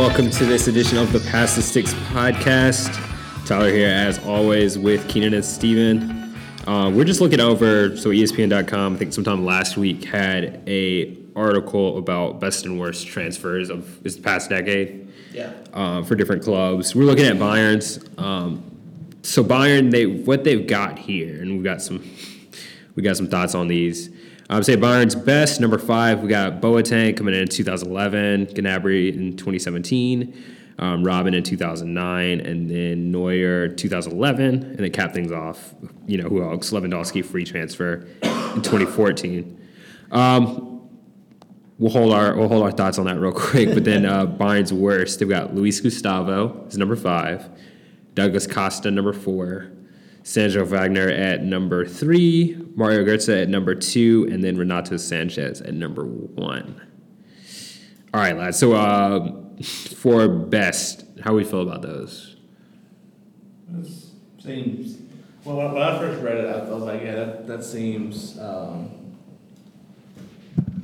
All 0.00 0.06
right, 0.08 0.16
and 0.16 0.26
welcome 0.26 0.30
to 0.38 0.46
this 0.46 0.66
edition 0.66 0.96
of 0.96 1.12
the 1.12 1.20
Pass 1.30 1.56
the 1.56 1.60
Sticks 1.62 1.92
podcast. 1.92 2.88
Tyler 3.46 3.70
here, 3.70 3.88
as 3.88 4.18
always, 4.24 4.78
with 4.78 5.06
Keenan 5.08 5.34
and 5.34 5.44
Steven. 5.44 6.34
Uh, 6.66 6.90
we're 6.90 7.04
just 7.04 7.20
looking 7.20 7.38
over, 7.40 7.94
so 7.98 8.08
ESPN.com, 8.08 8.94
I 8.94 8.98
think 8.98 9.12
sometime 9.12 9.44
last 9.44 9.76
week, 9.76 10.04
had 10.04 10.62
a 10.66 11.18
article 11.36 11.98
about 11.98 12.40
best 12.40 12.64
and 12.64 12.80
worst 12.80 13.08
transfers 13.08 13.68
of 13.68 14.02
this 14.02 14.18
past 14.18 14.48
decade 14.48 15.08
Yeah. 15.34 15.52
uh, 15.74 16.02
for 16.02 16.14
different 16.14 16.42
clubs. 16.44 16.94
We're 16.94 17.04
looking 17.04 17.26
at 17.26 17.38
Bayern's. 17.38 18.02
Um, 18.16 18.62
so 19.22 19.44
Bayern, 19.44 19.90
they 19.90 20.06
what 20.06 20.44
they've 20.44 20.66
got 20.66 20.98
here, 20.98 21.42
and 21.42 21.52
we've 21.52 21.64
got 21.64 21.82
some 21.82 22.02
we 22.94 23.02
got 23.02 23.16
some 23.18 23.28
thoughts 23.28 23.54
on 23.54 23.68
these. 23.68 24.08
I 24.50 24.56
would 24.56 24.66
say 24.66 24.74
Bayern's 24.74 25.14
best 25.14 25.60
number 25.60 25.78
five. 25.78 26.22
We 26.22 26.28
got 26.28 26.60
Boateng 26.60 27.16
coming 27.16 27.34
in 27.34 27.42
in 27.42 27.48
2011, 27.48 28.46
Gnabry 28.46 29.14
in 29.14 29.36
2017, 29.36 30.44
um, 30.80 31.04
Robben 31.04 31.36
in 31.36 31.44
2009, 31.44 32.40
and 32.40 32.68
then 32.68 33.12
Neuer 33.12 33.68
2011, 33.68 34.44
and 34.44 34.76
then 34.76 34.90
cap 34.90 35.14
things 35.14 35.30
off. 35.30 35.72
You 36.08 36.18
know 36.18 36.28
who 36.28 36.42
else? 36.42 36.72
Lewandowski 36.72 37.24
free 37.24 37.44
transfer 37.44 38.08
in 38.22 38.62
2014. 38.62 39.68
Um, 40.10 40.90
we'll 41.78 41.92
hold 41.92 42.12
our 42.12 42.34
we'll 42.34 42.48
hold 42.48 42.64
our 42.64 42.72
thoughts 42.72 42.98
on 42.98 43.06
that 43.06 43.20
real 43.20 43.30
quick. 43.50 43.72
But 43.72 43.84
then 43.84 44.04
uh, 44.04 44.26
Bayern's 44.26 44.72
worst, 44.72 45.20
they've 45.20 45.28
got 45.28 45.54
Luis 45.54 45.78
Gustavo 45.78 46.66
is 46.66 46.76
number 46.76 46.96
five, 46.96 47.48
Douglas 48.14 48.48
Costa 48.48 48.90
number 48.90 49.12
four, 49.12 49.70
Sandro 50.30 50.64
Wagner 50.64 51.08
at 51.08 51.42
number 51.42 51.84
three, 51.84 52.56
Mario 52.76 53.04
Götze 53.04 53.42
at 53.42 53.48
number 53.48 53.74
two, 53.74 54.28
and 54.30 54.44
then 54.44 54.56
Renato 54.56 54.94
Sanches 54.94 55.60
at 55.60 55.74
number 55.74 56.04
one. 56.04 56.80
All 58.14 58.20
right, 58.20 58.36
lads. 58.36 58.56
So 58.56 58.74
uh, 58.74 59.32
for 59.60 60.28
best, 60.28 61.04
how 61.20 61.34
we 61.34 61.42
feel 61.42 61.62
about 61.62 61.82
those? 61.82 62.36
Seems. 64.38 64.98
Well, 65.42 65.56
when 65.56 65.82
I 65.82 65.98
first 65.98 66.22
read 66.22 66.36
it, 66.36 66.46
I 66.46 66.62
was 66.62 66.84
like, 66.84 67.02
yeah, 67.02 67.16
that, 67.16 67.48
that 67.48 67.64
seems. 67.64 68.38
Um, 68.38 69.16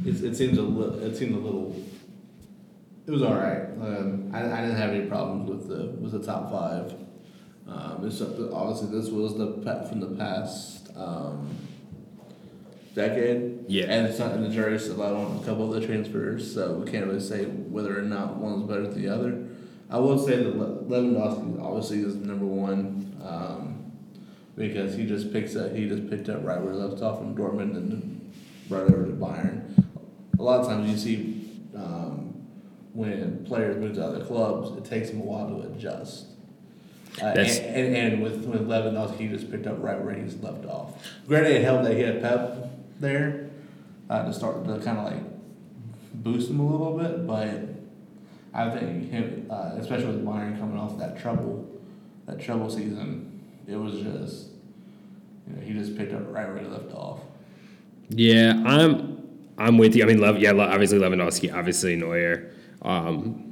it, 0.05 0.25
it 0.25 0.37
seems 0.37 0.59
a 0.59 0.63
li- 0.63 1.05
it 1.05 1.17
seemed 1.17 1.37
a 1.37 1.39
little. 1.39 1.85
It 3.07 3.13
was 3.13 3.23
all 3.23 3.35
right. 3.35 3.63
Um, 3.81 4.29
I, 4.35 4.41
I 4.41 4.61
didn't 4.63 4.77
have 4.77 4.91
any 4.91 5.07
problems 5.07 5.49
with 5.49 5.69
the 5.69 5.87
with 6.01 6.11
the 6.11 6.27
top 6.27 6.51
five. 6.51 7.06
Um, 7.69 8.05
it's 8.05 8.21
obviously 8.21 8.99
this 8.99 9.11
was 9.11 9.37
the 9.37 9.53
pa- 9.65 9.85
from 9.89 10.01
the 10.01 10.15
past 10.17 10.89
um, 10.97 11.49
decade. 12.95 13.65
Yeah. 13.69 13.85
And 13.85 14.07
it's 14.07 14.19
not 14.19 14.33
in 14.33 14.43
the 14.43 14.49
jury's 14.49 14.89
out 14.91 15.01
on 15.01 15.37
a 15.43 15.45
couple 15.45 15.73
of 15.73 15.81
the 15.81 15.87
transfers, 15.87 16.53
so 16.53 16.75
we 16.75 16.91
can't 16.91 17.07
really 17.07 17.21
say 17.21 17.45
whether 17.45 17.99
or 17.99 18.03
not 18.03 18.37
one's 18.37 18.69
better 18.69 18.87
than 18.87 19.01
the 19.03 19.09
other. 19.09 19.47
I 19.91 19.99
will 19.99 20.19
say 20.19 20.37
that 20.37 20.59
Lewandowski 20.59 21.63
obviously 21.63 22.01
is 22.01 22.17
number 22.17 22.45
one 22.47 23.17
um, 23.23 23.93
because 24.57 24.97
he 24.97 25.07
just 25.07 25.33
picks 25.33 25.55
up 25.55 25.73
he 25.75 25.89
just 25.89 26.11
picked 26.11 26.29
up 26.29 26.45
right 26.45 26.61
where 26.61 26.73
he 26.73 26.79
left 26.79 27.03
off 27.03 27.19
from 27.19 27.37
Dortmund 27.37 27.77
and 27.77 28.33
right 28.69 28.83
over 28.83 29.05
to 29.05 29.13
Bayern. 29.13 29.85
A 30.39 30.43
lot 30.43 30.61
of 30.61 30.67
times 30.67 30.91
you 30.91 30.97
see 30.97 31.51
um, 31.77 32.35
when 32.93 33.45
players 33.45 33.77
move 33.77 33.95
to 33.95 34.05
other 34.05 34.25
clubs, 34.25 34.77
it 34.77 34.85
takes 34.85 35.11
them 35.11 35.21
a 35.21 35.25
while 35.25 35.49
to 35.49 35.69
adjust. 35.69 36.27
Uh, 37.23 37.27
and, 37.27 37.39
and, 37.39 37.97
and 37.97 38.23
with, 38.23 38.45
with 38.45 38.69
Lewandowski, 38.69 39.17
he 39.17 39.29
just 39.29 39.51
picked 39.51 39.67
up 39.67 39.77
right 39.81 39.99
where 40.03 40.15
he's 40.15 40.37
left 40.43 40.67
off. 40.67 41.03
Granted, 41.27 41.53
it 41.53 41.65
helped 41.65 41.85
that 41.85 41.95
he 41.95 42.03
had 42.03 42.21
Pep 42.21 42.71
there 43.01 43.49
uh, 44.11 44.25
to 44.25 44.33
start 44.33 44.65
to 44.65 44.79
kind 44.81 44.99
of 44.99 45.05
like 45.05 45.23
boost 46.15 46.51
him 46.51 46.61
a 46.61 46.67
little 46.71 46.99
bit, 46.99 47.27
but 47.27 47.77
I 48.53 48.71
think 48.71 49.11
him, 49.11 49.47
uh, 49.51 49.73
especially 49.79 50.07
with 50.07 50.25
Bayern 50.25 50.59
coming 50.59 50.79
off 50.79 50.99
that 50.99 51.19
treble, 51.19 51.67
that 52.27 52.41
treble 52.41 52.71
season, 52.71 53.43
it 53.67 53.77
was 53.77 53.95
just, 53.95 54.49
you 55.47 55.55
know, 55.55 55.63
he 55.63 55.73
just 55.73 55.97
picked 55.97 56.13
up 56.13 56.23
right 56.29 56.49
where 56.49 56.59
he 56.59 56.67
left 56.67 56.93
off. 56.93 57.21
Yeah, 58.09 58.63
I'm 58.65 59.17
I'm 59.59 59.79
with 59.79 59.97
you. 59.97 60.05
I 60.05 60.07
mean, 60.07 60.21
Lev, 60.21 60.39
yeah, 60.39 60.53
obviously 60.53 60.99
Lewandowski, 60.99 61.53
obviously 61.55 61.97
Neuer. 61.97 62.53
Um, 62.83 63.46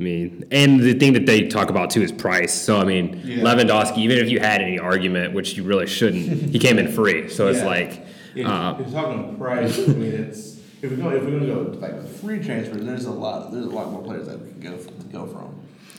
I 0.00 0.02
mean, 0.02 0.46
and 0.50 0.80
the 0.80 0.94
thing 0.94 1.12
that 1.12 1.26
they 1.26 1.46
talk 1.46 1.68
about 1.68 1.90
too 1.90 2.00
is 2.00 2.10
price. 2.10 2.54
So 2.54 2.78
I 2.78 2.84
mean, 2.84 3.20
Yeah. 3.22 3.42
Lewandowski, 3.42 3.98
even 3.98 4.16
if 4.16 4.30
you 4.30 4.40
had 4.40 4.62
any 4.62 4.78
argument, 4.78 5.34
which 5.34 5.58
you 5.58 5.62
really 5.62 5.86
shouldn't, 5.86 6.50
he 6.50 6.58
came 6.58 6.78
in 6.78 6.90
free. 6.90 7.28
So 7.28 7.48
it's 7.48 7.62
like, 7.62 8.06
If, 8.34 8.46
uh, 8.46 8.76
if 8.78 8.86
you're 8.90 9.02
talking 9.02 9.36
price, 9.36 9.78
I 9.78 9.92
mean, 9.92 10.12
it's 10.12 10.58
if 10.80 10.90
we 10.90 10.96
go 10.96 11.10
if 11.10 11.22
we're 11.22 11.32
gonna 11.38 11.46
go 11.46 11.78
like 11.78 12.08
free 12.08 12.42
transfers, 12.42 12.82
there's 12.82 13.04
a 13.04 13.10
lot 13.10 13.52
there's 13.52 13.66
a 13.66 13.68
lot 13.68 13.90
more 13.92 14.02
players 14.02 14.26
that 14.26 14.40
we 14.40 14.50
can 14.52 14.60
go 14.60 14.76
to 14.78 14.90
go 15.12 15.26
from. 15.26 15.54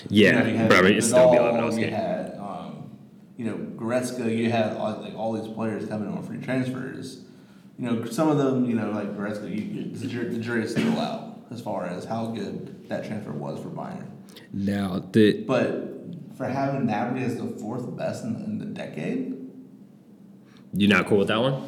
yeah, 0.10 0.30
you 0.30 0.40
know, 0.40 0.50
you 0.50 0.58
had 0.58 0.70
but 0.70 0.78
I 0.80 0.82
mean, 0.82 0.94
it's 0.96 1.08
still 1.08 1.32
be 1.32 1.38
Vidal, 1.38 1.54
You 1.56 1.86
Lewandowski. 1.86 1.90
had, 1.92 2.38
um, 2.40 2.90
you 3.38 3.46
know, 3.46 3.58
Goretzka. 3.76 4.36
You 4.36 4.50
had 4.50 4.78
all, 4.78 5.00
like 5.00 5.16
all 5.16 5.34
these 5.34 5.54
players 5.54 5.88
coming 5.88 6.12
on 6.12 6.24
free 6.24 6.40
transfers. 6.40 7.22
You 7.78 7.86
know, 7.92 8.06
some 8.06 8.30
of 8.30 8.40
them, 8.40 8.66
you 8.66 8.76
know, 8.76 8.90
like 8.90 9.16
Goretzka, 9.16 9.48
you, 9.48 9.62
you, 9.62 9.96
the, 9.96 10.08
jury, 10.08 10.30
the 10.30 10.40
jury 10.40 10.64
is 10.64 10.72
still 10.72 11.00
out 11.00 11.31
as 11.52 11.62
far 11.62 11.86
as 11.86 12.06
how 12.06 12.28
good 12.28 12.88
that 12.90 13.06
transfer 13.06 13.32
was 13.32 13.60
for 13.60 13.70
Bayern. 13.70 14.08
Now 14.54 15.04
the 15.12 15.44
But 15.44 16.38
for 16.38 16.46
having 16.46 16.88
Gnabry 16.88 17.24
as 17.24 17.36
the 17.36 17.48
fourth 17.60 17.96
best 17.98 18.24
in, 18.24 18.36
in 18.36 18.58
the 18.58 18.66
decade, 18.66 19.38
you 20.74 20.88
not 20.88 21.08
cool 21.08 21.18
with 21.18 21.28
that 21.28 21.40
one? 21.40 21.68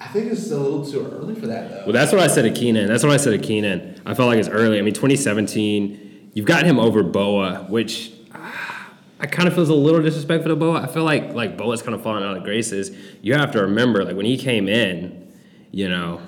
I 0.00 0.06
think 0.08 0.30
it's 0.30 0.44
still 0.44 0.60
a 0.60 0.66
little 0.68 0.86
too 0.86 1.10
early 1.12 1.34
for 1.34 1.48
that 1.48 1.70
though. 1.70 1.82
Well, 1.84 1.92
that's 1.92 2.12
what 2.12 2.20
I 2.20 2.28
said 2.28 2.42
to 2.42 2.52
Keenan. 2.52 2.86
That's 2.86 3.02
what 3.02 3.12
I 3.12 3.16
said 3.16 3.30
to 3.30 3.38
Keenan. 3.38 4.00
I 4.06 4.14
felt 4.14 4.28
like 4.28 4.38
it's 4.38 4.48
early. 4.48 4.78
I 4.78 4.82
mean, 4.82 4.94
2017, 4.94 6.30
you've 6.34 6.46
got 6.46 6.64
him 6.64 6.78
over 6.78 7.02
Boa, 7.02 7.66
which 7.68 8.12
ah, 8.32 8.92
I 9.18 9.26
kind 9.26 9.48
of 9.48 9.54
feels 9.54 9.68
a 9.68 9.74
little 9.74 10.00
disrespectful 10.00 10.50
to 10.50 10.56
Boa. 10.56 10.82
I 10.82 10.86
feel 10.86 11.02
like 11.02 11.32
like 11.34 11.56
Boa's 11.56 11.82
kind 11.82 11.94
of 11.94 12.02
falling 12.02 12.22
out 12.22 12.36
of 12.36 12.44
graces. 12.44 12.96
You 13.22 13.34
have 13.34 13.50
to 13.52 13.62
remember, 13.62 14.04
like 14.04 14.14
when 14.14 14.26
he 14.26 14.38
came 14.38 14.68
in, 14.68 15.32
you 15.72 15.88
know, 15.88 16.20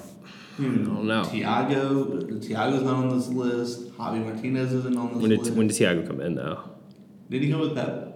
I 0.60 0.62
don't 0.62 1.06
know. 1.06 1.22
Thiago, 1.22 2.22
Thiago's 2.46 2.82
not 2.82 2.94
on 2.96 3.16
this 3.16 3.28
list. 3.28 3.92
Javi 3.96 4.22
Martinez 4.24 4.72
isn't 4.72 4.96
on 4.96 5.08
this 5.14 5.16
When 5.22 5.30
did 5.30 5.38
list. 5.40 5.52
when 5.52 5.66
did 5.68 5.76
Thiago 5.76 6.06
come 6.06 6.20
in 6.20 6.34
though? 6.34 6.64
did 7.30 7.42
he 7.42 7.50
go 7.50 7.60
with 7.60 7.74
Pep? 7.74 8.06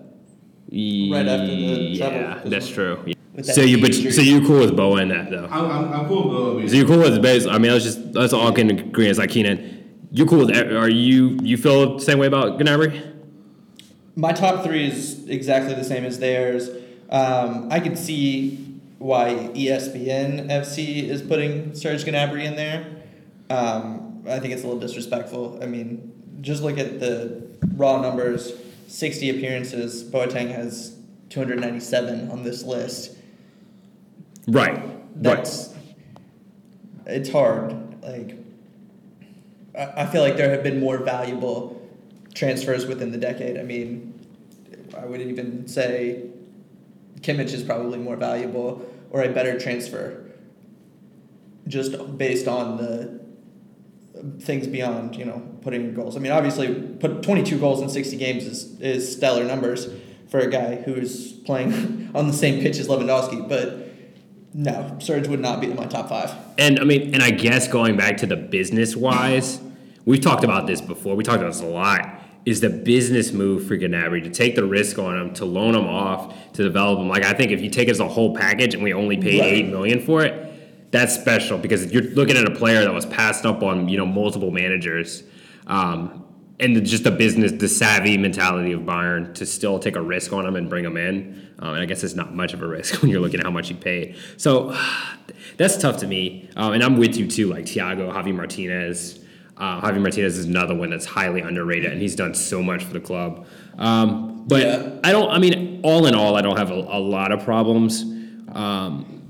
Right 0.71 1.27
after 1.27 1.47
the 1.47 1.97
treble. 1.97 2.17
Yeah, 2.17 2.41
that's 2.45 2.69
true. 2.69 2.99
With 3.35 3.47
that 3.47 3.55
So 3.55 3.63
you 3.63 3.81
but 3.81 3.95
so 3.95 4.21
you 4.21 4.47
cool 4.47 4.61
with 4.61 4.77
Boa 4.77 5.01
in 5.03 5.09
that 5.09 5.31
though? 5.31 5.49
I'm, 5.51 5.71
I'm, 5.71 5.93
I'm 5.93 6.07
cool 6.09 6.29
with 6.29 6.37
Boa. 6.63 6.69
So 6.69 6.75
you 6.77 6.87
cool 6.87 6.99
with 6.99 7.21
base? 7.23 7.47
I 7.47 7.59
mean, 7.59 7.73
let's 7.73 7.85
just 7.85 8.01
let's 8.15 8.33
all 8.33 8.53
can 8.53 8.71
agree. 8.71 9.09
It's 9.09 9.19
like 9.19 9.31
Keenan. 9.31 10.07
you're 10.11 10.27
cool 10.27 10.47
with? 10.47 10.57
Are 10.57 10.89
you 10.89 11.39
you 11.43 11.57
feel 11.57 11.97
the 11.97 12.05
same 12.05 12.19
way 12.19 12.27
about 12.27 12.59
Gnabry? 12.59 13.13
My 14.17 14.33
top 14.33 14.65
three 14.65 14.87
is 14.89 15.27
exactly 15.29 15.75
the 15.75 15.85
same 15.85 16.05
as 16.05 16.19
theirs. 16.19 16.69
Um, 17.11 17.69
I 17.71 17.81
could 17.81 17.99
see 17.99 18.74
why 19.05 19.51
ESPN 19.53 20.49
FC 20.49 21.07
is 21.11 21.21
putting 21.21 21.75
Serge 21.75 22.07
Gnabry 22.07 22.45
in 22.45 22.57
there. 22.57 22.87
Um, 23.51 24.25
I 24.27 24.39
think 24.39 24.55
it's 24.55 24.63
a 24.63 24.67
little 24.67 24.81
disrespectful. 24.81 25.59
I 25.63 25.67
mean, 25.67 26.11
just 26.41 26.63
look 26.63 26.79
at 26.79 27.01
the 27.01 27.47
raw 27.75 28.01
numbers. 28.01 28.55
60 28.89 29.29
appearances. 29.29 30.03
Boateng 30.03 30.51
has 30.51 30.97
297 31.29 32.31
on 32.31 32.45
this 32.45 32.63
list. 32.63 33.15
Right. 34.49 34.73
Right. 34.73 34.83
That's 35.17 35.75
it's 37.05 37.29
hard. 37.29 38.03
Like 38.03 38.39
I, 39.79 40.05
I 40.05 40.07
feel 40.07 40.23
like 40.23 40.39
there 40.39 40.49
have 40.49 40.63
been 40.63 40.81
more 40.81 40.97
valuable 40.97 41.87
transfers 42.33 42.87
within 42.87 43.13
the 43.13 43.19
decade. 43.19 43.59
I 43.59 43.65
mean, 43.65 44.19
I 44.97 45.05
would 45.05 45.21
even 45.21 45.69
say 45.69 46.23
Kimmich 47.21 47.53
is 47.53 47.63
probably 47.63 47.99
more 47.99 48.17
valuable 48.17 48.91
or 49.15 49.23
a 49.23 49.29
better 49.29 49.57
transfer, 49.57 50.29
just 51.69 52.19
based 52.19 52.49
on 52.49 52.77
the 52.79 53.21
things 54.41 54.67
beyond 54.67 55.15
you 55.15 55.25
know 55.25 55.41
putting 55.63 55.95
goals. 55.95 56.17
I 56.17 56.19
mean, 56.19 56.33
obviously, 56.33 56.75
put 56.75 57.23
twenty 57.23 57.45
two 57.45 57.59
goals 57.59 57.81
in 57.81 57.89
sixty 57.89 58.17
games 58.17 58.45
is 58.45 58.81
is 58.81 59.17
stellar 59.17 59.45
numbers 59.45 59.89
for 60.29 60.41
a 60.41 60.51
guy 60.51 60.83
who's 60.83 61.33
playing 61.33 62.11
on 62.15 62.27
the 62.27 62.33
same 62.33 62.61
pitch 62.61 62.77
as 62.79 62.89
Lewandowski, 62.89 63.49
but. 63.49 63.81
No, 64.57 64.97
Serge 65.01 65.27
would 65.27 65.41
not 65.41 65.61
be 65.61 65.69
in 65.69 65.75
my 65.75 65.87
top 65.87 66.09
five. 66.09 66.33
And 66.59 66.79
I 66.79 66.85
mean, 66.85 67.13
and 67.13 67.25
I 67.25 67.33
guess 67.33 67.67
going 67.67 67.97
back 67.97 68.19
to 68.19 68.27
the 68.27 68.37
business 68.37 68.95
wise, 68.95 69.61
we've 70.05 70.21
talked 70.21 70.45
about 70.45 70.69
this 70.69 70.81
before. 70.81 71.17
We 71.17 71.25
talked 71.25 71.41
about 71.41 71.53
this 71.53 71.61
a 71.61 71.67
lot. 71.67 72.24
Is 72.47 72.61
the 72.61 72.69
business 72.69 73.33
move 73.33 73.67
for 73.67 73.77
Gnabry 73.77 74.23
to 74.25 74.31
take 74.31 74.55
the 74.55 74.65
risk 74.67 74.99
on 74.99 75.17
him, 75.17 75.35
to 75.35 75.47
loan 75.47 75.75
him 75.75 75.87
off, 75.87 76.53
to 76.53 76.63
develop 76.63 76.99
him? 76.99 77.09
Like 77.09 77.25
I 77.25 77.33
think 77.33 77.53
if 77.53 77.63
you 77.63 77.71
take 77.71 77.89
it 77.89 77.93
as 77.93 78.01
a 78.01 78.09
whole 78.09 78.35
package 78.37 78.75
and 78.75 78.83
we 78.83 78.93
only 78.93 79.17
paid 79.17 79.41
Right. 79.41 79.53
eight 79.55 79.69
million 79.69 80.01
for 80.01 80.23
it, 80.23 80.91
that's 80.91 81.15
special 81.15 81.57
because 81.59 81.91
you're 81.93 82.03
looking 82.03 82.37
at 82.37 82.47
a 82.47 82.51
player 82.55 82.83
that 82.85 82.93
was 82.93 83.07
passed 83.07 83.47
up 83.47 83.63
on 83.63 83.89
you 83.89 83.97
know 83.97 84.07
multiple 84.07 84.51
managers, 84.51 85.23
um, 85.67 86.25
and 86.61 86.77
the, 86.77 86.81
just 86.81 87.03
the 87.03 87.11
business, 87.11 87.51
the 87.53 87.69
savvy 87.69 88.17
mentality 88.17 88.73
of 88.73 88.83
Bayern 88.83 89.35
to 89.35 89.47
still 89.47 89.79
take 89.81 89.97
a 89.97 90.03
risk 90.03 90.33
on 90.33 90.47
him 90.47 90.55
and 90.55 90.69
bring 90.71 90.85
him 90.85 90.97
in. 90.97 91.49
Um, 91.59 91.75
and 91.75 91.83
I 91.83 91.87
guess 91.87 92.05
it's 92.05 92.15
not 92.15 92.35
much 92.35 92.53
of 92.53 92.63
a 92.63 92.67
risk 92.67 93.01
when 93.03 93.11
you're 93.11 93.21
looking 93.21 93.41
at 93.41 93.47
how 93.47 93.51
much 93.53 93.71
you 93.71 93.77
paid. 93.77 94.17
So 94.37 94.77
that's 95.57 95.77
tough 95.79 95.97
to 95.99 96.07
me. 96.07 96.49
Um, 96.57 96.75
and 96.75 96.83
I'm 96.85 96.97
with 96.99 97.17
you 97.17 97.27
too, 97.27 97.49
like 97.49 97.65
Thiago, 97.65 98.13
Javi 98.13 98.35
Martinez. 98.35 99.19
Uh, 99.57 99.81
Javi 99.81 100.01
Martinez 100.01 100.39
is 100.39 100.47
another 100.47 100.75
one 100.75 100.91
that's 100.91 101.07
highly 101.07 101.41
underrated, 101.41 101.93
and 101.93 102.01
he's 102.01 102.17
done 102.17 102.35
so 102.35 102.63
much 102.63 102.83
for 102.85 102.93
the 102.93 103.01
club. 103.01 103.47
Um, 103.79 104.47
but 104.47 104.63
Yeah. 104.63 105.01
I 105.05 105.13
don't. 105.13 105.31
I 105.31 105.39
mean, 105.39 105.81
all 105.83 106.07
in 106.07 106.15
all, 106.15 106.37
I 106.37 106.43
don't 106.43 106.57
have 106.57 106.71
a, 106.71 106.75
a 106.75 106.99
lot 106.99 107.33
of 107.33 107.45
problems. 107.45 108.03
Um, 108.53 109.23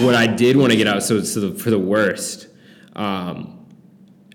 what 0.00 0.14
I 0.14 0.26
did 0.26 0.56
want 0.56 0.70
to 0.72 0.76
get 0.76 0.86
out, 0.86 1.02
so, 1.02 1.22
so 1.22 1.40
the, 1.40 1.58
for 1.58 1.70
the 1.70 1.78
worst, 1.78 2.48
um, 2.96 3.66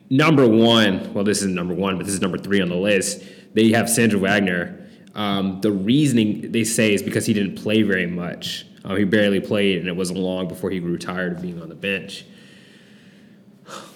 number 0.10 0.48
one. 0.48 1.14
Well, 1.14 1.24
this 1.24 1.42
is 1.42 1.48
number 1.48 1.74
one, 1.74 1.98
but 1.98 2.06
this 2.06 2.14
is 2.14 2.22
number 2.22 2.38
three 2.38 2.62
on 2.62 2.70
the 2.70 2.76
list. 2.76 3.24
They 3.54 3.72
have 3.72 3.90
Sandro 3.90 4.20
Wagner. 4.20 4.88
Um, 5.16 5.60
the 5.62 5.72
reasoning 5.72 6.52
they 6.52 6.64
say 6.64 6.94
is 6.94 7.02
because 7.02 7.26
he 7.26 7.34
didn't 7.34 7.56
play 7.56 7.82
very 7.82 8.06
much. 8.06 8.66
Um, 8.86 8.96
he 8.96 9.04
barely 9.06 9.40
played, 9.40 9.80
and 9.80 9.88
it 9.88 9.96
wasn't 9.96 10.20
long 10.20 10.48
before 10.48 10.70
he 10.70 10.80
grew 10.80 10.98
tired 10.98 11.34
of 11.34 11.42
being 11.42 11.62
on 11.62 11.70
the 11.70 11.76
bench. 11.76 12.26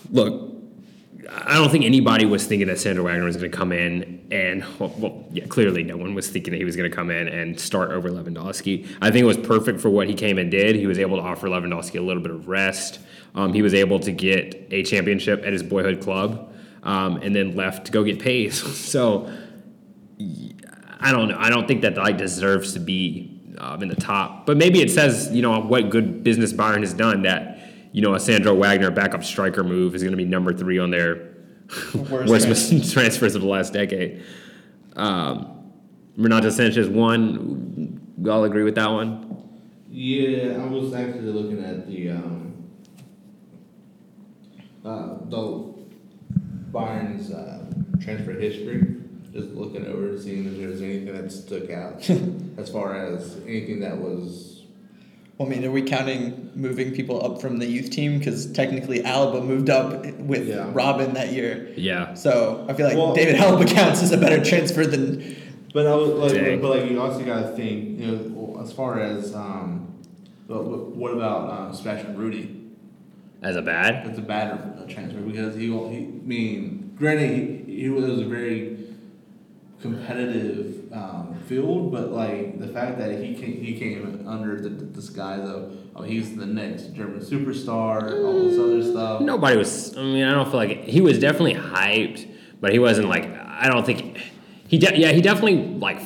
Look, 0.09 0.52
I 1.29 1.55
don't 1.55 1.69
think 1.69 1.85
anybody 1.85 2.25
was 2.25 2.45
thinking 2.45 2.67
that 2.67 2.79
Sandro 2.79 3.03
Wagner 3.03 3.25
was 3.25 3.37
going 3.37 3.49
to 3.49 3.57
come 3.57 3.71
in 3.71 4.25
and, 4.31 4.65
well, 4.79 4.93
well, 4.97 5.25
yeah, 5.31 5.45
clearly 5.45 5.83
no 5.83 5.97
one 5.97 6.13
was 6.15 6.29
thinking 6.29 6.51
that 6.51 6.57
he 6.57 6.65
was 6.65 6.75
going 6.75 6.89
to 6.89 6.95
come 6.95 7.09
in 7.09 7.27
and 7.27 7.59
start 7.59 7.91
over 7.91 8.09
Lewandowski. 8.09 8.87
I 9.01 9.11
think 9.11 9.23
it 9.23 9.27
was 9.27 9.37
perfect 9.37 9.79
for 9.79 9.89
what 9.89 10.07
he 10.07 10.13
came 10.13 10.37
and 10.37 10.49
did. 10.49 10.75
He 10.75 10.87
was 10.87 10.99
able 10.99 11.17
to 11.17 11.23
offer 11.23 11.47
Lewandowski 11.47 11.99
a 11.99 12.01
little 12.01 12.21
bit 12.21 12.31
of 12.31 12.47
rest. 12.47 12.99
Um, 13.35 13.53
he 13.53 13.61
was 13.61 13.73
able 13.73 13.99
to 13.99 14.11
get 14.11 14.67
a 14.71 14.83
championship 14.83 15.43
at 15.45 15.53
his 15.53 15.63
boyhood 15.63 16.01
club 16.01 16.53
um, 16.83 17.17
and 17.17 17.35
then 17.35 17.55
left 17.55 17.85
to 17.87 17.91
go 17.91 18.03
get 18.03 18.19
paid. 18.19 18.53
so 18.53 19.31
I 20.99 21.11
don't 21.11 21.29
know. 21.29 21.37
I 21.37 21.49
don't 21.49 21.67
think 21.67 21.81
that 21.81 21.97
like 21.97 22.17
deserves 22.17 22.73
to 22.73 22.79
be 22.79 23.33
um, 23.57 23.81
in 23.81 23.89
the 23.89 23.95
top. 23.95 24.45
But 24.45 24.57
maybe 24.57 24.81
it 24.81 24.91
says, 24.91 25.29
you 25.31 25.41
know, 25.41 25.59
what 25.59 25.89
good 25.89 26.23
business 26.23 26.53
Bayern 26.53 26.81
has 26.81 26.93
done 26.93 27.23
that, 27.23 27.62
you 27.93 28.01
know, 28.01 28.15
a 28.15 28.19
Sandro 28.19 28.53
Wagner 28.55 28.91
backup 28.91 29.23
striker 29.23 29.63
move 29.63 29.95
is 29.95 30.01
going 30.01 30.11
to 30.11 30.17
be 30.17 30.25
number 30.25 30.51
three 30.51 30.79
on 30.79 30.91
their 30.91 31.33
Worst 31.93 32.29
worst, 32.29 32.45
transfer. 32.69 32.93
transfers 32.93 33.35
of 33.35 33.41
the 33.41 33.47
last 33.47 33.71
decade. 33.71 34.23
Um, 34.95 35.71
Renato 36.17 36.49
Sanches 36.49 36.91
one. 36.91 37.99
We 38.17 38.29
all 38.29 38.43
agree 38.43 38.63
with 38.63 38.75
that 38.75 38.91
one. 38.91 39.49
Yeah, 39.89 40.61
I 40.61 40.65
was 40.65 40.93
actually 40.93 41.31
looking 41.31 41.63
at 41.63 41.87
the 41.87 42.09
um, 42.09 42.69
uh, 44.83 45.15
the 45.29 45.73
Bayern's 46.71 47.31
uh, 47.31 47.65
transfer 48.01 48.33
history, 48.33 48.95
just 49.31 49.49
looking 49.49 49.85
over 49.85 50.19
seeing 50.19 50.45
if 50.47 50.57
there's 50.57 50.81
anything 50.81 51.13
that 51.13 51.31
stuck 51.31 51.69
out 51.69 52.07
as 52.57 52.69
far 52.69 52.95
as 52.95 53.37
anything 53.47 53.79
that 53.81 53.97
was. 53.97 54.52
Well, 55.37 55.47
I 55.47 55.51
mean, 55.51 55.65
are 55.65 55.71
we 55.71 55.81
counting 55.81 56.51
moving 56.53 56.91
people 56.93 57.23
up 57.25 57.41
from 57.41 57.57
the 57.57 57.65
youth 57.65 57.89
team? 57.89 58.19
Because 58.19 58.51
technically, 58.51 58.99
Alaba 59.01 59.43
moved 59.43 59.69
up 59.69 60.05
with 60.19 60.47
Yeah. 60.47 60.71
Robben 60.73 61.13
that 61.15 61.31
year. 61.33 61.73
Yeah. 61.75 62.13
So 62.13 62.65
I 62.69 62.73
feel 62.73 62.87
like 62.87 62.95
Well- 62.97 63.15
David 63.15 63.35
Alaba 63.41 63.67
counts 63.67 64.03
as 64.03 64.11
a 64.11 64.17
better 64.17 64.43
transfer 64.43 64.85
than. 64.85 65.35
But 65.73 65.87
I 65.87 65.95
was 65.95 66.09
like, 66.09 66.33
Dang. 66.33 66.61
but 66.61 66.77
like 66.79 66.89
you 66.91 67.01
also 67.01 67.23
got 67.25 67.41
to 67.41 67.47
think, 67.55 67.99
you 67.99 68.05
know, 68.07 68.61
as 68.61 68.71
far 68.71 68.99
as 68.99 69.33
um, 69.33 69.95
but 70.47 70.63
what 70.65 70.95
what 70.95 71.13
about 71.13 71.49
um, 71.49 71.73
Sebastian 71.73 72.15
Rudy? 72.15 72.59
As 73.41 73.55
a 73.55 73.61
bad. 73.63 74.05
It's 74.07 74.19
a 74.19 74.21
bad 74.21 74.51
uh, 74.51 74.85
transfer 74.87 75.19
because 75.19 75.55
he, 75.55 75.65
he 75.67 75.71
I 75.73 76.07
mean, 76.23 76.93
granted, 76.95 77.65
he, 77.67 77.81
he 77.81 77.89
was 77.89 78.21
a 78.21 78.25
very 78.25 78.82
competitive 79.83 80.91
um, 80.93 81.37
field, 81.45 81.91
but 81.91 82.09
like 82.11 82.57
the 82.57 82.69
fact 82.69 82.97
that 82.97 83.21
he 83.21 83.35
came, 83.35 83.61
he 83.61 83.77
came 83.77 84.25
under 84.25 84.59
the, 84.59 84.69
the 84.69 84.85
disguise 84.85 85.47
of 85.47 85.77
oh 85.93 86.03
he's 86.03 86.37
the 86.37 86.45
next 86.45 86.93
German 86.93 87.19
superstar, 87.19 88.23
all 88.23 88.45
this 88.45 88.57
other 88.57 88.81
stuff. 88.81 89.21
Nobody 89.21 89.57
was. 89.57 89.95
I 89.97 90.01
mean, 90.01 90.23
I 90.23 90.31
don't 90.31 90.49
feel 90.49 90.55
like 90.55 90.85
he 90.85 91.01
was 91.01 91.19
definitely 91.19 91.55
hyped, 91.55 92.25
but 92.61 92.71
he 92.71 92.79
wasn't 92.79 93.09
like. 93.09 93.25
I 93.25 93.67
don't 93.67 93.85
think 93.85 94.17
he. 94.69 94.77
De- 94.77 94.97
yeah, 94.97 95.11
he 95.11 95.21
definitely 95.21 95.57
like. 95.57 95.99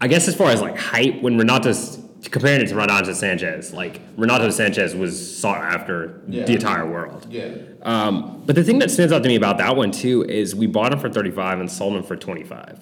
I 0.00 0.06
guess 0.06 0.28
as 0.28 0.36
far 0.36 0.50
as 0.52 0.62
like 0.62 0.78
hype, 0.78 1.22
when 1.22 1.36
Renato's 1.36 2.03
comparing 2.30 2.60
it 2.60 2.68
to 2.68 2.74
Renato 2.74 3.10
Sanches, 3.10 3.72
like 3.72 4.00
Renato 4.16 4.48
Sanches 4.48 4.98
was 4.98 5.38
sought 5.38 5.58
after 5.62 6.20
Yeah. 6.28 6.44
the 6.44 6.52
entire 6.54 6.88
world. 6.90 7.26
Yeah, 7.30 7.48
Um, 7.82 8.42
but 8.46 8.54
the 8.56 8.64
thing 8.64 8.78
that 8.80 8.90
stands 8.90 9.12
out 9.12 9.22
to 9.22 9.28
me 9.28 9.36
about 9.36 9.58
that 9.58 9.76
one 9.76 9.90
too 9.90 10.22
is 10.24 10.54
we 10.54 10.66
bought 10.66 10.92
him 10.92 10.98
for 10.98 11.08
35 11.10 11.60
and 11.60 11.70
sold 11.70 11.94
him 11.96 12.02
for 12.02 12.16
25. 12.16 12.78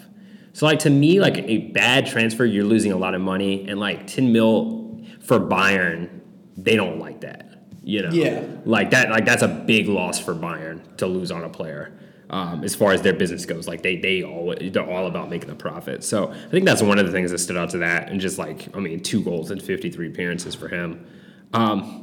So 0.53 0.67
like 0.67 0.79
to 0.81 0.91
me, 0.91 1.19
like 1.21 1.39
a 1.39 1.59
bad 1.73 2.07
transfer, 2.07 2.45
you're 2.45 2.65
losing 2.65 2.93
a 2.93 2.97
lot 2.97 3.15
of 3.15 3.21
money, 3.21 3.67
and 3.69 3.81
like 3.81 4.07
10 4.07 4.33
mil 4.33 5.01
for 5.21 5.41
Bayern, 5.41 6.09
they 6.57 6.77
don't 6.77 6.99
like 6.99 7.23
that. 7.23 7.49
You 7.85 8.03
know, 8.03 8.11
Yeah. 8.13 8.43
like 8.65 8.91
that, 8.91 9.11
like 9.11 9.25
that's 9.25 9.43
a 9.43 9.49
big 9.49 9.89
loss 9.89 10.19
for 10.21 10.35
Bayern 10.35 10.81
to 10.99 11.07
lose 11.07 11.31
on 11.33 11.43
a 11.43 11.49
player. 11.49 11.91
Um, 12.33 12.65
as 12.65 12.75
far 12.75 12.93
as 12.93 13.03
their 13.03 13.13
business 13.13 13.45
goes, 13.45 13.69
like 13.69 13.83
they 13.83 13.97
they 13.97 14.23
all 14.23 14.55
they're 14.59 14.91
all 14.91 15.07
about 15.07 15.29
making 15.29 15.51
a 15.51 15.55
profit. 15.55 16.03
So 16.03 16.33
I 16.33 16.49
think 16.49 16.65
that's 16.65 16.81
one 16.81 16.99
of 16.99 17.05
the 17.05 17.13
things 17.13 17.31
that 17.31 17.39
stood 17.39 17.59
out 17.59 17.69
to 17.71 17.79
that, 17.79 18.09
and 18.09 18.21
just 18.21 18.39
like 18.39 18.75
I 18.75 18.81
mean, 18.81 19.01
two 19.01 19.23
goals 19.23 19.51
and 19.51 19.63
53 19.63 20.09
appearances 20.09 20.55
for 20.55 20.69
him. 20.69 21.07
Um, 21.53 22.03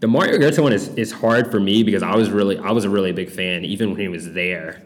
the 0.00 0.08
Mario 0.08 0.38
Götze 0.38 0.60
one 0.60 0.72
is, 0.72 0.88
is 0.96 1.12
hard 1.12 1.50
for 1.50 1.60
me 1.60 1.82
because 1.84 2.02
I 2.02 2.16
was 2.16 2.30
really 2.30 2.58
I 2.58 2.72
was 2.72 2.84
a 2.84 2.90
really 2.90 3.12
big 3.12 3.30
fan 3.30 3.64
even 3.64 3.90
when 3.92 4.00
he 4.00 4.08
was 4.08 4.32
there. 4.32 4.82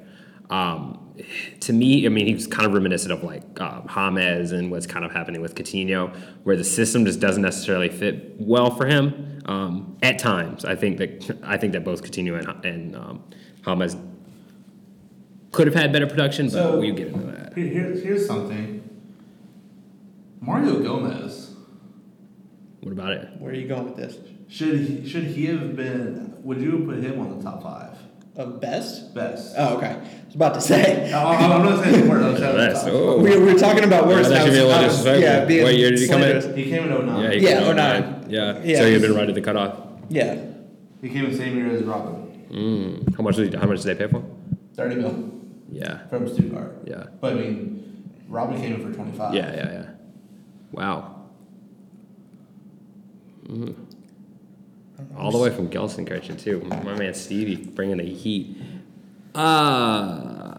Um, 0.51 1.15
to 1.61 1.73
me, 1.73 2.07
I 2.07 2.09
mean, 2.11 2.27
he 2.27 2.35
was 2.35 2.47
kind 2.47 2.67
of 2.67 2.73
reminiscent 2.73 3.13
of 3.13 3.25
like 3.25 3.43
uh, 3.61 3.81
James 3.89 4.53
and 4.53 4.71
what's 4.71 4.87
kind 4.87 5.05
of 5.05 5.13
happening 5.13 5.41
with 5.41 5.55
Coutinho, 5.55 6.15
where 6.45 6.57
the 6.57 6.65
system 6.65 7.05
just 7.05 7.21
doesn't 7.21 7.43
necessarily 7.43 7.89
fit 7.89 8.35
well 8.39 8.71
for 8.71 8.87
him. 8.87 9.41
Um, 9.47 9.97
at 10.03 10.19
times, 10.19 10.65
I 10.65 10.77
think 10.77 10.99
that 10.99 11.39
I 11.43 11.57
think 11.57 11.73
that 11.73 11.85
both 11.85 12.03
Coutinho 12.03 12.39
and, 12.39 12.65
and 12.65 12.97
um, 12.97 13.25
James 13.63 13.97
could 15.59 15.67
have 15.67 15.75
had 15.75 15.93
better 15.93 16.07
production, 16.07 16.47
but 16.47 16.53
So- 16.53 16.79
we'll 16.79 16.95
get 16.95 17.09
into 17.09 17.27
that. 17.27 17.53
Here, 17.57 17.67
here's 17.67 18.03
here's 18.05 18.27
something. 18.27 18.81
Mario 20.41 20.81
Gomez 20.81 21.51
What 22.81 22.93
about 22.93 23.11
it? 23.13 23.29
Where 23.41 23.51
are 23.51 23.55
you 23.55 23.67
going 23.67 23.87
with 23.87 23.97
this? 23.97 24.19
should 24.49 24.79
he, 24.79 25.07
should 25.09 25.25
he 25.25 25.47
have 25.47 25.75
been? 25.77 26.33
Would 26.45 26.61
you 26.61 26.71
have 26.79 26.87
put 26.87 26.99
him 27.03 27.19
on 27.21 27.37
the 27.37 27.43
top 27.43 27.61
five 27.63 27.91
Of 28.37 28.61
best? 28.61 29.13
best? 29.17 29.55
Oh, 29.59 29.77
okay. 29.79 29.97
I 29.97 30.27
was 30.27 30.35
about 30.37 30.55
to 30.55 30.61
say. 30.61 31.13
I- 31.13 31.35
I'm 31.45 31.53
I'm 31.53 31.65
not 31.65 31.83
saying 31.85 32.05
the 32.05 32.09
word. 32.09 32.23
I'm 32.23 32.37
saying 32.37 32.53
the 32.53 32.59
Best. 32.59 32.85
top. 32.85 32.95
Oh. 32.95 33.19
We, 33.19 33.31
we 33.37 33.53
were 33.53 33.59
talking 33.59 33.83
about 33.83 34.07
worse. 34.07 34.29
that 34.29 34.35
and 34.37 34.43
I 34.43 34.45
should 34.45 34.53
be 34.53 34.59
a 34.61 34.63
was- 34.63 34.69
little 34.69 34.73
I 34.73 34.87
was- 34.87 34.97
disrespectful. 34.97 35.23
Yeah, 35.29 35.45
being 35.45 35.65
What 35.65 35.75
year 35.75 35.91
did 35.91 35.99
he 35.99 36.07
come 36.09 36.23
in? 36.23 36.41
slanderous. 36.41 36.57
He 36.57 36.71
came 36.71 36.85
in 36.85 37.07
09. 37.07 37.23
Yeah, 37.25 37.31
he 37.33 37.41
Yeah, 37.41 37.49
came 37.59 37.63
or 37.67 37.71
out 37.71 37.77
nine. 37.77 38.01
nine. 38.03 38.27
Yeah. 38.31 38.61
Yeah, 38.63 38.79
so 38.79 38.87
you've 38.87 39.03
'cause- 39.03 39.09
been 39.11 39.17
right 39.19 39.29
at 39.29 39.35
the 39.35 39.41
cutoff. 39.41 39.75
Yeah. 40.09 40.37
He 41.03 41.09
came 41.09 41.29
the 41.31 41.37
same 41.37 41.57
year 41.57 41.71
as 41.75 41.83
Robben. 41.83 42.15
Mm. 42.53 43.17
How 43.17 43.23
much? 43.25 43.37
Did 43.37 43.55
how 43.55 43.67
much 43.67 43.83
did 43.83 43.89
they 43.99 44.07
pay 44.07 44.11
for? 44.11 44.23
30 44.77 44.95
mil 44.97 45.15
Yeah. 45.71 46.07
from 46.09 46.27
Stuttgart. 46.29 46.79
Yeah. 46.87 47.05
But 47.21 47.33
I 47.35 47.37
mean, 47.37 48.11
Robben 48.31 48.59
came 48.61 48.75
in 48.75 48.83
for 48.83 48.93
25. 48.95 49.35
Yeah, 49.35 49.55
yeah, 49.55 49.73
yeah. 49.73 49.87
Wow. 50.73 51.15
Mhm. 53.47 53.75
All 55.17 55.31
the 55.31 55.39
way 55.39 55.51
from 55.51 55.69
Gelsenkirchen 55.71 56.39
too. 56.41 56.61
My 56.69 56.95
man 56.97 57.15
Stevie 57.15 57.57
bringing 57.57 57.99
the 57.99 58.05
heat. 58.05 58.57
Uh, 59.35 60.55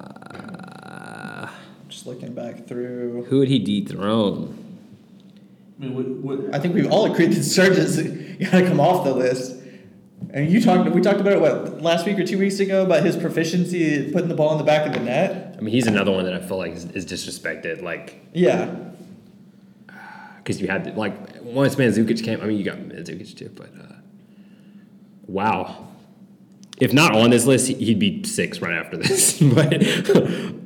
Just 1.89 2.07
looking 2.07 2.33
back 2.33 2.65
through. 2.67 3.25
who 3.29 3.39
would 3.39 3.47
he 3.49 3.59
dethrone? 3.59 4.55
I 5.79 5.83
mean, 5.85 5.95
what, 5.95 6.07
what, 6.39 6.55
I 6.55 6.59
think 6.59 6.75
we've 6.75 6.91
all 6.91 7.11
agreed 7.11 7.31
that 7.33 7.43
Serge's 7.43 7.97
got 7.97 8.51
to 8.59 8.67
come 8.67 8.79
off 8.79 9.03
the 9.05 9.13
list. 9.13 9.55
And 10.31 10.51
you 10.51 10.61
talked, 10.61 10.89
we 10.91 11.01
talked 11.01 11.19
about 11.19 11.33
it 11.33 11.41
what 11.41 11.81
last 11.81 12.05
week 12.05 12.19
or 12.19 12.23
two 12.25 12.37
weeks 12.37 12.59
ago 12.59 12.83
about 12.85 13.03
his 13.03 13.17
proficiency 13.17 14.11
putting 14.11 14.27
the 14.29 14.35
ball 14.35 14.51
in 14.51 14.57
the 14.59 14.63
back 14.63 14.85
of 14.85 14.93
the 14.93 14.99
net. 14.99 15.55
I 15.57 15.61
mean, 15.61 15.73
he's 15.73 15.87
another 15.87 16.11
one 16.11 16.25
that 16.25 16.33
I 16.35 16.39
feel 16.39 16.57
like 16.57 16.73
is, 16.73 16.85
is 16.91 17.05
disrespected. 17.05 17.81
Like, 17.81 18.19
Yeah, 18.33 18.73
because 20.37 20.61
you 20.61 20.67
had 20.67 20.95
like 20.97 21.13
once 21.41 21.75
Mandzukic 21.75 22.23
came. 22.23 22.41
I 22.41 22.45
mean, 22.45 22.57
you 22.57 22.63
got 22.63 22.77
Mandzukic 22.77 23.35
too, 23.37 23.49
but 23.55 23.69
uh, 23.79 23.93
wow. 25.27 25.87
If 26.79 26.93
not 26.93 27.13
on 27.13 27.29
this 27.29 27.45
list, 27.45 27.67
he- 27.67 27.73
he'd 27.73 27.99
be 27.99 28.23
six 28.23 28.61
right 28.61 28.73
after 28.73 28.97
this. 28.97 29.39
but 29.41 29.83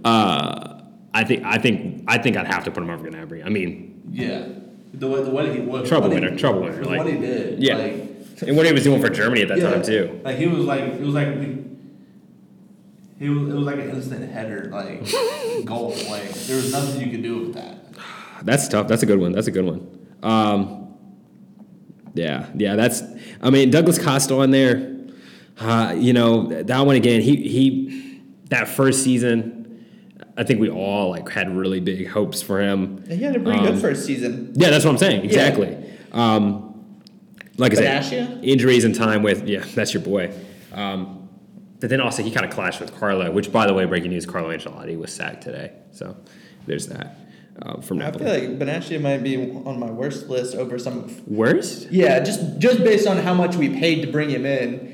uh, 0.06 0.82
I 1.14 1.24
think 1.24 1.44
I 1.46 1.58
think 1.58 2.04
I 2.08 2.18
think 2.18 2.38
I'd 2.38 2.48
have 2.48 2.66
to 2.66 2.72
put 2.72 2.84
him 2.84 2.90
over 2.90 3.10
Gnabry. 3.10 3.46
I 3.46 3.50
mean, 3.50 4.02
yeah. 4.12 4.48
The 4.96 5.08
way, 5.08 5.24
the 5.24 5.32
way 5.32 5.52
he 5.54 5.60
what, 5.62 5.86
Treble 5.86 6.10
what 6.10 6.18
he- 6.18 6.24
winner, 6.24 6.38
treble 6.38 6.62
winner, 6.62 6.84
like, 6.86 7.00
What 7.00 7.08
he 7.08 7.18
did. 7.18 7.64
yeah, 7.64 7.78
Like, 7.78 8.13
and 8.48 8.58
what 8.58 8.66
he 8.66 8.74
was 8.74 8.84
doing 8.84 9.02
for 9.02 9.10
Germany 9.10 9.42
at 9.44 9.48
that 9.50 9.58
yeah, 9.60 9.72
time 9.72 9.84
too. 9.84 10.22
Like 10.24 10.38
he 10.38 10.48
was 10.48 10.66
like 10.66 10.82
it 10.82 11.02
was 11.02 11.14
like 11.14 11.28
we, 11.36 11.66
he 13.20 13.30
was 13.30 13.50
it 13.50 13.54
was 13.56 13.66
like 13.66 13.76
an 13.76 13.90
instant 13.90 14.32
header 14.32 14.70
like 14.72 15.04
goal. 15.66 15.90
Like 16.10 16.30
there 16.32 16.56
was 16.56 16.72
nothing 16.72 17.02
you 17.02 17.12
could 17.12 17.24
do 17.24 17.40
with 17.40 17.54
that. 17.56 17.78
That's 18.44 18.68
tough. 18.68 18.88
That's 18.88 19.04
a 19.04 19.06
good 19.06 19.20
one. 19.20 19.32
That's 19.32 19.48
a 19.48 19.52
good 19.52 19.66
one. 19.66 20.08
Um, 20.22 20.96
yeah, 22.14 22.50
yeah. 22.56 22.76
That's. 22.76 23.02
I 23.42 23.50
mean, 23.50 23.72
Douglas 23.72 23.98
Costa 23.98 24.36
on 24.36 24.52
there. 24.52 24.98
Uh, 25.60 25.96
you 25.98 26.14
know 26.14 26.48
that 26.64 26.80
one 26.86 26.96
again. 26.96 27.22
He 27.22 27.48
he. 27.48 28.22
That 28.50 28.68
first 28.68 29.04
season, 29.04 29.64
I 30.38 30.44
think 30.44 30.60
we 30.60 30.70
all 30.70 31.10
like 31.10 31.28
had 31.30 31.56
really 31.56 31.80
big 31.80 32.08
hopes 32.08 32.42
for 32.42 32.62
him. 32.62 33.04
And 33.10 33.14
he 33.14 33.24
had 33.24 33.36
a 33.36 33.40
pretty 33.40 33.60
Um, 33.60 33.66
good 33.66 33.82
first 33.82 34.06
season. 34.06 34.54
Yeah, 34.56 34.70
that's 34.70 34.86
what 34.86 34.92
I'm 34.92 34.98
saying. 35.00 35.24
Exactly. 35.26 35.76
Um, 36.12 36.73
like 37.58 37.74
I 37.74 38.02
said, 38.02 38.44
injuries 38.44 38.84
and 38.84 38.96
time 38.96 39.24
with 39.24 39.48
yeah, 39.48 39.64
that's 39.76 39.94
your 39.94 40.04
boy. 40.04 40.34
Um, 40.72 41.30
but 41.80 41.90
then 41.90 42.02
also 42.02 42.24
he 42.24 42.32
kind 42.32 42.46
of 42.46 42.52
clashed 42.52 42.80
with 42.80 42.96
Carlo, 42.98 43.30
which 43.32 43.52
by 43.52 43.68
the 43.68 43.74
way, 43.74 43.86
breaking 43.86 44.12
news: 44.12 44.26
Carlo 44.26 44.50
Ancelotti 44.50 44.98
was 44.98 45.14
sacked 45.14 45.44
today. 45.44 45.74
So 45.92 46.16
there's 46.66 46.88
that 46.88 47.18
uh, 47.62 47.82
from 47.82 48.02
I 48.02 48.12
feel 48.12 48.28
like 48.28 48.60
Benatia 48.60 49.00
might 49.00 49.20
be 49.20 49.38
on 49.38 49.80
my 49.80 49.92
worst 49.92 50.28
list 50.28 50.56
over 50.56 50.80
some 50.80 51.00
of 51.00 51.28
Worst? 51.28 51.92
Yeah, 51.92 52.20
just 52.20 52.60
just 52.60 52.80
based 52.80 53.08
on 53.08 53.18
how 53.18 53.34
much 53.34 53.56
we 53.56 53.70
paid 53.70 54.02
to 54.02 54.12
bring 54.12 54.30
him 54.30 54.46
in. 54.46 54.92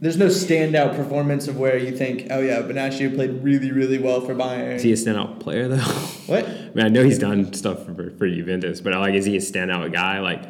There's 0.00 0.16
no 0.16 0.28
standout 0.28 0.96
performance 0.96 1.46
of 1.46 1.58
where 1.58 1.76
you 1.76 1.94
think, 1.94 2.28
oh 2.30 2.40
yeah, 2.40 2.62
Benatia 2.62 3.14
played 3.14 3.44
really, 3.44 3.70
really 3.70 3.98
well 3.98 4.22
for 4.22 4.34
Bayern. 4.34 4.76
Is 4.76 4.82
he 4.82 4.92
a 4.92 4.96
standout 4.96 5.40
player 5.40 5.68
though? 5.68 5.76
what? 5.76 6.46
I 6.48 6.70
mean, 6.74 6.86
I 6.86 6.88
know 6.88 7.04
he's 7.04 7.18
done 7.18 7.52
stuff 7.52 7.84
for, 7.84 8.10
for 8.12 8.26
Juventus, 8.26 8.80
but 8.80 8.94
like, 8.94 9.12
is 9.12 9.26
he 9.26 9.36
a 9.36 9.40
standout 9.40 9.92
guy? 9.92 10.20
Like, 10.20 10.44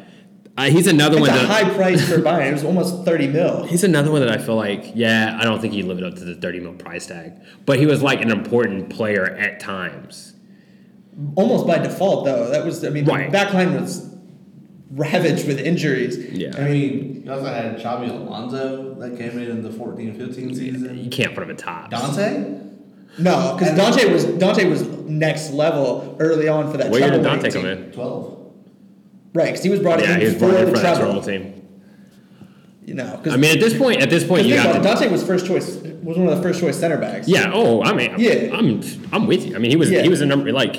uh, 0.57 0.63
he's 0.69 0.87
another 0.87 1.17
It's 1.17 1.21
one. 1.21 1.29
a 1.29 1.33
that, 1.41 1.45
high 1.47 1.73
price 1.73 2.07
for 2.07 2.17
Bayern. 2.17 2.47
It 2.49 2.53
was 2.53 2.63
almost 2.63 3.05
thirty 3.05 3.27
mil. 3.27 3.63
He's 3.67 3.83
another 3.83 4.11
one 4.11 4.21
that 4.21 4.29
I 4.31 4.37
feel 4.37 4.55
like, 4.55 4.91
yeah, 4.95 5.37
I 5.39 5.43
don't 5.45 5.61
think 5.61 5.73
he 5.73 5.81
lived 5.83 6.03
up 6.03 6.15
to 6.15 6.23
the 6.25 6.35
30 6.35 6.59
mil 6.59 6.73
price 6.73 7.07
tag, 7.07 7.33
but 7.65 7.79
he 7.79 7.85
was 7.85 8.01
like 8.03 8.21
an 8.21 8.29
important 8.31 8.89
player 8.89 9.25
at 9.25 9.59
times. 9.59 10.33
Almost 11.35 11.67
by 11.67 11.77
default, 11.77 12.25
though. 12.25 12.49
That 12.49 12.65
was, 12.65 12.83
I 12.83 12.89
mean, 12.89 13.05
Right. 13.05 13.27
the 13.27 13.31
back 13.31 13.53
line 13.53 13.79
was 13.79 14.07
ravaged 14.91 15.47
with 15.47 15.59
injuries. 15.59 16.17
Yeah. 16.31 16.51
I 16.57 16.69
mean, 16.69 17.23
you 17.25 17.31
also 17.31 17.45
had 17.45 17.77
Xabi 17.77 18.09
Alonso 18.09 18.93
that 18.95 19.17
came 19.17 19.31
in 19.37 19.49
in 19.49 19.61
the 19.63 19.69
14-15 19.69 20.55
season. 20.55 20.97
You 20.97 21.09
can't 21.09 21.33
put 21.33 21.43
him 21.43 21.51
at 21.51 21.57
top. 21.57 21.91
Dante? 21.91 22.59
No, 23.17 23.55
because 23.57 23.75
Dante 23.75 24.11
was 24.11 24.23
Dante 24.25 24.65
was 24.69 24.83
next 25.05 25.51
level 25.51 26.15
early 26.19 26.47
on 26.47 26.71
for 26.71 26.77
that. 26.77 26.89
What 26.89 27.01
year 27.01 27.11
did 27.11 27.23
Dante 27.23 27.51
come 27.51 27.65
in? 27.65 27.91
12. 27.91 28.37
Right, 29.33 29.45
because 29.45 29.63
he 29.63 29.69
was 29.69 29.79
brought 29.79 29.99
Yeah, 30.01 30.13
in 30.15 30.19
he 30.19 30.25
was 30.25 30.33
before 30.35 30.49
brought 30.49 30.59
in 30.61 30.65
the 30.69 30.75
for 30.75 30.81
that 30.81 30.97
treble. 30.97 31.21
treble 31.21 31.27
team. 31.27 31.57
You 32.85 32.95
know, 32.95 33.15
because 33.17 33.33
I 33.33 33.37
mean, 33.37 33.51
at 33.53 33.59
this 33.59 33.77
point, 33.77 34.01
at 34.01 34.09
this 34.09 34.23
point, 34.25 34.45
you 34.45 34.55
got 34.55 34.71
about 34.71 34.83
Dante 34.83 35.07
was 35.09 35.23
first 35.23 35.45
choice. 35.45 35.75
Was 36.03 36.17
one 36.17 36.27
of 36.27 36.35
the 36.35 36.41
first 36.43 36.59
choice 36.59 36.77
center 36.77 36.97
backs. 36.97 37.27
Yeah. 37.27 37.51
Oh, 37.53 37.83
I 37.83 37.93
mean, 37.93 38.15
Yeah. 38.17 38.49
I'm 38.53 38.81
I'm 39.13 39.27
with 39.27 39.45
you. 39.45 39.55
I 39.55 39.59
mean, 39.59 39.69
he 39.71 39.77
was 39.77 39.89
Yeah. 39.91 40.01
he 40.01 40.09
was 40.09 40.21
a 40.21 40.25
number 40.25 40.51
like 40.51 40.77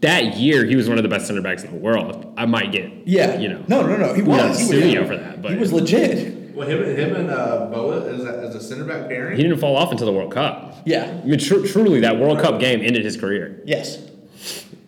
that 0.00 0.36
year. 0.36 0.64
He 0.64 0.74
was 0.76 0.88
one 0.88 0.98
of 0.98 1.02
the 1.04 1.08
best 1.10 1.26
center 1.26 1.42
backs 1.42 1.62
in 1.62 1.70
the 1.70 1.76
world. 1.78 2.32
I 2.36 2.46
might 2.46 2.72
get 2.72 2.90
Yeah. 3.04 3.38
you 3.38 3.48
know 3.48 3.62
No, 3.68 3.86
no, 3.86 3.96
no. 3.96 4.14
He 4.14 4.22
was. 4.22 4.58
He 4.58 4.64
was, 4.66 4.68
sue 4.92 5.06
for 5.06 5.16
that, 5.16 5.42
but- 5.42 5.52
he 5.52 5.58
was 5.58 5.72
legit. 5.72 6.34
Well, 6.54 6.66
him, 6.66 6.82
him 6.96 7.14
and 7.16 7.30
uh, 7.30 7.66
Boa 7.70 8.10
as 8.10 8.24
a, 8.24 8.28
as 8.48 8.54
a 8.54 8.60
center 8.62 8.84
back 8.84 9.08
pairing. 9.10 9.36
he 9.36 9.42
didn't 9.42 9.58
fall 9.58 9.76
off 9.76 9.92
until 9.92 10.06
the 10.06 10.12
World 10.12 10.32
Cup. 10.32 10.74
Yeah. 10.86 11.20
I 11.22 11.26
mean, 11.26 11.38
tr- 11.38 11.66
truly, 11.66 12.00
that 12.00 12.18
World 12.18 12.38
Cup 12.40 12.58
game 12.60 12.80
ended 12.82 13.04
his 13.04 13.14
career. 13.18 13.60
Yes. 13.66 13.98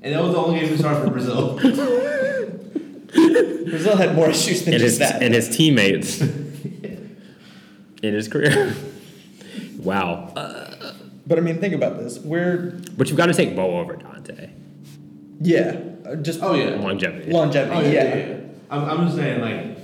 And 0.03 0.15
that 0.15 0.23
was 0.23 0.33
the 0.33 0.39
only 0.39 0.61
game 0.61 0.71
we 0.71 0.77
started 0.77 1.03
for 1.05 1.11
Brazil. 1.11 1.59
Brazil 3.69 3.97
had 3.97 4.15
more 4.15 4.29
issues 4.31 4.65
than 4.65 4.75
and 4.75 4.81
just 4.83 4.99
his 5.01 5.11
that. 5.11 5.23
and 5.23 5.35
his 5.35 5.49
teammates 5.55 6.21
in 6.21 7.19
his 8.03 8.29
career. 8.29 8.75
wow. 9.79 10.33
but 11.27 11.39
I 11.39 11.41
mean, 11.41 11.59
think 11.59 11.75
about 11.75 11.99
this. 11.99 12.19
We're 12.19 12.81
But 12.97 13.09
you've 13.09 13.17
got 13.17 13.27
to 13.27 13.35
take 13.35 13.57
Bo 13.57 13.79
over 13.79 13.97
Dante. 13.97 14.51
yeah, 15.41 15.81
uh, 16.07 16.17
just 16.17 16.43
Oh, 16.43 16.55
yeah. 16.55 16.77
Longevity. 16.77 17.31
longevity. 17.33 17.77
Oh, 17.77 17.91
yeah. 17.91 18.37
I'm, 18.71 18.85
I'm 18.85 19.07
just 19.07 19.17
saying, 19.17 19.41
like, 19.41 19.79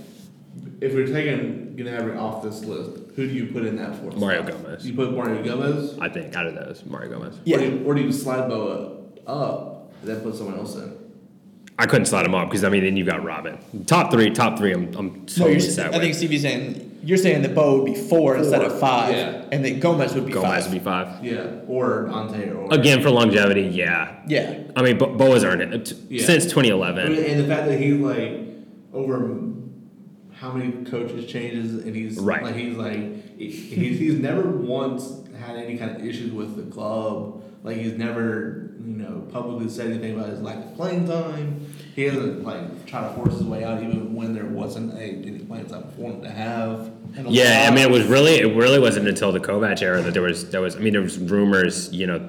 if 0.81 0.95
we're 0.95 1.07
taking 1.07 1.75
Gnabry 1.77 2.19
off 2.19 2.43
this 2.43 2.65
list, 2.65 2.91
who 3.17 3.27
do 3.27 3.33
you 3.33 3.47
put 3.47 3.65
in 3.65 3.77
that 3.77 3.97
fourth 3.97 4.17
Mario 4.17 4.43
spot? 4.47 4.63
Gomez. 4.63 4.87
You 4.87 4.95
put 4.95 5.13
Mario 5.13 5.43
Gomez? 5.43 5.99
I 5.99 6.09
think 6.09 6.35
out 6.37 6.47
of 6.47 6.55
those, 6.55 6.85
Mario 6.85 7.11
Gomez. 7.19 7.39
Yeah. 7.45 7.57
Or 7.57 7.61
do, 7.61 7.65
you, 7.67 7.85
or 7.85 7.95
do 7.95 8.03
you 8.03 8.13
slide 8.13 8.49
Boa 8.49 8.97
up 9.27 9.74
and 10.07 10.15
then 10.17 10.23
put 10.23 10.37
someone 10.37 10.59
else 10.59 10.77
in? 10.77 10.97
I 11.79 11.87
couldn't 11.87 12.07
slide 12.07 12.25
him 12.25 12.35
up 12.35 12.49
because 12.49 12.63
I 12.63 12.69
mean, 12.69 12.85
then 12.85 12.97
you 12.97 13.05
got 13.05 13.21
Robben. 13.23 13.59
Top 13.87 14.13
three, 14.13 14.31
top 14.31 14.59
three. 14.59 14.73
I'm, 14.73 14.95
I'm 14.97 15.07
No, 15.13 15.25
totally 15.27 15.53
you're, 15.53 15.61
set 15.61 15.87
I 15.87 15.91
with. 15.91 16.01
think 16.03 16.15
Stevie's 16.15 16.43
saying 16.43 17.01
you're 17.03 17.19
saying 17.19 17.43
that 17.43 17.55
Bo 17.55 17.79
would 17.79 17.87
be 17.87 17.95
four, 17.95 18.37
instead 18.37 18.63
of 18.63 18.79
five, 18.79 19.15
yeah. 19.15 19.45
and 19.53 19.65
that 19.65 19.81
Gomez 19.81 20.15
would 20.15 20.25
be 20.27 20.33
Gomez 20.33 20.65
five. 20.65 20.73
would 20.73 20.79
be 20.79 20.85
five. 20.85 21.25
Yeah. 21.25 21.47
Or 21.67 22.05
Dante 22.07 22.51
or. 22.51 22.73
Again, 22.73 23.03
for 23.03 23.11
longevity, 23.11 23.63
yeah. 23.63 24.23
yeah. 24.29 24.63
I 24.77 24.83
mean, 24.83 24.97
Bo, 24.99 25.15
Bo 25.15 25.33
has 25.35 25.43
earned 25.45 25.61
it 25.63 25.75
uh, 25.75 25.85
t- 25.85 25.97
Yeah. 26.17 26.25
since 26.27 26.45
2011. 26.45 27.13
and 27.25 27.41
the 27.41 27.47
fact 27.47 27.67
that 27.69 27.79
he's 27.79 27.99
like 27.99 28.41
over 28.95 29.41
how 30.33 30.53
many 30.53 30.85
coaches 30.85 31.27
changes 31.27 31.85
and 31.85 31.95
he's 31.95 32.19
Right. 32.19 32.43
like 32.43 32.55
he's 32.55 32.77
like 32.77 33.37
he's, 33.39 33.99
he's 33.99 34.19
never 34.19 34.43
once 34.49 35.13
had 35.39 35.57
any 35.57 35.77
kind 35.77 35.91
of 35.97 36.07
issues 36.07 36.31
with 36.33 36.57
the 36.57 36.71
club. 36.73 37.43
Like 37.65 37.77
he's 37.79 37.95
never 37.99 38.64
you 38.85 38.93
know 38.97 39.27
publicly 39.33 39.69
said 39.69 39.87
anything 39.91 40.15
about 40.15 40.29
his 40.29 40.41
lack 40.41 40.57
of 40.59 40.75
playing 40.77 41.07
time. 41.07 41.67
He 41.95 42.03
hasn't 42.05 42.45
like 42.45 42.87
tried 42.87 43.09
to 43.09 43.15
force 43.15 43.35
his 43.35 43.45
way 43.45 43.65
out 43.65 43.83
even 43.83 44.15
when 44.15 44.35
there 44.35 44.45
wasn't 44.47 44.95
a, 44.95 45.03
any 45.03 45.39
playing 45.41 45.67
time 45.67 45.85
for 45.97 46.11
him 46.11 46.23
to 46.23 46.31
have. 46.31 46.91
Yeah, 47.29 47.69
I 47.71 47.75
mean, 47.75 47.85
it 47.85 47.91
was 47.91 48.05
really, 48.07 48.35
it 48.41 48.57
really 48.57 48.81
wasn't 48.81 49.07
until 49.07 49.31
the 49.31 49.39
Kovac 49.41 49.81
era 49.83 50.03
that 50.03 50.13
there 50.15 50.23
was, 50.23 50.51
there 50.51 50.61
was. 50.61 50.75
I 50.77 50.81
mean, 50.81 50.93
there 50.95 51.03
was 51.03 51.17
rumors, 51.19 51.93
you 51.93 52.07
know, 52.07 52.29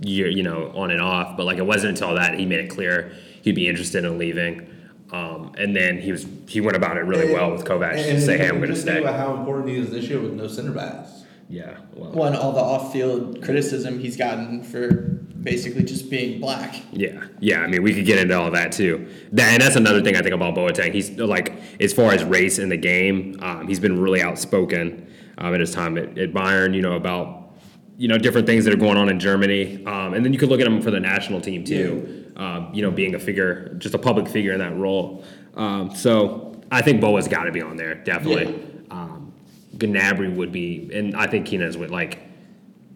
year, 0.00 0.28
you 0.28 0.42
know, 0.42 0.70
on 0.74 0.90
and 0.90 1.00
off, 1.00 1.36
but 1.36 1.46
like 1.46 1.56
it 1.58 1.66
wasn't 1.66 1.90
until 1.98 2.14
that 2.14 2.38
he 2.38 2.44
made 2.44 2.60
it 2.60 2.68
clear 2.68 3.12
he'd 3.42 3.54
be 3.54 3.66
interested 3.68 4.04
in 4.04 4.18
leaving. 4.18 4.68
Um, 5.12 5.52
and 5.56 5.74
then 5.74 5.98
he 5.98 6.10
was, 6.12 6.26
he 6.48 6.60
went 6.60 6.76
about 6.76 6.96
it 6.96 7.02
really 7.02 7.32
well 7.32 7.52
with 7.52 7.64
Kovac 7.64 7.92
to 7.94 8.10
And- 8.10 8.22
say, 8.22 8.36
"Hey, 8.36 8.48
I'm 8.48 8.56
going 8.58 8.70
to 8.70 8.76
stay." 8.76 8.98
about 9.00 9.16
how 9.18 9.36
important 9.36 9.68
he 9.70 9.76
is 9.76 9.90
this 9.90 10.04
year 10.08 10.20
with 10.20 10.32
no 10.32 10.48
center 10.48 10.72
backs. 10.72 11.24
Yeah, 11.48 11.76
well, 11.94 12.10
Well, 12.10 12.36
all 12.36 12.52
the 12.52 12.60
off-field 12.60 13.40
criticism 13.42 14.00
he's 14.00 14.16
gotten 14.16 14.64
for 14.64 15.15
basically 15.46 15.84
just 15.84 16.10
being 16.10 16.40
black. 16.40 16.82
Yeah, 16.92 17.24
yeah. 17.38 17.60
I 17.60 17.68
mean, 17.68 17.84
we 17.84 17.94
could 17.94 18.04
get 18.04 18.18
into 18.18 18.36
all 18.36 18.50
that 18.50 18.72
too. 18.72 19.08
That, 19.32 19.52
and 19.52 19.62
that's 19.62 19.76
another 19.76 20.02
thing 20.02 20.16
I 20.16 20.20
think 20.20 20.34
about 20.34 20.56
Boateng. 20.56 20.92
He's 20.92 21.10
like, 21.12 21.54
as 21.80 21.92
far 21.92 22.12
as 22.12 22.24
race 22.24 22.58
in 22.58 22.68
the 22.68 22.76
game, 22.76 23.38
um, 23.40 23.68
he's 23.68 23.78
been 23.78 24.00
really 24.00 24.20
outspoken 24.20 25.08
um, 25.38 25.54
in 25.54 25.60
his 25.60 25.72
time 25.72 25.96
at, 25.96 26.18
at 26.18 26.32
Bayern. 26.32 26.74
You 26.74 26.82
know 26.82 26.96
about 26.96 27.54
you 27.96 28.08
know 28.08 28.18
different 28.18 28.46
things 28.48 28.64
that 28.64 28.74
are 28.74 28.78
going 28.78 28.98
on 28.98 29.08
in 29.08 29.20
Germany, 29.20 29.86
um, 29.86 30.14
and 30.14 30.24
then 30.24 30.32
you 30.32 30.38
could 30.38 30.48
look 30.48 30.60
at 30.60 30.66
him 30.66 30.82
for 30.82 30.90
the 30.90 31.00
national 31.00 31.40
team 31.40 31.64
too. 31.64 32.32
Um, 32.36 32.68
you 32.74 32.82
know, 32.82 32.90
being 32.90 33.14
a 33.14 33.18
figure, 33.18 33.72
just 33.78 33.94
a 33.94 33.98
public 33.98 34.28
figure 34.28 34.52
in 34.52 34.58
that 34.58 34.76
role. 34.76 35.24
Um, 35.54 35.94
so 35.94 36.60
I 36.72 36.82
think 36.82 37.00
Boa's 37.00 37.28
got 37.28 37.44
to 37.44 37.52
be 37.52 37.62
on 37.62 37.76
there 37.76 37.94
definitely. 37.94 38.62
Um, 38.90 39.32
Gnabry 39.76 40.34
would 40.34 40.50
be, 40.50 40.90
and 40.92 41.14
I 41.16 41.28
think 41.28 41.46
Keenan's 41.46 41.76
would 41.76 41.92
like. 41.92 42.25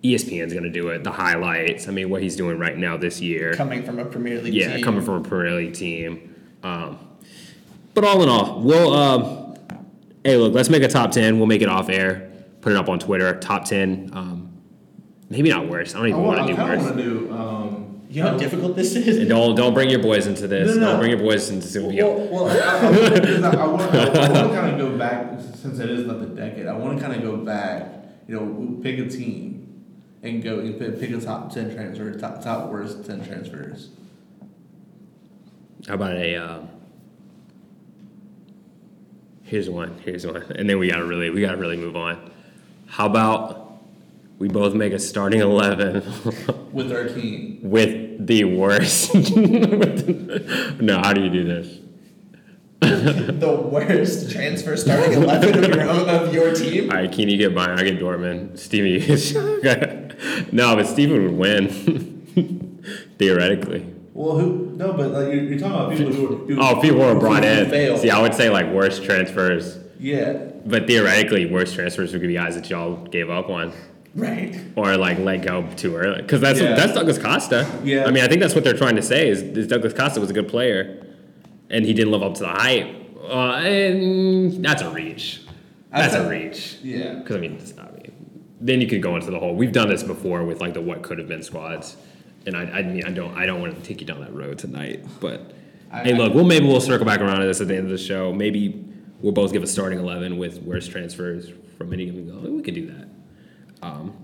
ESPN's 0.02 0.52
going 0.52 0.64
to 0.64 0.70
do 0.70 0.88
it. 0.88 1.04
The 1.04 1.12
highlights. 1.12 1.88
I 1.88 1.90
mean, 1.90 2.08
what 2.08 2.22
he's 2.22 2.36
doing 2.36 2.58
right 2.58 2.76
now 2.76 2.96
this 2.96 3.20
year. 3.20 3.52
Coming 3.54 3.82
from 3.82 3.98
a 3.98 4.04
Premier 4.04 4.40
League 4.40 4.52
team. 4.52 4.62
Yeah, 4.62 4.76
team. 4.76 4.84
coming 4.84 5.02
from 5.02 5.14
a 5.14 5.28
Premier 5.28 5.52
League 5.52 5.74
team. 5.74 6.34
Um, 6.62 6.98
but 7.94 8.04
all 8.04 8.22
in 8.22 8.28
all, 8.28 8.60
we'll. 8.60 8.94
Um, 8.94 9.56
hey, 10.24 10.36
look, 10.36 10.54
let's 10.54 10.70
make 10.70 10.82
a 10.82 10.88
top 10.88 11.10
ten. 11.10 11.38
We'll 11.38 11.46
make 11.46 11.62
it 11.62 11.68
off 11.68 11.88
air. 11.90 12.30
Put 12.60 12.72
it 12.72 12.78
up 12.78 12.88
on 12.88 12.98
Twitter. 12.98 13.38
Top 13.40 13.64
ten. 13.64 14.10
Um, 14.12 14.52
maybe 15.28 15.50
not 15.50 15.68
worse. 15.68 15.94
I 15.94 15.98
don't 15.98 16.06
I, 16.06 16.08
even 16.10 16.22
want, 16.22 16.38
want 16.38 16.48
to 16.48 16.54
do 16.54 16.56
kind 16.56 16.72
of 16.72 16.78
worse. 16.78 16.92
want 16.92 16.96
to 16.96 17.02
do. 17.02 17.32
Um, 17.32 18.02
You 18.08 18.22
know 18.22 18.30
how 18.30 18.38
difficult 18.38 18.76
this 18.76 18.96
is? 18.96 19.18
And 19.18 19.28
don't 19.28 19.54
don't 19.54 19.74
bring 19.74 19.90
your 19.90 20.02
boys 20.02 20.26
into 20.26 20.48
this. 20.48 20.74
No, 20.74 20.80
no, 20.80 20.86
Don't 20.92 21.00
bring 21.00 21.10
your 21.10 21.20
boys 21.20 21.50
into 21.50 21.66
Sylvia. 21.66 22.06
Well, 22.06 22.26
well, 22.28 22.48
I, 22.48 22.54
I, 22.54 22.58
I, 22.58 23.60
I, 23.60 23.64
I 23.64 23.66
want, 23.66 23.82
I, 23.82 24.32
want 24.32 24.50
to 24.50 24.60
kind 24.60 24.70
of 24.72 24.78
go 24.78 24.96
back 24.96 25.40
since 25.56 25.78
it 25.78 25.90
is 25.90 26.06
like 26.06 26.20
the 26.20 26.26
decade. 26.26 26.66
I 26.66 26.72
want 26.72 26.98
to 26.98 27.04
kind 27.04 27.16
of 27.16 27.22
go 27.22 27.36
back. 27.36 27.96
You 28.26 28.36
know, 28.36 28.80
pick 28.82 28.98
a 28.98 29.08
team 29.08 29.59
and 30.22 30.42
go 30.42 30.58
and 30.58 30.78
pick, 30.78 31.00
pick 31.00 31.10
a 31.10 31.20
top 31.20 31.52
ten 31.52 31.74
transfer, 31.74 32.12
top 32.18 32.42
top 32.42 32.70
worst 32.70 33.04
ten 33.04 33.24
transfers. 33.24 33.90
How 35.86 35.94
about 35.94 36.16
a? 36.16 36.36
Um, 36.36 36.68
here's 39.42 39.68
one. 39.70 39.98
Here's 40.04 40.26
one. 40.26 40.42
And 40.54 40.68
then 40.68 40.78
we 40.78 40.90
gotta 40.90 41.04
really 41.04 41.30
we 41.30 41.40
gotta 41.40 41.56
really 41.56 41.76
move 41.76 41.96
on. 41.96 42.30
How 42.86 43.06
about 43.06 43.80
we 44.38 44.48
both 44.48 44.74
make 44.74 44.92
a 44.92 44.98
starting 44.98 45.40
eleven? 45.40 45.94
with 46.72 46.92
our 46.92 47.08
team. 47.08 47.60
with 47.62 48.26
the 48.26 48.44
worst. 48.44 49.14
no, 49.14 50.98
how 50.98 51.12
do 51.12 51.22
you 51.22 51.30
do 51.30 51.44
this? 51.44 51.78
the 52.80 53.68
worst 53.70 54.30
transfer 54.30 54.76
starting 54.76 55.22
eleven 55.22 55.64
of 55.64 55.70
your 55.70 55.88
of 55.88 56.34
your 56.34 56.54
team. 56.54 56.90
All 56.90 56.96
right, 56.96 57.10
can 57.10 57.28
you 57.28 57.36
get 57.36 57.54
Bayern? 57.54 57.78
I 57.78 57.84
get 57.84 57.98
Dortmund. 57.98 58.58
Stevie, 58.58 59.00
no, 60.52 60.76
but 60.76 60.86
Steven 60.86 61.22
would 61.24 61.32
win 61.36 62.94
theoretically. 63.18 63.86
Well, 64.14 64.38
who? 64.38 64.72
No, 64.76 64.92
but 64.92 65.10
like 65.12 65.26
you're, 65.32 65.44
you're 65.44 65.58
talking 65.58 65.76
about 65.76 65.96
people 65.96 66.12
who. 66.12 66.26
Are, 66.26 66.46
who 66.46 66.60
Oh, 66.60 66.80
people 66.80 67.00
who 67.00 67.14
were 67.14 67.20
brought 67.20 67.44
in. 67.44 67.70
Fail. 67.70 67.96
See, 67.96 68.10
I 68.10 68.20
would 68.20 68.34
say 68.34 68.50
like 68.50 68.66
worst 68.72 69.04
transfers, 69.04 69.78
Yeah. 69.98 70.32
but 70.66 70.86
theoretically, 70.86 71.46
worst 71.46 71.74
transfers 71.74 72.12
would 72.12 72.20
be 72.22 72.34
guys 72.34 72.54
that 72.56 72.68
y'all 72.68 72.96
gave 73.06 73.30
up 73.30 73.48
on. 73.48 73.72
Right. 74.14 74.60
Or 74.74 74.96
like 74.96 75.18
let 75.20 75.42
go 75.42 75.66
too 75.76 75.96
early, 75.96 76.20
because 76.22 76.40
that's 76.40 76.60
Yeah. 76.60 76.74
that's 76.74 76.92
Douglas 76.94 77.18
Costa. 77.18 77.66
Yeah. 77.84 78.04
I 78.06 78.10
mean, 78.10 78.24
I 78.24 78.28
think 78.28 78.40
that's 78.40 78.54
what 78.54 78.64
they're 78.64 78.74
trying 78.76 78.96
to 78.96 79.02
say 79.02 79.28
is, 79.28 79.42
is 79.42 79.68
Douglas 79.68 79.94
Costa 79.94 80.20
was 80.20 80.30
a 80.30 80.32
good 80.34 80.48
player, 80.48 81.06
and 81.70 81.84
he 81.86 81.94
didn't 81.94 82.10
live 82.10 82.22
up 82.22 82.34
to 82.34 82.40
the 82.40 82.48
hype. 82.48 82.96
Uh, 83.22 83.52
and 83.62 84.64
that's 84.64 84.82
a 84.82 84.90
reach. 84.90 85.42
That's 85.92 86.14
a 86.14 86.28
reach. 86.28 86.78
Yeah. 86.82 87.14
Because 87.14 87.36
I 87.36 87.40
mean, 87.40 87.52
it's 87.54 87.76
not, 87.76 87.92
then 88.60 88.80
you 88.80 88.86
could 88.86 89.02
go 89.02 89.16
into 89.16 89.30
the 89.30 89.38
whole. 89.38 89.54
We've 89.54 89.72
done 89.72 89.88
this 89.88 90.02
before 90.02 90.44
with 90.44 90.60
like 90.60 90.74
the 90.74 90.80
what 90.80 91.02
could 91.02 91.18
have 91.18 91.28
been 91.28 91.42
squads, 91.42 91.96
and 92.46 92.56
I, 92.56 92.62
I 92.64 92.82
mean, 92.82 93.04
I 93.04 93.10
don't, 93.10 93.36
I 93.36 93.46
don't 93.46 93.60
want 93.60 93.74
to 93.74 93.82
take 93.82 94.00
you 94.00 94.06
down 94.06 94.20
that 94.20 94.34
road 94.34 94.58
tonight. 94.58 95.04
But 95.20 95.52
I- 95.90 96.04
hey, 96.04 96.12
I- 96.14 96.16
look, 96.16 96.34
we'll 96.34 96.44
maybe 96.44 96.66
we'll 96.66 96.80
circle 96.80 97.06
back 97.06 97.20
around 97.20 97.40
to 97.40 97.46
this 97.46 97.60
at 97.60 97.68
the 97.68 97.76
end 97.76 97.84
of 97.86 97.90
the 97.90 97.98
show. 97.98 98.32
Maybe 98.32 98.84
we'll 99.20 99.32
both 99.32 99.52
give 99.52 99.62
a 99.62 99.66
starting 99.66 99.98
eleven 99.98 100.36
with 100.38 100.62
worst 100.62 100.90
transfers 100.90 101.50
from 101.78 101.92
any 101.92 102.06
given 102.06 102.28
goal. 102.28 102.40
We 102.52 102.62
could 102.62 102.74
do 102.74 102.86
that. 102.92 103.08
Um, 103.82 104.14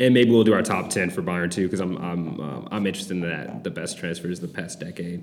and 0.00 0.14
maybe 0.14 0.30
we'll 0.30 0.44
do 0.44 0.52
our 0.54 0.62
top 0.62 0.90
ten 0.90 1.10
for 1.10 1.22
Bayern 1.22 1.50
too, 1.50 1.64
because 1.64 1.80
I'm 1.80 1.96
I'm 1.96 2.40
um, 2.40 2.68
I'm 2.70 2.86
interested 2.86 3.14
in 3.14 3.20
that. 3.22 3.64
The 3.64 3.70
best 3.70 3.98
transfers 3.98 4.42
of 4.42 4.52
the 4.52 4.60
past 4.60 4.80
decade. 4.80 5.22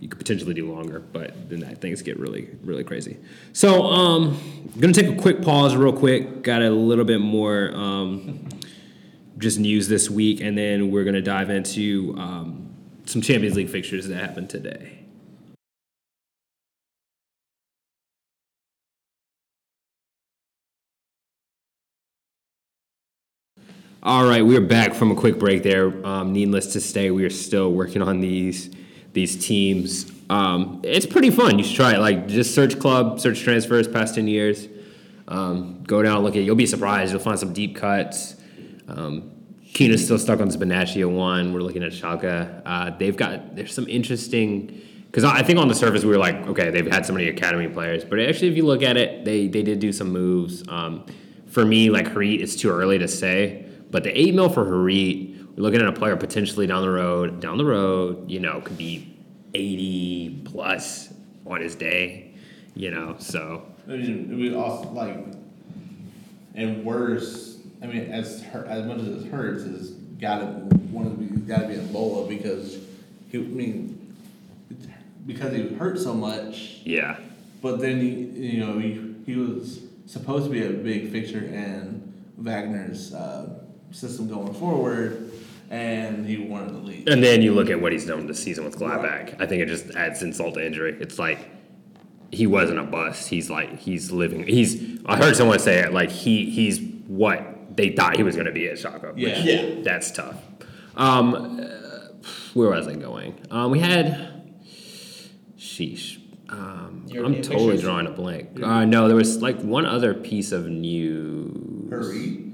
You 0.00 0.08
could 0.08 0.18
potentially 0.18 0.52
do 0.54 0.70
longer, 0.70 1.00
but 1.00 1.48
then 1.48 1.60
that 1.60 1.80
things 1.80 2.02
get 2.02 2.18
really 2.18 2.50
really 2.62 2.84
crazy. 2.84 3.16
So 3.52 3.84
um, 3.84 4.38
I'm 4.74 4.80
gonna 4.80 4.92
take 4.92 5.08
a 5.08 5.16
quick 5.16 5.42
pause, 5.42 5.74
real 5.74 5.92
quick. 5.92 6.42
Got 6.42 6.62
a 6.62 6.70
little 6.70 7.04
bit 7.04 7.20
more 7.20 7.74
um, 7.74 8.48
just 9.38 9.58
news 9.58 9.88
this 9.88 10.10
week, 10.10 10.40
and 10.40 10.56
then 10.56 10.90
we're 10.90 11.04
gonna 11.04 11.22
dive 11.22 11.50
into 11.50 12.14
um, 12.18 12.74
some 13.06 13.22
Champions 13.22 13.56
League 13.56 13.70
fixtures 13.70 14.06
that 14.08 14.16
happened 14.16 14.50
today. 14.50 14.96
All 24.02 24.24
right, 24.24 24.44
we 24.44 24.56
are 24.56 24.60
back 24.60 24.94
from 24.94 25.10
a 25.10 25.16
quick 25.16 25.36
break 25.36 25.64
there. 25.64 26.06
Um, 26.06 26.32
needless 26.32 26.74
to 26.74 26.80
say, 26.80 27.10
we 27.10 27.24
are 27.24 27.30
still 27.30 27.72
working 27.72 28.02
on 28.02 28.20
these 28.20 28.70
these 29.16 29.44
teams. 29.44 30.12
Um, 30.30 30.80
it's 30.84 31.06
pretty 31.06 31.30
fun. 31.30 31.58
You 31.58 31.64
should 31.64 31.74
try 31.74 31.94
it. 31.94 31.98
Like 31.98 32.28
just 32.28 32.54
search 32.54 32.78
club, 32.78 33.18
search 33.18 33.40
transfers 33.40 33.88
past 33.88 34.14
ten 34.14 34.28
years. 34.28 34.68
Um, 35.26 35.82
go 35.82 36.02
down, 36.02 36.22
look 36.22 36.36
at. 36.36 36.42
You'll 36.42 36.54
be 36.54 36.66
surprised. 36.66 37.10
You'll 37.10 37.20
find 37.20 37.38
some 37.38 37.52
deep 37.52 37.74
cuts. 37.74 38.36
Um, 38.86 39.32
Keena's 39.74 40.04
still 40.04 40.18
stuck 40.18 40.40
on 40.40 40.48
Spinaccia 40.50 41.10
one. 41.10 41.52
We're 41.52 41.60
looking 41.60 41.82
at 41.82 41.92
Schalke. 41.92 42.62
Uh, 42.64 42.90
they've 42.98 43.16
got 43.16 43.56
there's 43.56 43.74
some 43.74 43.88
interesting 43.88 44.80
because 45.06 45.24
I 45.24 45.42
think 45.42 45.58
on 45.58 45.68
the 45.68 45.74
surface 45.74 46.04
we 46.04 46.10
were 46.10 46.18
like, 46.18 46.36
okay, 46.46 46.70
they've 46.70 46.86
had 46.86 47.06
so 47.06 47.12
many 47.14 47.28
academy 47.28 47.68
players, 47.68 48.04
but 48.04 48.20
actually 48.20 48.48
if 48.48 48.56
you 48.56 48.66
look 48.66 48.82
at 48.82 48.96
it, 48.96 49.24
they 49.24 49.48
they 49.48 49.62
did 49.62 49.80
do 49.80 49.92
some 49.92 50.10
moves. 50.10 50.62
Um, 50.68 51.06
for 51.46 51.64
me, 51.64 51.88
like 51.90 52.06
Harit, 52.06 52.42
it's 52.42 52.54
too 52.54 52.70
early 52.70 52.98
to 52.98 53.08
say, 53.08 53.64
but 53.90 54.04
the 54.04 54.18
eight 54.18 54.34
mil 54.34 54.50
for 54.50 54.64
Harit, 54.66 55.35
we're 55.56 55.62
looking 55.62 55.80
at 55.80 55.88
a 55.88 55.92
player 55.92 56.16
potentially 56.16 56.66
down 56.66 56.82
the 56.82 56.90
road. 56.90 57.40
Down 57.40 57.56
the 57.56 57.64
road, 57.64 58.30
you 58.30 58.40
know, 58.40 58.60
could 58.60 58.76
be 58.76 59.16
eighty 59.54 60.40
plus 60.44 61.12
on 61.46 61.60
his 61.60 61.74
day. 61.74 62.34
You 62.74 62.90
know, 62.90 63.16
so 63.18 63.64
I 63.88 63.92
mean, 63.92 64.30
it 64.30 64.36
would 64.36 64.54
also 64.54 64.90
like, 64.90 65.16
and 66.54 66.84
worse. 66.84 67.58
I 67.82 67.86
mean, 67.86 68.10
as 68.12 68.42
hurt, 68.42 68.66
as 68.66 68.84
much 68.84 68.98
as 68.98 69.24
it 69.24 69.30
hurts, 69.30 69.62
is 69.62 69.90
gotta 70.20 70.46
one 70.46 71.06
of 71.06 71.18
the 71.18 71.24
gotta 71.40 71.68
be 71.68 71.74
Embolo 71.74 72.28
because 72.28 72.78
he. 73.30 73.38
I 73.38 73.42
mean, 73.42 74.14
because 75.26 75.52
he 75.52 75.74
hurt 75.74 75.98
so 75.98 76.14
much, 76.14 76.80
yeah. 76.84 77.16
but 77.62 77.80
then 77.80 78.00
he, 78.00 78.10
you 78.10 78.64
know, 78.64 78.78
he 78.78 79.14
he 79.24 79.36
was 79.36 79.80
supposed 80.06 80.44
to 80.44 80.50
be 80.50 80.64
a 80.64 80.70
big 80.70 81.10
fixture 81.10 81.38
in 81.38 82.12
Wagner's 82.36 83.14
uh, 83.14 83.58
system 83.90 84.28
going 84.28 84.54
forward, 84.54 85.30
and 85.70 86.26
he 86.26 86.38
wanted 86.38 86.68
to 86.72 86.78
leave. 86.78 87.06
And 87.08 87.22
then 87.22 87.42
you 87.42 87.52
look 87.52 87.70
at 87.70 87.80
what 87.80 87.92
he's 87.92 88.06
done 88.06 88.26
this 88.26 88.42
season 88.42 88.64
with 88.64 88.78
Gladbach. 88.78 89.40
I 89.40 89.46
think 89.46 89.62
it 89.62 89.66
just 89.66 89.90
adds 89.96 90.22
insult 90.22 90.54
to 90.54 90.64
injury. 90.66 90.96
It's 91.00 91.18
like 91.18 91.50
he 92.32 92.46
wasn't 92.46 92.78
a 92.78 92.84
bust. 92.84 93.28
He's 93.28 93.48
like 93.50 93.78
he's 93.78 94.10
living. 94.12 94.46
He's. 94.46 95.00
I 95.06 95.16
heard 95.16 95.36
someone 95.36 95.58
say 95.58 95.80
it 95.80 95.92
like 95.92 96.10
he 96.10 96.50
he's 96.50 96.80
what 97.06 97.76
they 97.76 97.90
thought 97.90 98.16
he 98.16 98.22
was 98.22 98.34
going 98.36 98.46
to 98.46 98.52
be 98.52 98.68
at 98.68 98.76
Schalke. 98.78 99.14
which- 99.14 99.22
Yeah. 99.22 99.38
Yeah. 99.42 99.82
that's 99.82 100.10
tough. 100.10 100.36
Um, 100.96 101.34
uh, 101.34 102.08
where 102.54 102.70
was 102.70 102.88
I 102.88 102.94
going? 102.94 103.34
Um, 103.50 103.70
we 103.70 103.80
had. 103.80 104.32
Sheesh. 105.58 106.18
Um, 106.48 107.06
I'm 107.10 107.42
totally 107.42 107.42
pictures? 107.72 107.80
drawing 107.82 108.06
a 108.06 108.10
blank. 108.10 108.62
Uh, 108.62 108.84
no, 108.84 109.08
there 109.08 109.16
was 109.16 109.42
like 109.42 109.60
one 109.60 109.84
other 109.84 110.14
piece 110.14 110.52
of 110.52 110.66
news. 110.68 111.90
Hurry. 111.90 112.45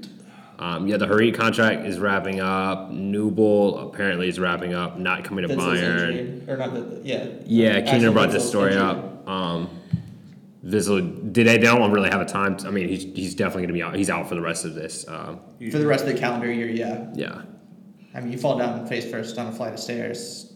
Um, 0.63 0.87
yeah, 0.87 0.95
the 0.95 1.07
Harit 1.07 1.35
contract 1.35 1.85
is 1.85 1.99
wrapping 1.99 2.39
up. 2.39 2.89
Nubel 2.89 3.85
apparently 3.85 4.29
is 4.29 4.39
wrapping 4.39 4.73
up, 4.73 4.97
not 4.97 5.25
coming 5.25 5.41
to 5.41 5.49
Vince's 5.49 5.81
Bayern. 5.81 6.17
injury, 6.17 6.43
or 6.47 6.55
not 6.55 6.73
the, 6.73 7.01
yeah. 7.03 7.27
Yeah, 7.45 7.81
Keenan 7.81 8.13
brought 8.13 8.31
this 8.31 8.47
story 8.47 8.71
injury. 8.71 8.81
up. 8.81 9.27
Um, 9.27 9.69
Vizsla, 10.65 11.33
did 11.33 11.47
they, 11.47 11.57
they 11.57 11.65
don't 11.65 11.91
really 11.91 12.09
have 12.09 12.21
a 12.21 12.25
time. 12.25 12.57
I 12.65 12.69
mean, 12.69 12.87
he's, 12.87 13.03
he's 13.03 13.35
definitely 13.35 13.63
going 13.63 13.67
to 13.67 13.73
be 13.73 13.83
out. 13.83 13.95
He's 13.95 14.09
out 14.09 14.29
for 14.29 14.35
the 14.35 14.41
rest 14.41 14.63
of 14.63 14.73
this. 14.73 15.05
Um, 15.05 15.41
For 15.69 15.79
the 15.79 15.85
rest 15.85 16.05
of 16.05 16.13
the 16.13 16.17
calendar 16.17 16.49
year, 16.49 16.69
yeah. 16.69 17.07
yeah. 17.13 17.41
I 18.15 18.21
mean, 18.21 18.31
you 18.31 18.37
fall 18.37 18.57
down 18.57 18.87
face 18.87 19.09
first 19.11 19.37
on 19.37 19.47
a 19.47 19.51
flight 19.51 19.73
of 19.73 19.79
stairs 19.81 20.53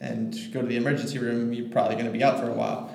and 0.00 0.36
go 0.52 0.62
to 0.62 0.66
the 0.66 0.76
emergency 0.76 1.18
room, 1.18 1.52
you're 1.52 1.68
probably 1.68 1.94
going 1.94 2.06
to 2.06 2.12
be 2.12 2.24
out 2.24 2.40
for 2.40 2.50
a 2.50 2.52
while. 2.52 2.92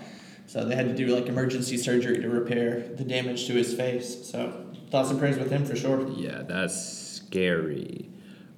So 0.50 0.66
they 0.66 0.76
had 0.76 0.88
to 0.88 0.96
do 0.96 1.16
like 1.16 1.28
emergency 1.28 1.78
surgery 1.78 2.18
to 2.24 2.28
repair 2.28 2.80
the 2.96 3.04
damage 3.04 3.46
to 3.46 3.54
his 3.54 3.72
face. 3.72 4.28
So 4.28 4.66
thoughts 4.90 5.12
and 5.12 5.20
prayers 5.20 5.38
with 5.38 5.52
him 5.52 5.64
for 5.64 5.76
sure. 5.76 6.10
Yeah, 6.10 6.42
that's 6.42 6.74
scary. 7.24 8.10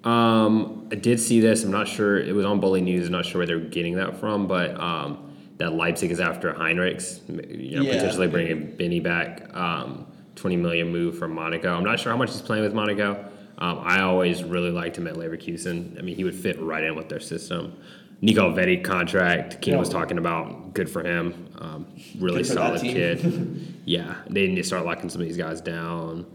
Um, 0.06 0.88
I 0.89 0.95
did 0.95 1.19
see 1.19 1.41
this. 1.41 1.65
I'm 1.65 1.71
not 1.71 1.89
sure. 1.89 2.17
It 2.17 2.34
was 2.34 2.45
on 2.45 2.62
Bulinews. 2.62 3.08
I'm 3.08 3.12
not 3.12 3.25
sure 3.25 3.39
where 3.39 3.45
they're 3.45 3.60
getting 3.60 3.95
that 3.95 4.17
from, 4.21 4.47
but 4.47 4.80
um, 4.80 5.34
that 5.58 5.73
Leipzig 5.73 6.12
is 6.12 6.21
after 6.21 6.54
Henrichs. 6.54 7.19
You 7.27 7.75
know, 7.75 7.82
Yeah. 7.84 7.95
potentially 7.95 8.27
bringing 8.30 8.73
Benny 8.77 9.01
back. 9.01 9.54
Um, 9.54 10.08
20 10.36 10.56
million 10.56 10.93
move 10.93 11.17
from 11.19 11.36
Monaco. 11.36 11.75
I'm 11.75 11.84
not 11.84 11.99
sure 11.99 12.13
how 12.13 12.17
much 12.17 12.32
he's 12.32 12.41
playing 12.41 12.63
with 12.63 12.73
Monaco. 12.73 13.25
Um, 13.58 13.80
I 13.84 13.99
always 13.99 14.45
really 14.45 14.71
liked 14.71 14.97
him 14.97 15.08
at 15.08 15.15
Leverkusen. 15.15 15.99
I 15.99 16.01
mean, 16.04 16.15
he 16.15 16.23
would 16.23 16.36
fit 16.36 16.58
right 16.62 16.86
in 16.86 16.95
with 16.95 17.10
their 17.10 17.19
system. 17.19 17.73
Nico 18.21 18.51
Elvedi 18.51 18.84
contract. 18.84 19.62
Keenan 19.62 19.79
was 19.79 19.89
talking 19.89 20.17
about. 20.17 20.73
Good 20.73 20.89
for 20.89 21.03
him. 21.03 21.49
Um, 21.60 21.88
really 22.19 22.43
Good 22.43 22.53
solid 22.53 22.81
kid. 22.81 23.81
yeah, 23.86 24.15
they 24.29 24.47
need 24.47 24.55
to 24.55 24.63
start 24.63 24.86
locking 24.86 25.10
some 25.10 25.21
of 25.21 25.27
these 25.27 25.38
guys 25.38 25.60
down. 25.60 26.25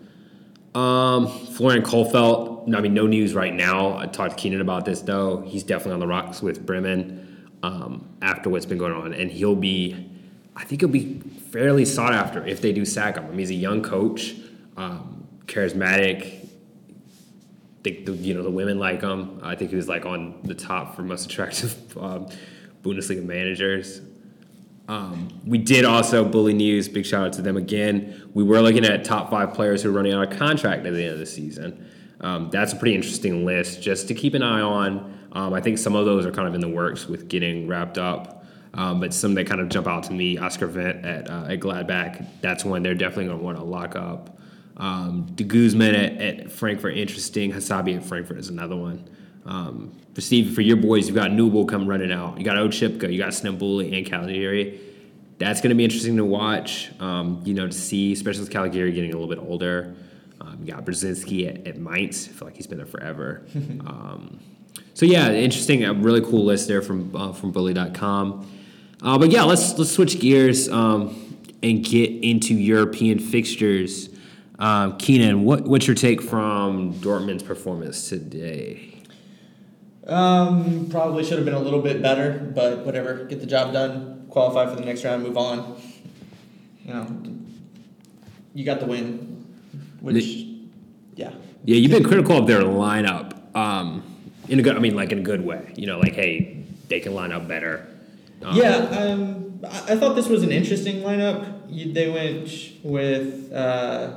Um, 0.75 1.29
Florian 1.29 1.83
Kohfeldt. 1.83 2.75
I 2.75 2.81
mean, 2.81 2.93
no 2.93 3.07
news 3.07 3.35
right 3.35 3.55
now. 3.55 3.97
I 3.97 4.07
talked 4.07 4.33
to 4.33 4.37
Keenan 4.37 4.61
about 4.61 4.85
this 4.85 5.01
though. 5.01 5.43
He's 5.43 5.63
definitely 5.63 5.95
on 5.95 6.01
the 6.01 6.07
rocks 6.07 6.43
with 6.43 6.67
Bremen 6.67 7.51
um, 7.63 8.09
after 8.21 8.51
what's 8.51 8.67
been 8.67 8.79
going 8.79 8.93
on, 8.93 9.15
and 9.15 9.31
he'll 9.31 9.57
be. 9.57 10.11
I 10.57 10.65
think 10.65 10.81
he'll 10.81 10.91
be 10.91 11.21
fairly 11.51 11.85
sought 11.85 12.15
after 12.15 12.45
if 12.45 12.61
they 12.61 12.73
do 12.73 12.85
sack 12.85 13.17
him. 13.17 13.25
I 13.25 13.29
mean, 13.29 13.39
he's 13.39 13.51
a 13.51 13.55
young 13.55 13.83
coach, 13.83 14.35
um, 14.77 15.27
charismatic. 15.47 16.46
The, 17.87 18.03
the, 18.03 18.13
you 18.15 18.35
know 18.35 18.43
the 18.43 18.51
women 18.51 18.81
like 18.81 19.01
him. 19.01 19.39
I 19.45 19.55
think 19.55 19.71
he 19.71 19.77
was 19.77 19.87
like 19.89 20.05
on 20.05 20.41
the 20.43 20.57
top 20.57 20.97
for 20.97 21.03
most 21.03 21.31
attractive 21.31 21.97
um, 21.97 22.27
Bundesliga 22.83 23.25
managers. 23.25 24.01
Um, 24.89 25.29
we 25.47 25.59
did 25.59 25.85
also 25.85 26.29
Bulinews. 26.29 26.93
Big 26.93 27.07
shout 27.07 27.29
out 27.29 27.33
to 27.35 27.43
them 27.43 27.57
again. 27.57 28.29
We 28.35 28.43
were 28.43 28.61
looking 28.61 28.85
at 28.85 29.05
top 29.05 29.31
five 29.31 29.55
players 29.55 29.85
who 29.85 29.91
are 29.91 29.93
running 29.93 30.15
out 30.15 30.33
of 30.33 30.37
contract 30.37 30.85
at 30.85 30.95
the 30.95 31.05
end 31.05 31.13
of 31.13 31.21
the 31.21 31.27
season. 31.27 31.89
Um, 32.21 32.51
that's 32.51 32.73
a 32.73 32.77
pretty 32.77 32.97
interesting 32.97 33.45
list 33.45 33.81
just 33.81 34.09
to 34.09 34.15
keep 34.15 34.35
an 34.35 34.43
eye 34.43 34.63
on. 34.63 35.29
Um, 35.31 35.55
I 35.55 35.61
think 35.61 35.79
some 35.79 35.95
of 35.95 36.07
those 36.07 36.27
are 36.27 36.33
kind 36.33 36.49
of 36.49 36.57
in 36.57 36.61
the 36.61 36.69
works 36.69 37.07
with 37.07 37.29
getting 37.29 37.69
wrapped 37.69 37.99
up. 37.99 38.45
Um, 38.75 38.99
but 38.99 39.15
some 39.15 39.35
that 39.35 39.47
kind 39.47 39.61
of 39.61 39.69
jump 39.69 39.87
out 39.87 40.03
to 40.05 40.13
me, 40.13 40.39
Oscar 40.39 40.67
Wendt 40.67 41.05
at, 41.05 41.31
uh, 41.31 41.53
at 41.53 41.61
Gladbach, 41.61 42.27
that's 42.41 42.65
one 42.65 42.83
they're 42.83 42.95
definitely 42.95 43.27
going 43.27 43.39
to 43.39 43.45
want 43.45 43.59
to 43.59 43.65
lock 43.65 43.95
up. 43.95 44.37
Um, 44.77 45.27
De 45.35 45.45
Guzman 45.45 45.95
at, 45.95 46.21
at 46.21 46.53
Frankfurt, 46.53 46.97
interesting. 46.97 47.53
Hasebe 47.53 47.97
at 47.97 48.05
Frankfurt 48.05 48.39
is 48.39 48.49
another 48.49 48.77
one. 48.77 49.09
Um, 49.47 49.97
for 50.15 50.21
Steve, 50.21 50.55
for 50.55 50.61
your 50.61 50.77
boys, 50.77 51.07
you've 51.07 51.17
got 51.17 51.31
Nubel 51.31 51.69
come 51.69 51.87
running 51.87 52.13
out. 52.13 52.39
You 52.39 52.45
got 52.45 52.57
Oczipka, 52.57 53.11
you 53.13 53.19
got 53.19 53.31
Snembuli 53.31 53.97
and 53.97 54.07
Caligiuri. 54.07 54.79
That's 55.39 55.61
going 55.61 55.71
to 55.71 55.75
be 55.75 55.85
interesting 55.85 56.17
to 56.17 56.25
watch, 56.25 56.91
um, 57.01 57.43
you 57.45 57.55
know, 57.55 57.67
to 57.67 57.73
see, 57.73 58.13
especially 58.13 58.41
with 58.41 58.51
Caligiuri 58.51 58.95
getting 58.95 59.13
a 59.13 59.19
little 59.19 59.29
bit 59.29 59.39
older. 59.39 59.95
Um, 60.41 60.59
you 60.63 60.73
got 60.73 60.85
Brosinski 60.85 61.49
at, 61.49 61.67
at 61.67 61.79
Mainz. 61.79 62.29
I 62.29 62.33
feel 62.33 62.49
like 62.49 62.57
he's 62.57 62.67
been 62.67 62.79
there 62.79 62.87
forever. 62.87 63.45
um, 63.55 64.41
so 64.95 65.05
yeah, 65.07 65.31
interesting, 65.31 65.85
a 65.85 65.93
really 65.93 66.23
cool 66.23 66.45
list 66.45 66.69
there 66.69 66.83
from 66.83 67.15
uh, 67.15 67.33
from 67.33 67.53
Bully.com. 67.53 68.51
Uh, 69.03 69.19
but 69.19 69.31
yeah, 69.31 69.43
let's 69.43 69.79
let's 69.79 69.91
switch 69.93 70.19
gears 70.21 70.69
um, 70.71 71.39
and 71.63 71.85
get 71.85 72.11
into 72.11 72.55
European 72.55 73.19
fixtures. 73.19 74.09
Um, 74.59 74.97
Keenan, 74.97 75.45
what 75.45 75.67
what's 75.67 75.87
your 75.87 75.97
take 75.97 76.23
from 76.23 76.95
Dortmund's 76.95 77.43
performance 77.43 78.09
today? 78.09 79.03
Um, 80.07 80.89
probably 80.91 81.25
should 81.25 81.37
have 81.37 81.45
been 81.45 81.55
a 81.55 81.59
little 81.61 81.83
bit 81.83 82.01
better, 82.01 82.51
but 82.55 82.87
whatever. 82.87 83.25
Get 83.25 83.41
the 83.41 83.47
job 83.47 83.73
done, 83.73 84.27
qualify 84.31 84.71
for 84.71 84.77
the 84.77 84.85
next 84.87 85.05
round, 85.05 85.23
move 85.25 85.37
on. 85.37 85.81
You 86.85 86.95
know, 86.95 87.23
you 88.55 88.65
got 88.65 88.81
the 88.81 88.87
win, 88.87 89.45
which, 90.01 90.25
yeah. 91.17 91.33
Yeah, 91.65 91.77
you've 91.77 91.91
been 91.91 92.05
critical 92.05 92.39
of 92.39 92.47
their 92.47 92.63
lineup 92.63 93.55
um, 93.57 94.05
in 94.49 94.61
a 94.61 94.63
good. 94.63 94.77
I 94.77 94.79
mean, 94.79 94.95
like 94.95 95.11
in 95.13 95.19
a 95.19 95.23
good 95.23 95.45
way. 95.45 95.73
You 95.77 95.87
know, 95.87 95.99
like 95.99 96.15
hey, 96.15 96.65
they 96.89 97.01
can 97.01 97.13
line 97.15 97.33
up 97.33 97.49
better. 97.49 97.87
Um, 98.43 98.57
Yeah, 98.57 98.77
um, 98.77 99.61
I, 99.65 99.95
I 99.95 99.97
thought 99.97 100.15
this 100.15 100.29
was 100.29 100.45
an 100.45 100.53
interesting 100.53 101.03
lineup. 101.03 101.63
You, 101.69 101.93
they 101.93 102.09
went 102.11 102.85
with 102.85 103.53
uh, 103.53 104.17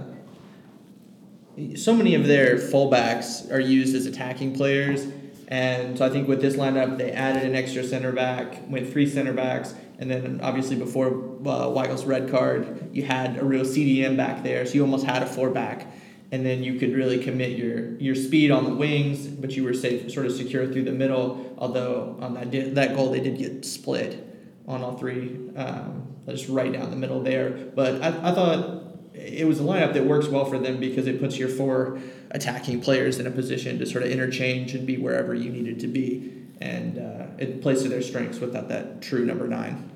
so 1.75 1.93
many 1.93 2.15
of 2.15 2.27
their 2.27 2.57
fullbacks 2.57 3.51
are 3.51 3.59
used 3.59 3.95
as 3.95 4.05
attacking 4.05 4.55
players, 4.55 5.05
and 5.49 5.97
so 5.97 6.05
I 6.05 6.09
think 6.09 6.27
with 6.27 6.41
this 6.41 6.55
lineup 6.55 6.97
they 6.97 7.11
added 7.11 7.43
an 7.43 7.55
extra 7.55 7.83
center 7.83 8.11
back, 8.11 8.61
went 8.69 8.91
three 8.91 9.09
center 9.09 9.33
backs, 9.33 9.73
And 9.97 10.09
then 10.09 10.39
obviously 10.43 10.75
before 10.75 11.07
uh, 11.07 11.69
Weigl's 11.69 12.05
red 12.05 12.29
card, 12.29 12.89
you 12.93 13.03
had 13.03 13.37
a 13.37 13.43
real 13.43 13.63
CDM 13.63 14.15
back 14.15 14.43
there, 14.43 14.65
so 14.65 14.75
you 14.75 14.81
almost 14.81 15.05
had 15.05 15.23
a 15.23 15.25
four 15.25 15.49
back. 15.49 15.91
And 16.31 16.45
then 16.45 16.63
you 16.63 16.77
could 16.77 16.93
really 16.93 17.21
commit 17.23 17.57
your, 17.57 17.97
your 17.97 18.13
speed 18.13 18.51
on 18.51 18.63
the 18.63 18.75
wings, 18.75 19.25
but 19.25 19.49
you 19.51 19.63
were 19.63 19.73
safe, 19.73 20.11
sort 20.11 20.27
of 20.27 20.33
secure 20.33 20.71
through 20.71 20.83
the 20.83 20.91
middle. 20.91 21.55
Although 21.57 22.15
on 22.21 22.35
that 22.35 22.51
di- 22.51 22.69
that 22.69 22.95
goal 22.95 23.09
they 23.09 23.19
did 23.19 23.39
get 23.39 23.65
split 23.65 24.23
on 24.67 24.83
all 24.83 24.95
three, 24.99 25.49
um, 25.55 26.07
just 26.27 26.47
right 26.47 26.71
down 26.71 26.91
the 26.91 26.95
middle 26.95 27.23
there. 27.23 27.49
But 27.49 28.03
I, 28.03 28.09
I 28.29 28.31
thought 28.35 28.88
it 29.13 29.47
was 29.47 29.59
a 29.59 29.63
lineup 29.63 29.93
that 29.93 30.05
works 30.05 30.27
well 30.27 30.45
for 30.45 30.59
them 30.59 30.79
because 30.79 31.07
it 31.07 31.19
puts 31.19 31.37
your 31.37 31.49
four 31.49 31.99
attacking 32.31 32.81
players 32.81 33.19
in 33.19 33.27
a 33.27 33.31
position 33.31 33.79
to 33.79 33.85
sort 33.85 34.03
of 34.03 34.11
interchange 34.11 34.75
and 34.75 34.85
be 34.85 34.97
wherever 34.97 35.33
you 35.33 35.49
needed 35.49 35.79
to 35.79 35.87
be. 35.87 36.33
And 36.61 36.97
uh, 36.97 37.27
it 37.37 37.61
plays 37.61 37.83
to 37.83 37.89
their 37.89 38.01
strengths 38.01 38.39
without 38.39 38.67
that 38.69 39.01
true 39.01 39.25
number 39.25 39.47
nine. 39.47 39.89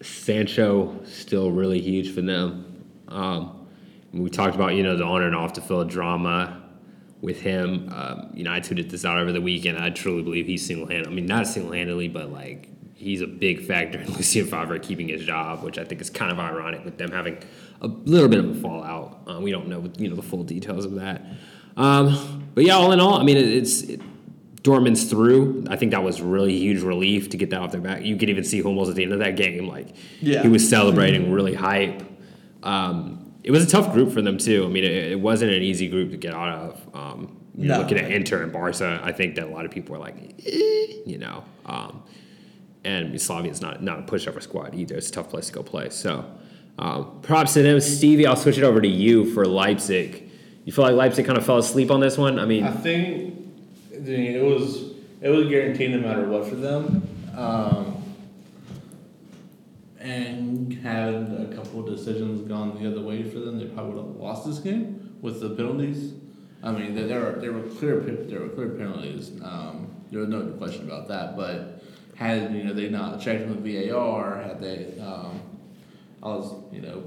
Sancho 0.00 1.00
still 1.04 1.50
really 1.50 1.80
huge 1.80 2.12
for 2.14 2.22
them. 2.22 2.84
Um, 3.08 3.66
we 4.12 4.30
talked 4.30 4.54
about 4.54 4.74
you 4.74 4.82
know 4.82 4.96
the 4.96 5.04
on 5.04 5.22
and 5.22 5.34
off 5.34 5.54
the 5.54 5.60
field 5.60 5.88
drama 5.88 6.62
with 7.20 7.40
him. 7.40 7.88
Um, 7.94 8.30
you 8.34 8.44
know, 8.44 8.52
I 8.52 8.60
tweeted 8.60 8.90
this 8.90 9.04
out 9.04 9.18
over 9.18 9.32
the 9.32 9.40
weekend. 9.40 9.78
I 9.78 9.90
truly 9.90 10.22
believe 10.22 10.46
he's 10.46 10.66
single 10.66 10.86
handed. 10.86 11.06
I 11.06 11.10
mean, 11.10 11.26
not 11.26 11.46
single 11.46 11.72
handedly, 11.72 12.08
but 12.08 12.30
like 12.30 12.68
he's 13.02 13.20
a 13.20 13.26
big 13.26 13.66
factor 13.66 14.00
in 14.00 14.06
Lucien 14.14 14.46
Favre 14.46 14.78
keeping 14.78 15.08
his 15.08 15.22
job, 15.24 15.62
which 15.62 15.78
I 15.78 15.84
think 15.84 16.00
is 16.00 16.08
kind 16.10 16.30
of 16.32 16.38
ironic 16.38 16.84
with 16.84 16.96
them 16.98 17.10
having 17.10 17.38
a 17.80 17.88
little 17.88 18.28
bit 18.28 18.38
of 18.38 18.48
a 18.50 18.54
fallout. 18.60 19.20
Uh, 19.28 19.40
we 19.40 19.50
don't 19.50 19.68
know 19.68 19.90
you 19.98 20.08
know 20.08 20.16
the 20.16 20.22
full 20.22 20.44
details 20.44 20.84
of 20.84 20.94
that. 20.94 21.24
Um, 21.76 22.48
but 22.54 22.64
yeah, 22.64 22.74
all 22.74 22.92
in 22.92 23.00
all, 23.00 23.14
I 23.14 23.24
mean, 23.24 23.36
it, 23.36 23.48
it's. 23.48 23.82
It, 23.82 24.00
Dortmund's 24.62 25.10
through. 25.10 25.64
I 25.68 25.74
think 25.74 25.90
that 25.90 26.04
was 26.04 26.22
really 26.22 26.56
huge 26.56 26.82
relief 26.82 27.30
to 27.30 27.36
get 27.36 27.50
that 27.50 27.60
off 27.60 27.72
their 27.72 27.80
back. 27.80 28.04
You 28.04 28.16
could 28.16 28.30
even 28.30 28.44
see 28.44 28.62
Hummels 28.62 28.88
at 28.88 28.94
the 28.94 29.02
end 29.02 29.12
of 29.12 29.18
that 29.18 29.34
game, 29.34 29.66
like 29.66 29.88
Yeah. 30.20 30.40
he 30.42 30.46
was 30.48 30.68
celebrating, 30.68 31.32
really 31.32 31.52
hype. 31.54 32.00
Um, 32.62 33.32
it 33.42 33.50
was 33.50 33.64
a 33.64 33.66
tough 33.66 33.92
group 33.92 34.12
for 34.12 34.22
them 34.22 34.38
too. 34.38 34.64
I 34.64 34.68
mean, 34.68 34.84
it, 34.84 34.92
it 35.12 35.20
wasn't 35.20 35.50
an 35.50 35.62
easy 35.62 35.88
group 35.88 36.12
to 36.12 36.16
get 36.16 36.32
out 36.32 36.48
of. 36.48 36.88
Um, 36.94 37.36
you're 37.56 37.74
No. 37.74 37.78
looking 37.80 37.98
at 37.98 38.12
Inter 38.12 38.42
and 38.44 38.52
Barca. 38.52 39.00
I 39.02 39.10
think 39.10 39.34
that 39.34 39.46
a 39.48 39.50
lot 39.50 39.64
of 39.64 39.72
people 39.72 39.94
were 39.94 39.98
like, 40.00 40.14
eh, 40.46 40.86
you 41.06 41.18
know, 41.18 41.42
um, 41.66 42.04
and 42.84 43.20
Slavia's 43.20 43.60
not 43.60 43.82
not 43.82 44.00
a 44.00 44.02
pushover 44.02 44.42
squad 44.42 44.74
either. 44.74 44.96
It's 44.96 45.08
a 45.08 45.12
tough 45.12 45.28
place 45.28 45.46
to 45.46 45.52
go 45.52 45.62
play. 45.62 45.90
So, 45.90 46.24
um, 46.78 47.20
props 47.22 47.54
to 47.54 47.62
them, 47.62 47.80
Stevie. 47.80 48.26
I'll 48.26 48.36
switch 48.36 48.58
it 48.58 48.64
over 48.64 48.80
to 48.80 48.88
you 48.88 49.32
for 49.32 49.46
Leipzig. 49.46 50.30
You 50.64 50.72
feel 50.72 50.84
like 50.84 50.94
Leipzig 50.94 51.26
kind 51.26 51.38
of 51.38 51.44
fell 51.44 51.58
asleep 51.58 51.90
on 51.90 52.00
this 52.00 52.16
one? 52.16 52.38
I 52.38 52.44
mean, 52.44 52.64
I 52.64 52.70
think 52.70 53.38
it 53.90 54.42
was 54.42 54.92
it 55.20 55.28
was 55.28 55.48
guaranteed 55.48 55.90
no 55.90 55.98
matter 55.98 56.26
what 56.26 56.46
for 56.46 56.56
them. 56.56 57.08
Um, 57.36 57.98
and 59.98 60.72
had 60.74 61.14
a 61.14 61.52
couple 61.54 61.80
of 61.80 61.86
decisions 61.86 62.46
gone 62.48 62.82
the 62.82 62.90
other 62.90 63.00
way 63.00 63.22
for 63.22 63.38
them, 63.38 63.58
they 63.58 63.66
probably 63.66 63.94
would 63.94 64.06
have 64.06 64.16
lost 64.16 64.44
this 64.44 64.58
game 64.58 65.16
with 65.20 65.40
the 65.40 65.50
penalties. 65.50 66.14
I 66.62 66.72
mean, 66.72 66.94
there, 66.94 67.06
there 67.06 67.20
were 67.20 67.32
there 67.40 67.52
were 67.52 67.62
clear 67.62 68.00
there 68.00 68.40
were 68.40 68.48
clear 68.48 68.68
penalties. 68.70 69.30
Um, 69.42 69.88
there 70.10 70.20
was 70.20 70.28
no 70.28 70.42
question 70.58 70.86
about 70.86 71.08
that. 71.08 71.36
But 71.36 71.82
had 72.22 72.54
you 72.54 72.64
know 72.64 72.72
they 72.72 72.88
not 72.88 73.20
checked 73.20 73.42
him 73.42 73.62
with 73.62 73.90
VAR, 73.90 74.42
had 74.42 74.60
they 74.60 74.98
um, 75.00 75.40
all 76.22 76.40
this, 76.40 76.74
you 76.74 76.80
know 76.80 77.02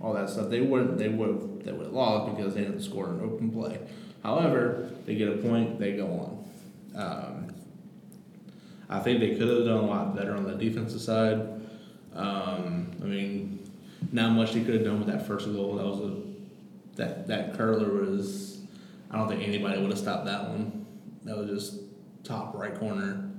all 0.00 0.14
that 0.14 0.30
stuff, 0.30 0.48
they 0.48 0.60
wouldn't 0.60 0.98
they 0.98 1.08
would 1.08 1.64
they 1.64 1.72
would 1.72 1.86
have 1.86 1.94
lost 1.94 2.36
because 2.36 2.54
they 2.54 2.62
didn't 2.62 2.80
score 2.80 3.10
an 3.10 3.20
open 3.20 3.50
play. 3.50 3.78
However, 4.22 4.90
they 5.06 5.14
get 5.14 5.28
a 5.28 5.36
point, 5.36 5.78
they 5.78 5.92
go 5.92 6.06
on. 6.06 7.02
Um, 7.02 7.54
I 8.88 8.98
think 9.00 9.20
they 9.20 9.36
could 9.36 9.48
have 9.48 9.64
done 9.64 9.84
a 9.84 9.86
lot 9.86 10.16
better 10.16 10.34
on 10.34 10.44
the 10.44 10.54
defensive 10.54 11.00
side. 11.00 11.40
Um, 12.14 12.90
I 13.00 13.04
mean, 13.04 13.70
not 14.12 14.32
much 14.32 14.52
they 14.52 14.62
could 14.62 14.74
have 14.74 14.84
done 14.84 14.98
with 14.98 15.08
that 15.08 15.26
first 15.26 15.46
goal. 15.46 15.76
That 15.76 15.86
was 15.86 16.00
a 16.00 16.16
that 16.96 17.26
that 17.28 17.56
curler 17.56 17.88
was. 17.88 18.58
I 19.10 19.16
don't 19.16 19.28
think 19.28 19.42
anybody 19.42 19.80
would 19.80 19.90
have 19.90 19.98
stopped 19.98 20.26
that 20.26 20.48
one. 20.48 20.86
That 21.24 21.36
was 21.36 21.48
just 21.48 21.80
top 22.24 22.54
right 22.54 22.74
corner. 22.74 23.29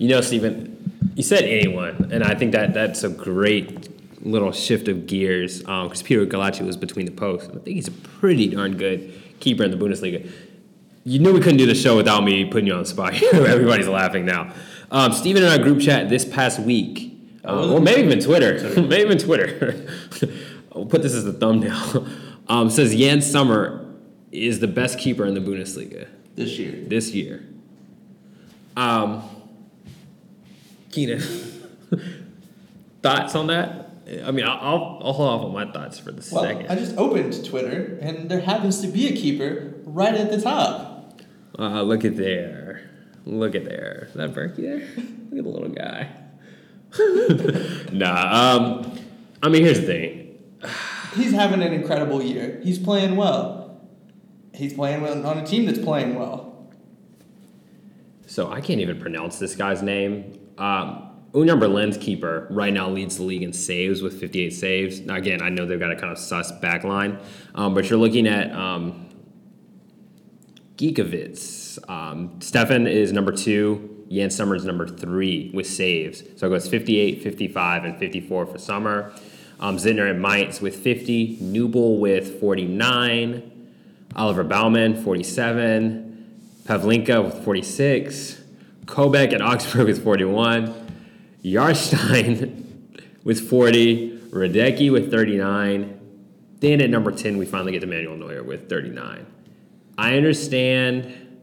You 0.00 0.08
know, 0.08 0.22
Stephen, 0.22 1.12
you 1.14 1.22
said 1.22 1.44
anyone, 1.44 2.08
and 2.10 2.24
I 2.24 2.34
think 2.34 2.52
that 2.52 2.72
that's 2.72 3.04
a 3.04 3.10
great 3.10 4.24
little 4.24 4.50
shift 4.50 4.88
of 4.88 5.06
gears 5.06 5.58
because 5.58 6.02
Peter 6.02 6.24
Gulácsi 6.24 6.64
was 6.64 6.78
between 6.78 7.04
the 7.04 7.12
posts. 7.12 7.50
I 7.50 7.58
think 7.58 7.66
he's 7.66 7.88
a 7.88 7.92
pretty 7.92 8.48
darn 8.48 8.78
good 8.78 9.12
keeper 9.40 9.62
in 9.62 9.70
the 9.70 9.76
Bundesliga. 9.76 10.26
You 11.04 11.18
knew 11.18 11.34
we 11.34 11.40
couldn't 11.40 11.58
do 11.58 11.66
the 11.66 11.74
show 11.74 11.98
without 11.98 12.24
me 12.24 12.46
putting 12.46 12.66
you 12.66 12.72
on 12.72 12.78
the 12.78 12.88
spot. 12.88 13.12
Everybody's 13.34 13.88
laughing 13.88 14.24
now. 14.24 14.54
Um, 14.90 15.12
Stephen 15.12 15.42
in 15.42 15.50
our 15.50 15.58
group 15.58 15.82
chat 15.82 16.08
this 16.08 16.24
past 16.24 16.60
week, 16.60 17.14
uh, 17.44 17.74
or 17.74 17.78
maybe 17.82 18.00
even 18.00 18.20
Twitter, 18.20 18.58
maybe 18.80 19.02
even 19.02 19.18
Twitter. 19.18 19.86
I'll 20.74 20.86
put 20.86 21.02
this 21.02 21.12
as 21.12 21.24
the 21.24 21.34
thumbnail. 21.34 22.06
Um, 22.48 22.70
says 22.70 22.94
Yann 22.94 23.20
Sommer 23.20 23.84
is 24.32 24.60
the 24.60 24.66
best 24.66 24.98
keeper 24.98 25.26
in 25.26 25.34
the 25.34 25.40
Bundesliga 25.40 26.08
This 26.36 26.58
year. 26.58 26.72
this 26.88 27.10
year. 27.10 27.44
Um, 28.78 29.22
Keenan, 30.90 31.20
thoughts 33.02 33.34
on 33.34 33.46
that? 33.48 33.90
I 34.24 34.32
mean, 34.32 34.44
I'll, 34.44 34.98
I'll, 35.02 35.12
hold 35.12 35.28
off 35.28 35.44
on 35.44 35.52
my 35.52 35.70
thoughts 35.70 35.98
for 36.00 36.10
the 36.10 36.28
Well, 36.32 36.42
second. 36.42 36.66
I 36.68 36.74
just 36.74 36.96
opened 36.96 37.44
Twitter, 37.44 37.96
and 38.00 38.28
there 38.28 38.40
happens 38.40 38.80
to 38.80 38.88
be 38.88 39.06
a 39.06 39.12
keeper 39.12 39.74
right 39.84 40.14
at 40.14 40.32
the 40.32 40.40
top. 40.40 41.20
Uh, 41.56 41.82
look 41.82 42.04
at 42.04 42.16
there. 42.16 42.90
Look 43.24 43.54
at 43.54 43.64
there. 43.64 44.06
Is 44.08 44.14
that 44.14 44.34
Bürki 44.34 44.56
there? 44.56 44.88
Look 45.30 45.38
at 45.38 45.44
the 45.44 45.48
little 45.48 45.68
guy. 45.68 46.08
nah, 47.92 48.56
um, 48.56 48.98
I 49.42 49.48
mean, 49.48 49.62
here's 49.62 49.80
the 49.80 49.86
thing. 49.86 50.38
He's 51.14 51.32
having 51.32 51.62
an 51.62 51.72
incredible 51.72 52.22
year. 52.22 52.60
He's 52.64 52.78
playing 52.78 53.14
well. 53.14 53.80
He's 54.54 54.72
playing 54.72 55.02
well 55.02 55.24
on 55.24 55.38
a 55.38 55.46
team 55.46 55.66
that's 55.66 55.78
playing 55.78 56.16
well. 56.16 56.68
So 58.26 58.50
I 58.50 58.60
can't 58.60 58.80
even 58.80 59.00
pronounce 59.00 59.38
this 59.38 59.54
guy's 59.54 59.82
name. 59.82 60.39
Um, 60.60 61.06
Union 61.34 61.58
Berlin's 61.60 61.96
keeper 61.96 62.46
right 62.50 62.72
now 62.72 62.90
leads 62.90 63.16
the 63.16 63.22
league 63.22 63.42
in 63.42 63.52
saves 63.52 64.02
with 64.02 64.18
58 64.20 64.50
saves. 64.50 65.00
Now, 65.00 65.14
again, 65.14 65.42
I 65.42 65.48
know 65.48 65.64
they've 65.64 65.78
got 65.78 65.92
a 65.92 65.96
kind 65.96 66.12
of 66.12 66.18
sus 66.18 66.50
back 66.52 66.82
line, 66.84 67.18
um, 67.54 67.72
but 67.74 67.88
you're 67.88 67.98
looking 67.98 68.26
at 68.26 68.52
um. 68.52 69.06
Um, 71.88 72.40
Stefan 72.40 72.86
is 72.86 73.12
number 73.12 73.32
two. 73.32 74.04
Yann 74.08 74.30
Sommer 74.30 74.56
is 74.56 74.64
number 74.64 74.88
three 74.88 75.50
with 75.54 75.66
saves. 75.66 76.24
So 76.36 76.46
it 76.46 76.50
goes 76.50 76.66
58, 76.66 77.22
55, 77.22 77.84
and 77.84 77.98
54 77.98 78.46
for 78.46 78.58
Sommer. 78.58 79.12
Um, 79.60 79.76
and 79.76 80.22
Mainz 80.22 80.60
with 80.60 80.76
50. 80.76 81.36
Nubel 81.36 81.98
with 82.00 82.40
49. 82.40 83.68
Oliver 84.16 84.42
Baumann, 84.42 85.00
47. 85.04 86.62
Pavlenka 86.64 87.22
with 87.22 87.44
46. 87.44 88.39
Koubek 88.90 89.32
at 89.32 89.40
Augsburg 89.40 89.86
with 89.86 90.02
41. 90.02 90.74
Jarstein 91.44 92.64
with 93.24 93.48
40. 93.48 94.18
Hradecky 94.30 94.92
with 94.92 95.10
39. 95.10 95.98
Then 96.58 96.80
at 96.80 96.90
number 96.90 97.10
10, 97.10 97.38
we 97.38 97.46
finally 97.46 97.72
get 97.72 97.80
to 97.80 97.86
Manuel 97.86 98.16
Neuer 98.16 98.42
with 98.42 98.68
39. 98.68 99.26
I 99.96 100.16
understand, 100.16 101.40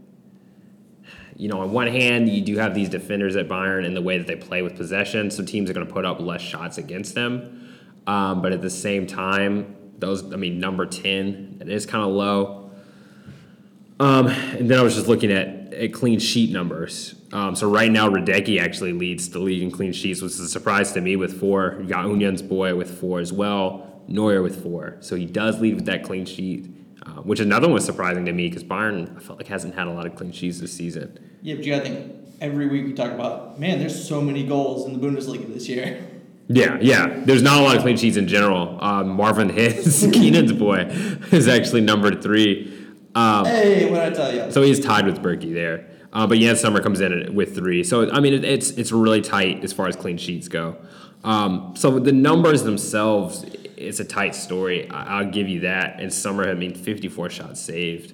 you 1.35 1.47
know, 1.47 1.61
on 1.61 1.71
one 1.71 1.87
hand, 1.87 2.29
you 2.29 2.41
do 2.41 2.57
have 2.57 2.75
these 2.75 2.89
defenders 2.89 3.35
at 3.35 3.47
Bayern 3.47 3.85
and 3.85 3.95
the 3.95 4.01
way 4.01 4.17
that 4.17 4.27
they 4.27 4.35
play 4.35 4.61
with 4.61 4.75
possession, 4.75 5.31
so 5.31 5.43
teams 5.43 5.69
are 5.69 5.73
going 5.73 5.87
to 5.87 5.91
put 5.91 6.05
up 6.05 6.19
less 6.19 6.41
shots 6.41 6.77
against 6.77 7.15
them. 7.15 7.77
Um, 8.05 8.41
but 8.41 8.51
at 8.51 8.61
the 8.61 8.69
same 8.69 9.07
time, 9.07 9.75
those, 9.97 10.31
I 10.31 10.37
mean, 10.37 10.59
number 10.59 10.85
10, 10.85 11.57
it 11.61 11.69
is 11.69 11.85
kind 11.85 12.03
of 12.03 12.11
low. 12.11 12.71
Um, 13.99 14.27
and 14.27 14.69
then 14.69 14.79
I 14.79 14.83
was 14.83 14.95
just 14.95 15.07
looking 15.07 15.31
at, 15.31 15.56
at 15.77 15.93
clean 15.93 16.19
sheet 16.19 16.51
numbers. 16.51 17.15
Um, 17.33 17.55
so 17.55 17.69
right 17.69 17.91
now, 17.91 18.09
Hradecky 18.09 18.59
actually 18.59 18.93
leads 18.93 19.29
the 19.29 19.39
league 19.39 19.61
in 19.61 19.71
clean 19.71 19.93
sheets, 19.93 20.21
which 20.21 20.33
is 20.33 20.39
a 20.39 20.49
surprise 20.49 20.93
to 20.93 21.01
me 21.01 21.15
with 21.15 21.39
four. 21.39 21.77
You 21.79 21.87
got 21.87 22.05
Union's 22.05 22.41
boy 22.41 22.75
with 22.75 22.99
four 22.99 23.19
as 23.19 23.33
well, 23.33 24.03
Neuer 24.07 24.41
with 24.41 24.61
four. 24.63 24.97
So 25.01 25.15
he 25.15 25.25
does 25.25 25.59
lead 25.59 25.75
with 25.75 25.85
that 25.85 26.03
clean 26.03 26.25
sheet, 26.25 26.69
uh, 27.05 27.21
which 27.21 27.39
another 27.39 27.67
one 27.67 27.75
was 27.75 27.85
surprising 27.85 28.25
to 28.25 28.33
me 28.33 28.49
because 28.49 28.63
Bayern, 28.63 29.15
I 29.15 29.19
felt 29.19 29.39
like 29.39 29.47
hasn't 29.47 29.75
had 29.75 29.87
a 29.87 29.91
lot 29.91 30.05
of 30.05 30.15
clean 30.15 30.31
sheets 30.31 30.59
this 30.59 30.73
season. 30.73 31.19
Yeah, 31.41 31.55
but 31.55 31.65
you 31.65 31.73
gotta 31.73 31.85
think 31.85 32.15
every 32.41 32.67
week 32.67 32.85
we 32.85 32.93
talk 32.93 33.11
about 33.11 33.59
man. 33.59 33.79
There's 33.79 34.07
so 34.07 34.21
many 34.21 34.45
goals 34.45 34.85
in 34.85 34.99
the 34.99 35.05
Bundesliga 35.05 35.53
this 35.53 35.67
year. 35.67 36.05
Yeah, 36.49 36.77
yeah. 36.79 37.23
There's 37.25 37.41
not 37.41 37.59
a 37.59 37.63
lot 37.63 37.75
of 37.75 37.81
clean 37.81 37.97
sheets 37.97 38.15
in 38.15 38.27
general. 38.27 38.81
Um, 38.81 39.09
Marvin 39.09 39.49
Hitz, 39.49 40.01
Keenan's 40.13 40.53
boy, 40.53 40.77
is 41.31 41.47
actually 41.47 41.81
number 41.81 42.19
three. 42.19 42.76
Um, 43.17 43.45
hey, 43.45 43.89
what 43.89 44.01
I 44.01 44.09
tell 44.11 44.31
you? 44.31 44.51
So 44.51 44.61
he's 44.61 44.79
tied 44.79 45.07
with 45.07 45.23
Bürki 45.23 45.51
there. 45.51 45.87
Uh, 46.13 46.27
but 46.27 46.37
Yann 46.37 46.55
Sommer 46.55 46.81
comes 46.81 47.01
in 47.01 47.33
with 47.33 47.55
three. 47.55 47.83
So, 47.83 48.11
I 48.11 48.19
mean, 48.19 48.35
it, 48.35 48.45
it's 48.45 48.69
it's 48.71 48.91
really 48.91 49.21
tight 49.21 49.63
as 49.63 49.73
far 49.73 49.87
as 49.87 49.95
clean 49.95 50.17
sheets 50.17 50.47
go. 50.47 50.77
Um, 51.23 51.73
so 51.75 51.97
the 51.97 52.11
numbers 52.11 52.61
themselves, 52.61 53.43
it's 53.75 53.99
a 53.99 54.05
tight 54.05 54.35
story. 54.35 54.89
I, 54.91 55.19
I'll 55.19 55.31
give 55.31 55.49
you 55.49 55.61
that. 55.61 55.99
And 55.99 56.13
Sommer, 56.13 56.47
I 56.47 56.53
mean, 56.53 56.75
54 56.75 57.31
shots 57.31 57.59
saved 57.59 58.13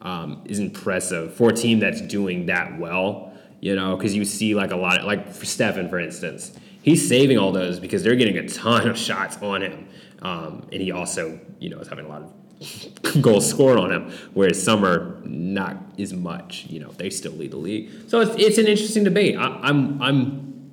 um, 0.00 0.42
is 0.46 0.58
impressive 0.58 1.34
for 1.34 1.50
a 1.50 1.52
team 1.52 1.78
that's 1.78 2.00
doing 2.00 2.46
that 2.46 2.78
well. 2.78 3.34
You 3.60 3.76
know, 3.76 3.94
because 3.94 4.16
you 4.16 4.24
see 4.24 4.54
like 4.54 4.70
a 4.70 4.76
lot, 4.76 5.00
of, 5.00 5.04
like 5.04 5.34
for 5.34 5.44
Stefan, 5.44 5.90
for 5.90 5.98
instance, 5.98 6.52
he's 6.80 7.06
saving 7.06 7.36
all 7.36 7.52
those 7.52 7.78
because 7.78 8.02
they're 8.02 8.16
getting 8.16 8.38
a 8.38 8.48
ton 8.48 8.88
of 8.88 8.96
shots 8.96 9.36
on 9.42 9.60
him, 9.60 9.86
um, 10.22 10.66
and 10.72 10.80
he 10.80 10.92
also 10.92 11.38
you 11.58 11.68
know 11.68 11.78
is 11.78 11.88
having 11.88 12.06
a 12.06 12.08
lot 12.08 12.22
of 12.22 12.39
goals 13.20 13.48
scored 13.48 13.78
on 13.78 13.90
him. 13.92 14.12
Whereas 14.34 14.62
Sommer 14.62 15.20
not 15.24 15.76
as 15.98 16.12
much. 16.12 16.66
You 16.68 16.80
know 16.80 16.90
they 16.92 17.10
still 17.10 17.32
lead 17.32 17.52
the 17.52 17.56
league, 17.56 17.90
so 18.08 18.20
it's, 18.20 18.34
it's 18.36 18.58
an 18.58 18.66
interesting 18.66 19.04
debate. 19.04 19.36
I, 19.36 19.46
I'm 19.62 20.00
I'm 20.02 20.70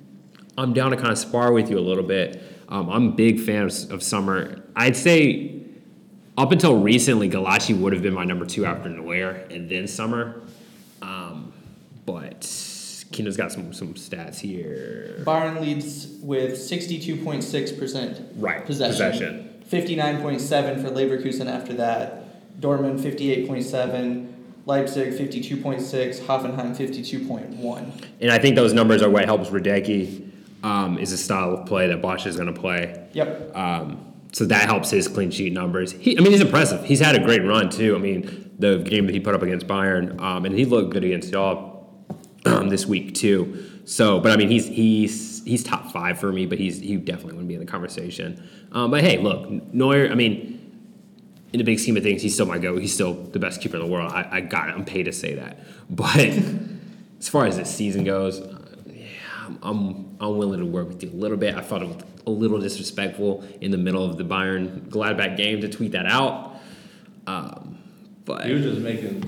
I'm 0.56 0.72
down 0.72 0.90
to 0.90 0.96
kind 0.96 1.10
of 1.12 1.18
spar 1.18 1.52
with 1.52 1.70
you 1.70 1.78
a 1.78 1.80
little 1.80 2.04
bit. 2.04 2.42
Um, 2.68 2.90
I'm 2.90 3.08
a 3.08 3.12
big 3.12 3.40
fan 3.40 3.62
of, 3.64 3.90
of 3.92 4.02
Sommer. 4.02 4.62
I'd 4.76 4.96
say 4.96 5.62
up 6.36 6.52
until 6.52 6.80
recently, 6.80 7.30
Gulácsi 7.30 7.78
would 7.78 7.92
have 7.92 8.02
been 8.02 8.14
my 8.14 8.24
number 8.24 8.44
two 8.44 8.66
after 8.66 8.88
Neuer 8.88 9.46
and 9.50 9.68
then 9.70 9.86
Sommer. 9.88 10.42
Um, 11.00 11.52
but 12.04 12.40
Kino's 13.12 13.36
got 13.36 13.50
some 13.52 13.72
some 13.72 13.94
stats 13.94 14.38
here. 14.40 15.22
Bayern 15.24 15.60
leads 15.60 16.08
with 16.20 16.52
62.6% 16.52 18.32
Right, 18.36 18.64
possession. 18.66 18.92
possession. 19.10 19.47
59.7 19.70 20.82
for 20.82 20.90
Leverkusen 20.90 21.46
after 21.46 21.74
that. 21.74 22.60
Dortmund 22.60 23.00
58.7. 23.00 24.32
Leipzig 24.66 25.14
52.6. 25.14 26.20
Hoffenheim 26.20 26.76
52.1. 26.76 28.04
And 28.20 28.30
I 28.30 28.38
think 28.38 28.56
those 28.56 28.72
numbers 28.72 29.02
are 29.02 29.10
what 29.10 29.24
helps 29.24 29.50
Hradecky. 29.50 30.26
Um, 30.60 30.98
is 30.98 31.12
a 31.12 31.16
style 31.16 31.54
of 31.54 31.66
play 31.66 31.86
that 31.86 32.02
Bosz 32.02 32.26
is 32.26 32.34
going 32.34 32.52
to 32.52 32.60
play. 32.60 33.08
Yep. 33.12 33.54
Um, 33.54 34.08
so 34.32 34.44
that 34.46 34.66
helps 34.66 34.90
his 34.90 35.06
clean 35.06 35.30
sheet 35.30 35.52
numbers. 35.52 35.92
He, 35.92 36.18
I 36.18 36.20
mean, 36.20 36.32
he's 36.32 36.40
impressive. 36.40 36.84
He's 36.84 36.98
had 36.98 37.14
a 37.14 37.20
great 37.20 37.44
run 37.44 37.70
too. 37.70 37.94
I 37.94 37.98
mean, 37.98 38.50
the 38.58 38.78
game 38.78 39.06
that 39.06 39.14
he 39.14 39.20
put 39.20 39.36
up 39.36 39.42
against 39.42 39.68
Bayern, 39.68 40.20
um, 40.20 40.44
and 40.44 40.54
he 40.54 40.64
looked 40.64 40.90
good 40.90 41.04
against 41.04 41.30
y'all 41.30 41.88
um, 42.44 42.68
this 42.68 42.86
week 42.86 43.14
too. 43.14 43.77
So, 43.88 44.20
but 44.20 44.32
I 44.32 44.36
mean, 44.36 44.50
he's 44.50 44.66
he's 44.66 45.42
he's 45.44 45.64
top 45.64 45.90
five 45.90 46.20
for 46.20 46.30
me, 46.30 46.44
but 46.44 46.58
he's 46.58 46.78
he 46.78 46.96
definitely 46.96 47.32
wouldn't 47.32 47.48
be 47.48 47.54
in 47.54 47.60
the 47.60 47.66
conversation. 47.66 48.46
Um, 48.70 48.90
but 48.90 49.02
hey, 49.02 49.16
look, 49.16 49.48
Neuer. 49.72 50.10
I 50.10 50.14
mean, 50.14 50.60
in 51.54 51.58
the 51.58 51.64
big 51.64 51.78
scheme 51.78 51.96
of 51.96 52.02
things, 52.02 52.20
he's 52.20 52.34
still 52.34 52.44
my 52.44 52.58
go. 52.58 52.76
He's 52.76 52.92
still 52.92 53.14
the 53.14 53.38
best 53.38 53.62
keeper 53.62 53.78
in 53.78 53.82
the 53.82 53.88
world. 53.88 54.12
I, 54.12 54.28
I 54.30 54.40
got 54.42 54.68
it. 54.68 54.72
I'm 54.74 54.84
paid 54.84 55.04
to 55.04 55.12
say 55.12 55.36
that. 55.36 55.60
But 55.88 56.18
as 57.18 57.30
far 57.30 57.46
as 57.46 57.56
this 57.56 57.74
season 57.74 58.04
goes, 58.04 58.40
uh, 58.40 58.58
yeah, 58.92 59.06
I'm, 59.46 59.58
I'm 59.62 60.16
I'm 60.20 60.36
willing 60.36 60.60
to 60.60 60.66
work 60.66 60.88
with 60.88 61.02
you 61.02 61.08
a 61.08 61.16
little 61.16 61.38
bit. 61.38 61.54
I 61.54 61.62
thought 61.62 61.80
it 61.80 61.88
was 61.88 62.04
a 62.26 62.30
little 62.30 62.60
disrespectful 62.60 63.42
in 63.62 63.70
the 63.70 63.78
middle 63.78 64.04
of 64.04 64.18
the 64.18 64.24
Bayern 64.24 64.86
Gladbach 64.90 65.38
game 65.38 65.62
to 65.62 65.68
tweet 65.68 65.92
that 65.92 66.04
out. 66.04 66.56
Um, 67.26 67.78
but 68.26 68.44
He 68.44 68.52
was 68.52 68.64
just 68.64 68.80
making 68.80 69.24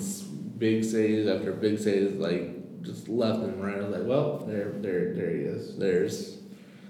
big 0.58 0.84
saves 0.84 1.26
after 1.26 1.50
big 1.52 1.78
saves, 1.78 2.12
like 2.16 2.59
just 2.82 3.08
left 3.08 3.40
and 3.40 3.62
right. 3.62 3.76
I 3.76 3.80
was 3.80 3.96
like, 3.96 4.06
well, 4.06 4.44
there, 4.46 4.72
there, 4.76 5.14
there 5.14 5.30
he 5.30 5.42
is. 5.42 5.76
There's, 5.76 6.38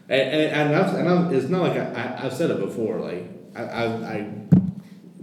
and 0.09 0.21
and, 0.21 0.73
and, 0.73 0.77
I've, 0.77 0.95
and 0.95 1.09
I've, 1.09 1.33
it's 1.33 1.49
not 1.49 1.63
like 1.63 1.77
I, 1.77 1.85
I, 1.85 2.25
I've 2.27 2.33
said 2.33 2.51
it 2.51 2.61
before. 2.61 2.99
Like 3.01 3.29
I, 3.55 3.63
I, 3.63 3.85
I 3.85 4.33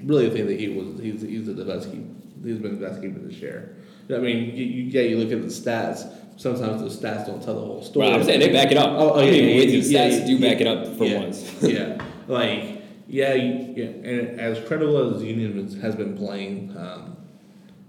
really 0.03 0.29
think 0.29 0.47
that 0.47 0.59
he 0.59 0.69
was 0.69 0.99
he's 0.99 1.21
he's 1.21 1.45
the 1.45 1.65
best 1.65 1.91
keeper. 1.91 2.13
He's 2.43 2.59
been 2.59 2.79
the 2.79 2.85
best 2.87 3.01
keeper 3.01 3.19
this 3.19 3.35
year. 3.37 3.75
I 4.09 4.19
mean, 4.19 4.55
you, 4.55 4.63
you, 4.63 4.83
yeah, 4.83 5.01
you 5.01 5.17
look 5.17 5.31
at 5.31 5.41
the 5.41 5.47
stats. 5.47 6.07
Sometimes 6.37 6.81
the 6.81 7.07
stats 7.07 7.25
don't 7.25 7.43
tell 7.43 7.55
the 7.55 7.61
whole 7.65 7.83
story. 7.83 8.07
Well, 8.07 8.19
I'm 8.19 8.23
saying 8.23 8.39
they 8.39 8.53
back 8.53 8.71
it 8.71 8.77
up. 8.77 8.91
Oh, 8.91 9.13
oh 9.13 9.19
I 9.19 9.23
yeah, 9.23 9.31
mean, 9.31 9.57
yeah, 9.57 9.65
the 9.65 9.77
yeah, 9.77 10.07
stats 10.07 10.19
yeah, 10.19 10.25
do 10.27 10.39
back 10.39 10.61
it 10.61 10.67
up 10.67 10.97
for 10.97 11.19
once. 11.19 11.51
yeah, 11.63 12.01
like 12.27 12.81
yeah, 13.07 13.33
yeah, 13.33 13.85
and 13.85 14.39
as 14.39 14.65
credible 14.67 15.15
as 15.15 15.23
Union 15.23 15.61
has- 15.63 15.75
has 15.75 15.95
been 15.95 16.15
playing 16.15 16.75
um, 16.77 17.17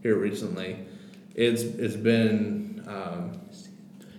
here 0.02 0.16
recently, 0.16 0.78
it's 1.34 1.62
it's 1.62 1.96
been 1.96 2.67
um, 2.88 3.40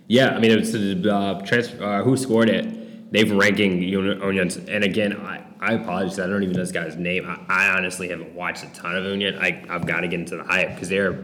Yeah, 0.06 0.30
I 0.30 0.38
mean, 0.38 0.52
it's 0.52 0.72
the 0.72 1.12
uh, 1.14 1.40
transfer. 1.46 1.82
Uh, 1.82 2.02
who 2.02 2.16
scored 2.16 2.48
it? 2.48 3.12
They've 3.12 3.30
ranking 3.30 3.82
Uni- 3.82 4.24
Unions, 4.24 4.56
and 4.56 4.84
again, 4.84 5.16
I, 5.16 5.44
I 5.60 5.72
apologize. 5.74 6.18
I 6.20 6.26
don't 6.28 6.42
even 6.42 6.54
know 6.54 6.60
this 6.60 6.72
guy's 6.72 6.96
name. 6.96 7.26
I, 7.26 7.40
I 7.48 7.68
honestly 7.76 8.08
haven't 8.08 8.34
watched 8.34 8.62
a 8.64 8.68
ton 8.72 8.96
of 8.96 9.04
Union. 9.04 9.36
I 9.38 9.64
I've 9.68 9.86
got 9.86 10.00
to 10.00 10.08
get 10.08 10.20
into 10.20 10.36
the 10.36 10.44
hype 10.44 10.74
because 10.74 10.88
they're 10.88 11.10
a 11.10 11.22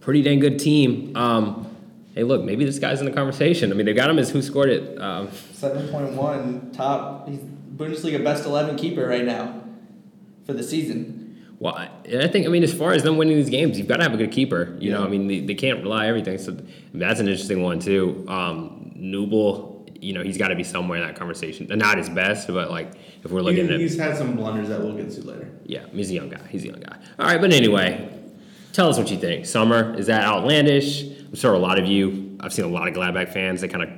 pretty 0.00 0.22
dang 0.22 0.38
good 0.38 0.58
team. 0.58 1.16
Um, 1.16 1.76
hey, 2.14 2.22
look, 2.22 2.44
maybe 2.44 2.64
this 2.64 2.78
guy's 2.78 3.00
in 3.00 3.06
the 3.06 3.12
conversation. 3.12 3.72
I 3.72 3.74
mean, 3.74 3.86
they 3.86 3.94
got 3.94 4.10
him 4.10 4.18
as 4.18 4.30
who 4.30 4.42
scored 4.42 4.70
it. 4.70 5.00
Um, 5.00 5.28
7.1 5.28 6.72
top. 6.72 7.28
He's 7.28 7.38
Bundesliga 7.38 8.22
best 8.22 8.44
11 8.44 8.76
keeper 8.76 9.06
right 9.06 9.24
now 9.24 9.62
for 10.46 10.52
the 10.52 10.62
season. 10.62 11.27
Well, 11.60 11.74
I- 11.74 11.90
and 12.04 12.22
I 12.22 12.28
think 12.28 12.46
I 12.46 12.50
mean, 12.50 12.62
as 12.62 12.72
far 12.72 12.92
as 12.92 13.02
them 13.02 13.16
winning 13.16 13.36
these 13.36 13.50
games, 13.50 13.78
you've 13.78 13.88
got 13.88 13.96
to 13.96 14.02
have 14.04 14.14
a 14.14 14.16
good 14.16 14.30
keeper. 14.32 14.76
You 14.80 14.92
know, 14.92 15.04
I 15.04 15.08
mean, 15.08 15.26
they, 15.26 15.40
they 15.40 15.54
can't 15.54 15.82
rely 15.82 16.04
on 16.04 16.08
everything. 16.08 16.38
So 16.38 16.56
that's 16.94 17.20
an 17.20 17.26
interesting 17.28 17.62
one 17.62 17.80
too. 17.80 18.24
Um, 18.28 18.92
Nubel, 18.96 19.88
you 20.00 20.12
know, 20.12 20.22
he's 20.22 20.38
got 20.38 20.48
to 20.48 20.54
be 20.56 20.62
somewhere 20.64 21.00
in 21.00 21.06
that 21.06 21.16
conversation. 21.16 21.66
Not 21.76 21.98
his 21.98 22.08
best, 22.08 22.46
but 22.48 22.70
like 22.70 22.92
if 23.24 23.30
we're 23.32 23.40
looking 23.42 23.66
he- 23.68 23.74
at 23.74 23.80
he's 23.80 23.98
had 23.98 24.16
some 24.16 24.36
blunders 24.36 24.68
that 24.68 24.80
we'll 24.80 24.94
get 24.94 25.10
to 25.10 25.22
later. 25.26 25.50
Yeah, 25.64 25.84
he's 25.92 26.10
a 26.10 26.14
young 26.14 26.28
guy. 26.28 26.40
He's 26.48 26.64
a 26.64 26.68
young 26.68 26.80
guy. 26.80 26.96
All 27.18 27.26
right, 27.26 27.40
but 27.40 27.52
anyway, 27.52 28.08
tell 28.72 28.88
us 28.88 28.96
what 28.96 29.10
you 29.10 29.18
think. 29.18 29.44
Sommer, 29.46 29.94
is 29.98 30.06
that 30.06 30.24
outlandish? 30.24 31.02
I'm 31.02 31.34
sure 31.34 31.52
a 31.54 31.58
lot 31.58 31.78
of 31.78 31.86
you, 31.86 32.36
I've 32.40 32.52
seen 32.52 32.64
a 32.64 32.68
lot 32.68 32.86
of 32.88 32.94
Gladbach 32.94 33.32
fans 33.32 33.60
that 33.62 33.68
kind 33.68 33.82
of 33.82 33.90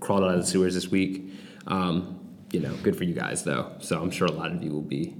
crawled 0.00 0.22
out 0.22 0.34
of 0.34 0.40
the 0.42 0.46
sewers 0.46 0.74
this 0.74 0.88
week. 0.88 1.32
Um, 1.66 2.20
you 2.52 2.60
know, 2.60 2.72
good 2.82 2.94
for 2.96 3.02
you 3.04 3.14
guys, 3.14 3.42
though. 3.42 3.72
So 3.80 4.00
I'm 4.00 4.10
sure 4.10 4.28
a 4.28 4.32
lot 4.32 4.52
of 4.52 4.62
you 4.62 4.70
will 4.70 4.82
be 4.82 5.16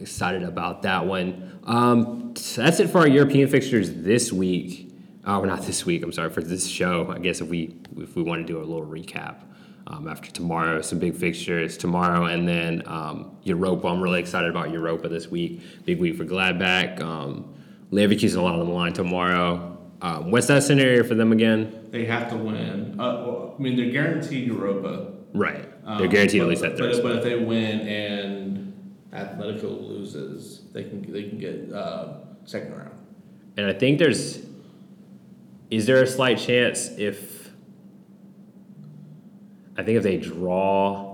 excited 0.00 0.42
about 0.42 0.82
that 0.82 1.06
one. 1.06 1.60
Um, 1.64 2.34
so 2.36 2.62
that's 2.62 2.80
it 2.80 2.88
for 2.88 2.98
our 2.98 3.08
European 3.08 3.48
fixtures 3.48 3.92
this 3.94 4.32
week. 4.32 4.92
Oh, 5.24 5.44
not 5.44 5.62
this 5.62 5.84
week. 5.84 6.02
I'm 6.02 6.12
sorry 6.12 6.30
for 6.30 6.42
this 6.42 6.66
show. 6.66 7.10
I 7.10 7.18
guess 7.18 7.40
if 7.40 7.48
we 7.48 7.76
if 7.96 8.16
we 8.16 8.22
want 8.22 8.46
to 8.46 8.52
do 8.52 8.58
a 8.58 8.64
little 8.64 8.86
recap 8.86 9.42
um, 9.86 10.08
after 10.08 10.30
tomorrow, 10.30 10.80
some 10.80 10.98
big 10.98 11.14
fixtures 11.14 11.76
tomorrow, 11.76 12.26
and 12.26 12.48
then 12.48 12.82
um, 12.86 13.36
Europa. 13.42 13.88
I'm 13.88 14.00
really 14.00 14.20
excited 14.20 14.50
about 14.50 14.70
Europa 14.70 15.08
this 15.08 15.28
week. 15.28 15.62
Big 15.84 15.98
week 15.98 16.16
for 16.16 16.24
Gladbach. 16.24 17.00
Um, 17.00 17.54
Leverkusen 17.90 18.36
a 18.36 18.42
lot 18.42 18.54
on 18.54 18.66
the 18.66 18.72
line 18.72 18.92
tomorrow. 18.92 19.78
Um, 20.00 20.30
what's 20.30 20.46
that 20.46 20.62
scenario 20.62 21.02
for 21.02 21.14
them 21.14 21.32
again? 21.32 21.88
They 21.90 22.04
have 22.04 22.28
to 22.30 22.36
win. 22.36 23.00
Uh, 23.00 23.24
well, 23.26 23.56
I 23.58 23.62
mean, 23.62 23.76
they're 23.76 23.90
guaranteed 23.90 24.46
Europa. 24.46 25.12
Right. 25.34 25.68
Um, 25.84 25.98
They're 25.98 26.08
guaranteed 26.08 26.40
but, 26.40 26.44
at 26.44 26.50
least 26.50 26.62
that 26.62 26.78
third 26.78 26.92
But, 26.92 27.02
but 27.02 27.16
if 27.16 27.24
they 27.24 27.36
win 27.36 27.80
and 27.80 28.67
Atletico 29.12 29.88
loses, 29.88 30.62
they 30.72 30.84
can 30.84 31.10
they 31.12 31.28
can 31.28 31.38
get 31.38 31.72
uh, 31.72 32.18
second 32.44 32.72
round. 32.74 32.92
And 33.56 33.66
I 33.66 33.72
think 33.72 33.98
there's 33.98 34.44
is 35.70 35.86
there 35.86 36.02
a 36.02 36.06
slight 36.06 36.38
chance 36.38 36.88
if 36.98 37.50
I 39.76 39.82
think 39.82 39.96
if 39.96 40.02
they 40.02 40.16
draw 40.16 41.08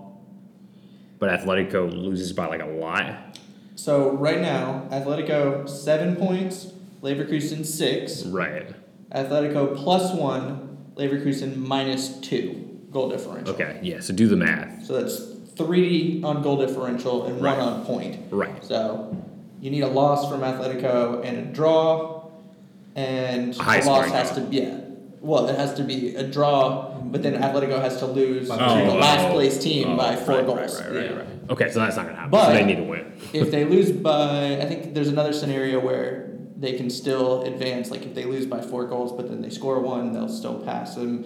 but 1.18 1.40
Atletico 1.40 1.90
loses 1.90 2.33
by 2.33 2.46
like 2.46 2.61
a 2.61 2.66
lot. 2.66 3.38
So 3.76 4.11
right 4.12 4.40
now, 4.40 4.87
Atletico 4.90 5.68
seven 5.68 6.16
points, 6.16 6.72
Leverkusen 7.02 7.64
six, 7.64 8.24
Right. 8.24 8.74
Atletico 9.11 9.76
plus 9.76 10.12
one, 10.12 10.76
Leverkusen 10.96 11.57
minus 11.57 12.18
two 12.20 12.78
goal 12.90 13.09
differential. 13.09 13.54
Okay, 13.54 13.80
yeah, 13.83 14.00
so 14.00 14.12
do 14.12 14.28
the 14.28 14.37
math. 14.37 14.85
So 14.85 15.00
that's 15.00 15.34
three 15.57 16.21
on 16.25 16.43
goal 16.43 16.57
differential 16.57 17.25
and 17.27 17.40
Right. 17.40 17.57
one 17.59 17.69
on 17.69 17.85
point. 17.85 18.17
Right. 18.31 18.64
So 18.64 19.17
you 19.61 19.71
need 19.71 19.83
a 19.83 19.88
loss 19.88 20.29
from 20.29 20.40
Atletico 20.40 21.25
and 21.25 21.38
a 21.38 21.43
draw, 21.43 22.25
and 22.95 23.55
A 23.55 23.59
loss 23.59 23.83
scoring 23.85 24.12
has 24.12 24.33
to 24.33 24.47
yeah. 24.51 24.81
Well, 25.21 25.49
it 25.49 25.57
has 25.57 25.73
to 25.75 25.83
be 25.85 26.14
a 26.17 26.23
draw, 26.23 26.90
but 27.03 27.23
then 27.23 27.40
Atletico 27.40 27.81
has 27.81 27.97
to 28.01 28.07
lose 28.07 28.51
Oh, 28.51 28.59
to 28.59 28.85
the 28.85 28.93
oh. 28.93 28.97
last 28.99 29.25
oh, 29.25 29.33
place 29.33 29.59
team 29.59 29.93
oh, 29.93 29.97
by 29.97 30.17
four 30.17 30.37
right, 30.37 30.47
goals. 30.47 30.81
Right, 30.81 30.90
right, 30.90 30.97
right, 30.97 31.11
Yeah. 31.11 31.17
right. 31.17 31.27
Okay, 31.51 31.71
so 31.71 31.79
that's 31.81 31.97
not 31.97 32.05
gonna 32.07 32.17
happen. 32.17 32.31
But- 32.31 32.47
so 32.49 32.53
they 32.53 32.64
need 32.64 32.77
to 32.77 32.83
win. 32.83 33.12
if 33.33 33.51
they 33.51 33.64
lose 33.64 33.90
by, 33.90 34.59
I 34.61 34.67
think 34.67 34.93
there's 34.95 35.09
another 35.09 35.33
scenario 35.33 35.81
where 35.81 36.31
they 36.59 36.73
can 36.73 36.90
still 36.90 37.43
advance. 37.43 37.90
Like 37.90 38.05
if 38.05 38.14
they 38.14 38.25
lose 38.25 38.45
by 38.47 38.61
four 38.61 38.85
goals, 38.87 39.12
but 39.12 39.29
then 39.31 39.40
they 39.40 39.51
score 39.51 39.81
one, 39.81 40.12
they'll 40.12 40.29
still 40.29 40.57
pass. 40.61 40.97
And 40.97 41.25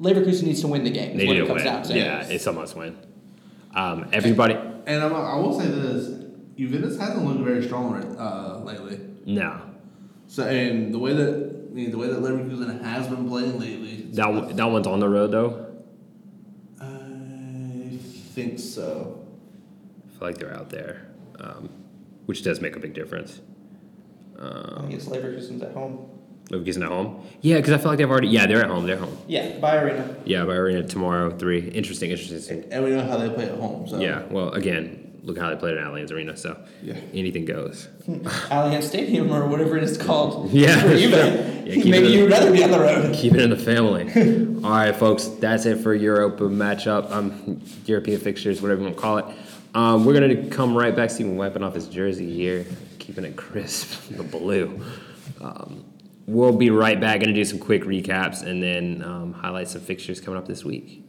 Leverkusen 0.00 0.44
needs 0.44 0.60
to 0.60 0.68
win 0.68 0.84
the 0.84 0.90
game. 0.90 1.16
They 1.16 1.26
need 1.26 1.46
to 1.46 1.52
win. 1.52 1.64
Yeah, 1.64 2.26
it's 2.28 2.46
a 2.46 2.52
must 2.52 2.76
win. 2.76 2.96
Um, 3.74 4.08
everybody 4.12 4.54
And 4.86 5.02
I'm, 5.02 5.14
I 5.14 5.36
will 5.36 5.58
say 5.58 5.66
this: 5.68 6.08
Juventus 6.56 6.98
hasn't 6.98 7.24
looked 7.24 7.40
very 7.40 7.62
strong 7.64 7.92
right, 7.92 8.04
uh, 8.18 8.58
lately. 8.64 9.00
no. 9.26 9.60
So 10.26 10.46
and 10.46 10.92
the 10.94 10.98
way 10.98 11.12
that 11.14 11.66
I 11.70 11.74
mean, 11.74 11.90
the 11.90 11.98
way 11.98 12.06
that 12.08 12.20
Leverkusen 12.20 12.82
has 12.82 13.06
been 13.08 13.28
playing 13.28 13.58
lately, 13.58 14.06
That 14.12 14.32
one- 14.32 14.54
that 14.56 14.70
one's 14.70 14.86
on 14.86 15.00
the 15.00 15.08
road 15.08 15.30
though. 15.30 15.66
I 16.80 17.96
think 18.34 18.58
so. 18.58 19.24
I 20.06 20.18
feel 20.18 20.28
like 20.28 20.38
they're 20.38 20.54
out 20.54 20.70
there. 20.70 21.06
Um, 21.40 21.70
which 22.26 22.42
does 22.42 22.60
make 22.60 22.76
a 22.76 22.78
big 22.80 22.94
difference. 22.94 23.40
I 24.38 24.42
Um, 24.44 24.80
think 24.82 24.94
it's 24.94 25.06
Leverkusen's 25.06 25.62
at 25.62 25.72
home. 25.72 26.06
Leverkusen 26.52 26.82
at 26.82 26.88
home? 26.88 27.26
Yeah, 27.40 27.56
because 27.56 27.72
I 27.72 27.78
feel 27.78 27.88
like 27.88 27.98
they've 27.98 28.10
already. 28.10 28.28
Yeah, 28.28 28.46
they're 28.46 28.62
at 28.62 28.70
home. 28.70 28.86
They're 28.86 28.96
home. 28.98 29.16
Yeah, 29.26 29.52
BayArena. 29.58 30.16
Yeah, 30.24 30.40
BayArena 30.40 30.88
tomorrow 30.88 31.30
three. 31.30 31.68
Interesting, 31.70 32.10
interesting. 32.10 32.64
And 32.70 32.84
we 32.84 32.90
know 32.90 33.04
how 33.04 33.16
they 33.16 33.30
play 33.30 33.46
at 33.48 33.58
home. 33.58 33.88
So 33.88 33.98
Yeah. 33.98 34.22
Well, 34.30 34.50
again, 34.50 35.12
look 35.22 35.38
how 35.38 35.48
they 35.50 35.56
played 35.56 35.76
at 35.78 35.84
Allianz 35.86 36.12
Arena. 36.12 36.36
So 36.36 36.58
Yeah. 36.82 36.96
anything 37.14 37.46
goes. 37.46 37.88
Allianz 38.06 38.82
Stadium 38.84 39.32
or 39.32 39.46
whatever 39.46 39.76
it 39.78 39.82
is 39.84 39.96
called. 39.96 40.50
Yeah, 40.52 40.78
For 40.82 40.94
you, 40.94 41.08
man. 41.08 41.66
Yeah, 41.66 41.84
Maybe 41.90 42.08
you'd 42.08 42.30
rather 42.30 42.52
be 42.52 42.62
on 42.62 42.70
the 42.70 42.80
road. 42.80 43.14
Keep 43.14 43.34
it 43.34 43.40
in 43.40 43.50
the 43.50 43.56
family. 43.56 44.04
All 44.62 44.70
right, 44.70 44.94
folks, 44.94 45.26
that's 45.26 45.64
it 45.64 45.76
for 45.78 45.94
Europa 45.94 46.44
matchup. 46.44 47.10
Um, 47.10 47.62
European 47.86 48.20
fixtures, 48.20 48.60
whatever 48.60 48.80
you 48.80 48.86
want 48.88 48.96
to 48.96 49.02
call 49.02 49.18
it. 49.18 49.24
Um, 49.74 50.04
we're 50.04 50.12
gonna 50.12 50.48
come 50.50 50.76
right 50.76 50.94
back. 50.94 51.08
Steven 51.08 51.36
wiping 51.38 51.62
off 51.62 51.74
his 51.74 51.86
jersey 51.88 52.30
here, 52.30 52.66
keeping 52.98 53.24
it 53.24 53.36
crisp, 53.36 54.06
the 54.10 54.22
blue. 54.22 54.82
Um, 55.40 55.82
we'll 56.26 56.56
be 56.56 56.70
right 56.70 57.00
back. 57.00 57.20
Gonna 57.20 57.32
do 57.32 57.44
some 57.44 57.58
quick 57.58 57.84
recaps 57.84 58.42
and 58.42 58.62
then 58.62 59.02
um, 59.04 59.32
highlight 59.32 59.68
some 59.68 59.80
fixtures 59.80 60.20
coming 60.20 60.38
up 60.38 60.46
this 60.46 60.64
week. 60.64 61.04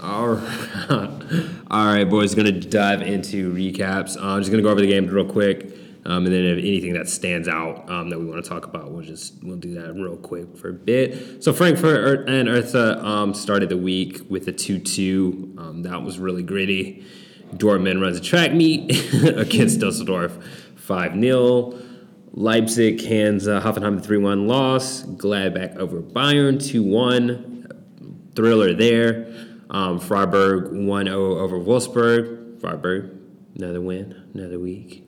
All 0.00 0.28
right, 0.28 0.88
all 1.70 1.86
right, 1.86 2.04
boys. 2.04 2.34
Gonna 2.34 2.52
dive 2.52 3.02
into 3.02 3.52
recaps. 3.52 4.16
Uh, 4.16 4.28
I'm 4.28 4.40
just 4.40 4.50
gonna 4.50 4.62
go 4.62 4.70
over 4.70 4.80
the 4.80 4.86
game 4.86 5.06
real 5.06 5.26
quick, 5.26 5.66
um, 6.06 6.24
and 6.24 6.34
then 6.34 6.44
if 6.44 6.58
anything 6.58 6.94
that 6.94 7.08
stands 7.08 7.48
out 7.48 7.88
um, 7.90 8.08
that 8.08 8.18
we 8.18 8.24
want 8.24 8.42
to 8.42 8.48
talk 8.48 8.64
about, 8.64 8.90
we'll 8.90 9.04
just 9.04 9.42
we'll 9.44 9.58
do 9.58 9.74
that 9.74 9.92
real 9.94 10.16
quick 10.16 10.56
for 10.56 10.70
a 10.70 10.72
bit. 10.72 11.44
So 11.44 11.52
Frankfurt 11.52 12.28
and 12.28 12.48
Hertha 12.48 13.04
um, 13.04 13.34
started 13.34 13.68
the 13.68 13.76
week 13.76 14.22
with 14.30 14.48
a 14.48 14.52
two-two. 14.52 15.54
Um, 15.58 15.82
that 15.82 16.02
was 16.02 16.18
really 16.18 16.42
gritty. 16.42 17.04
Dortmund 17.54 18.00
runs 18.00 18.16
a 18.16 18.22
track 18.22 18.54
meet 18.54 19.12
against 19.36 19.80
Dusseldorf, 19.80 20.32
five 20.76 21.12
0 21.12 21.78
Leipzig 22.34 23.02
hands 23.04 23.46
uh, 23.46 23.60
Hoffenheim 23.60 23.96
the 23.96 24.02
3 24.02 24.18
1 24.18 24.48
loss. 24.48 25.02
Gladbach 25.02 25.76
over 25.76 26.00
Bayern 26.00 26.64
2 26.64 26.82
1 26.82 28.30
thriller 28.34 28.72
there. 28.74 29.32
Um, 29.70 29.98
Freiburg 29.98 30.72
1 30.72 31.04
0 31.06 31.38
over 31.38 31.58
Wolfsburg. 31.58 32.60
Freiburg, 32.60 33.10
another 33.56 33.80
win, 33.80 34.30
another 34.34 34.58
week. 34.58 35.06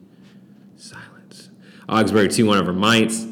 Silence. 0.75 1.49
Augsburg 1.89 2.31
2 2.31 2.45
1 2.45 2.57
over 2.57 2.73
Mainz. 2.73 3.25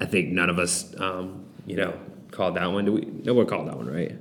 I 0.00 0.06
think 0.06 0.28
none 0.28 0.48
of 0.48 0.58
us, 0.58 0.94
um, 0.98 1.44
you 1.66 1.76
know, 1.76 1.98
called 2.30 2.56
that 2.56 2.70
one. 2.70 2.84
Do 2.84 2.92
we? 2.92 3.00
No 3.00 3.34
one 3.34 3.46
called 3.46 3.68
that 3.68 3.76
one, 3.76 3.92
right? 3.92 4.16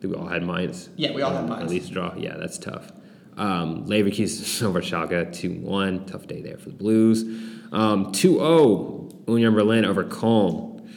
Did 0.00 0.10
we 0.10 0.16
all 0.16 0.28
had 0.28 0.46
Mainz? 0.46 0.90
Yeah, 0.96 1.12
we 1.12 1.22
all 1.22 1.32
had 1.32 1.48
Mainz. 1.48 1.62
At 1.62 1.68
least 1.70 1.92
draw. 1.92 2.14
Yeah, 2.14 2.36
that's 2.36 2.58
tough. 2.58 2.92
Um, 3.38 3.86
Leverkusen 3.86 4.62
over 4.66 4.82
Schalke 4.82 5.32
2 5.32 5.54
1. 5.54 6.06
Tough 6.06 6.26
day 6.26 6.42
there 6.42 6.58
for 6.58 6.68
the 6.68 6.76
Blues. 6.76 7.24
Um, 7.72 8.12
2 8.12 8.38
0 8.38 9.08
Union 9.28 9.54
Berlin 9.54 9.84
over 9.84 10.04
Cologne. 10.04 10.90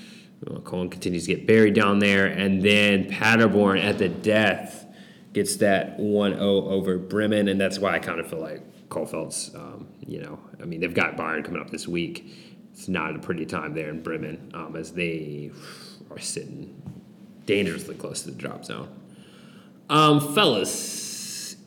Well, 0.45 0.61
Cologne 0.61 0.89
continues 0.89 1.25
to 1.25 1.35
get 1.35 1.45
buried 1.45 1.73
down 1.73 1.99
there. 1.99 2.25
And 2.25 2.61
then 2.61 3.09
Paderborn 3.09 3.79
at 3.79 3.97
the 3.97 4.09
death 4.09 4.85
gets 5.33 5.57
that 5.57 5.99
1 5.99 6.33
0 6.33 6.41
over 6.41 6.97
Bremen. 6.97 7.47
And 7.47 7.59
that's 7.59 7.79
why 7.79 7.93
I 7.93 7.99
kind 7.99 8.19
of 8.19 8.27
feel 8.27 8.39
like 8.39 8.89
Kohfeldt's, 8.89 9.53
um, 9.55 9.87
you 10.05 10.21
know, 10.21 10.39
I 10.61 10.65
mean, 10.65 10.79
they've 10.79 10.93
got 10.93 11.15
Bayern 11.15 11.43
coming 11.43 11.61
up 11.61 11.69
this 11.69 11.87
week. 11.87 12.25
It's 12.73 12.87
not 12.87 13.15
a 13.15 13.19
pretty 13.19 13.45
time 13.45 13.73
there 13.73 13.89
in 13.89 14.01
Bremen 14.01 14.51
um, 14.53 14.75
as 14.75 14.91
they 14.91 15.51
are 16.09 16.19
sitting 16.19 16.81
dangerously 17.45 17.95
close 17.95 18.23
to 18.23 18.31
the 18.31 18.37
drop 18.37 18.65
zone. 18.65 18.89
Um, 19.89 20.33
fellas, 20.33 21.57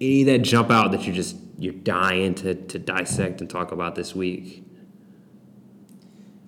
any 0.00 0.22
that 0.24 0.42
jump 0.42 0.70
out 0.70 0.92
that 0.92 1.06
you 1.06 1.12
just 1.12 1.36
you're 1.58 1.72
dying 1.74 2.34
to, 2.36 2.54
to 2.54 2.78
dissect 2.78 3.40
and 3.40 3.48
talk 3.48 3.72
about 3.72 3.94
this 3.94 4.14
week? 4.14 4.64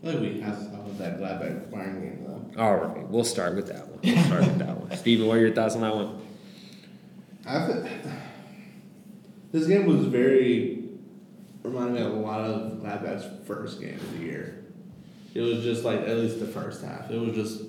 I 0.02 0.06
feel 0.06 0.20
like 0.20 0.34
we 0.34 0.40
have 0.40 0.58
to 0.58 0.64
talk 0.66 0.74
about 0.74 0.98
that 0.98 1.18
Gladbach 1.18 1.70
Bayern 1.70 2.00
game 2.02 2.24
though. 2.26 2.62
All 2.62 2.76
right, 2.76 3.08
we'll 3.08 3.24
start 3.24 3.56
with 3.56 3.68
that 3.68 3.88
one. 3.88 4.00
We'll 4.02 4.24
start 4.24 4.44
with 4.44 4.58
that 4.58 4.80
one. 4.80 4.96
Steven, 4.96 5.26
what 5.26 5.38
are 5.38 5.40
your 5.40 5.54
thoughts 5.54 5.74
on 5.74 5.82
that 5.82 5.94
one? 5.94 6.22
I 7.46 7.66
th- 7.66 7.92
this 9.52 9.66
game 9.66 9.86
was 9.86 10.06
very 10.06 10.84
reminded 11.62 11.94
me 11.94 12.06
of 12.06 12.12
a 12.12 12.16
lot 12.16 12.40
of 12.40 12.72
Gladbach's 12.78 13.46
first 13.46 13.80
game 13.80 13.94
of 13.94 14.18
the 14.18 14.24
year. 14.24 14.64
It 15.34 15.40
was 15.40 15.62
just 15.62 15.84
like 15.84 16.00
at 16.00 16.16
least 16.16 16.40
the 16.40 16.46
first 16.46 16.84
half. 16.84 17.10
It 17.10 17.18
was 17.18 17.34
just 17.34 17.62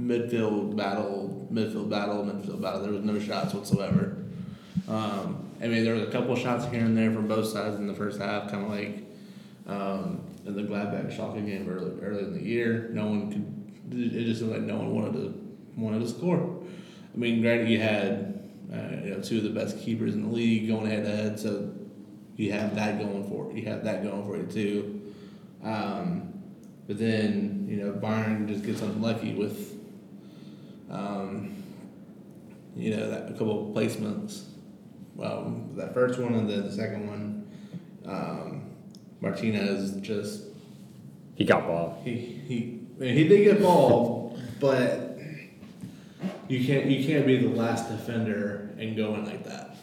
midfield 0.00 0.76
battle, 0.76 1.48
midfield 1.52 1.88
battle, 1.88 2.24
midfield 2.24 2.60
battle. 2.60 2.82
There 2.82 2.92
was 2.92 3.04
no 3.04 3.18
shots 3.18 3.54
whatsoever. 3.54 4.16
Um, 4.88 5.45
I 5.62 5.68
mean, 5.68 5.84
there 5.84 5.94
was 5.94 6.02
a 6.02 6.10
couple 6.10 6.36
shots 6.36 6.66
here 6.66 6.84
and 6.84 6.96
there 6.96 7.10
from 7.10 7.26
both 7.26 7.46
sides 7.46 7.76
in 7.76 7.86
the 7.86 7.94
first 7.94 8.20
half, 8.20 8.50
kind 8.50 8.64
of 8.64 8.70
like 8.70 9.06
um, 9.66 10.20
in 10.44 10.54
the 10.54 10.62
Gladbach 10.62 11.16
Schalke 11.16 11.44
game 11.44 11.68
early, 11.68 12.00
early 12.02 12.24
in 12.24 12.34
the 12.34 12.42
year. 12.42 12.90
No 12.92 13.06
one 13.06 13.30
could. 13.30 13.52
It 13.98 14.24
just 14.24 14.40
seemed 14.40 14.52
like 14.52 14.62
no 14.62 14.76
one 14.76 14.94
wanted 14.94 15.12
to 15.14 15.56
wanted 15.76 16.00
to 16.00 16.08
score. 16.08 16.62
I 17.14 17.16
mean, 17.16 17.40
granted, 17.40 17.68
you 17.68 17.80
had 17.80 18.48
uh, 18.72 19.04
you 19.04 19.10
know 19.10 19.20
two 19.20 19.38
of 19.38 19.44
the 19.44 19.50
best 19.50 19.78
keepers 19.78 20.14
in 20.14 20.22
the 20.22 20.34
league 20.34 20.68
going 20.68 20.86
head 20.86 21.04
to 21.04 21.10
head, 21.16 21.38
so 21.38 21.72
you 22.36 22.52
have 22.52 22.74
that 22.74 22.98
going 22.98 23.28
for 23.28 23.50
you 23.52 23.64
have 23.66 23.84
that 23.84 24.02
going 24.02 24.24
for 24.24 24.36
you 24.36 24.46
too. 24.46 25.12
Um, 25.64 26.34
but 26.86 26.98
then 26.98 27.66
you 27.68 27.76
know 27.76 27.92
Bayern 27.92 28.46
just 28.48 28.64
gets 28.64 28.82
unlucky 28.82 29.34
with 29.34 29.78
um, 30.90 31.62
you 32.76 32.94
know 32.94 33.10
that 33.10 33.30
a 33.30 33.32
couple 33.32 33.70
of 33.70 33.74
placements. 33.74 34.44
Um, 35.22 35.70
that 35.76 35.94
first 35.94 36.18
one 36.18 36.34
and 36.34 36.48
then 36.48 36.64
the 36.66 36.72
second 36.72 37.06
one, 37.06 37.46
um, 38.06 38.70
Martinez 39.20 39.96
just 40.02 40.42
He 41.36 41.44
got 41.44 41.66
ball. 41.66 42.00
he 42.04 42.12
he 42.16 42.80
he 43.00 43.28
did 43.28 43.44
get 43.44 43.62
ball, 43.62 44.38
but 44.60 45.18
you 46.48 46.64
can't 46.66 46.86
you 46.86 47.04
can't 47.06 47.26
be 47.26 47.38
the 47.38 47.48
last 47.48 47.88
defender 47.88 48.70
and 48.78 48.96
go 48.96 49.14
in 49.14 49.24
like 49.24 49.44
that. 49.44 49.76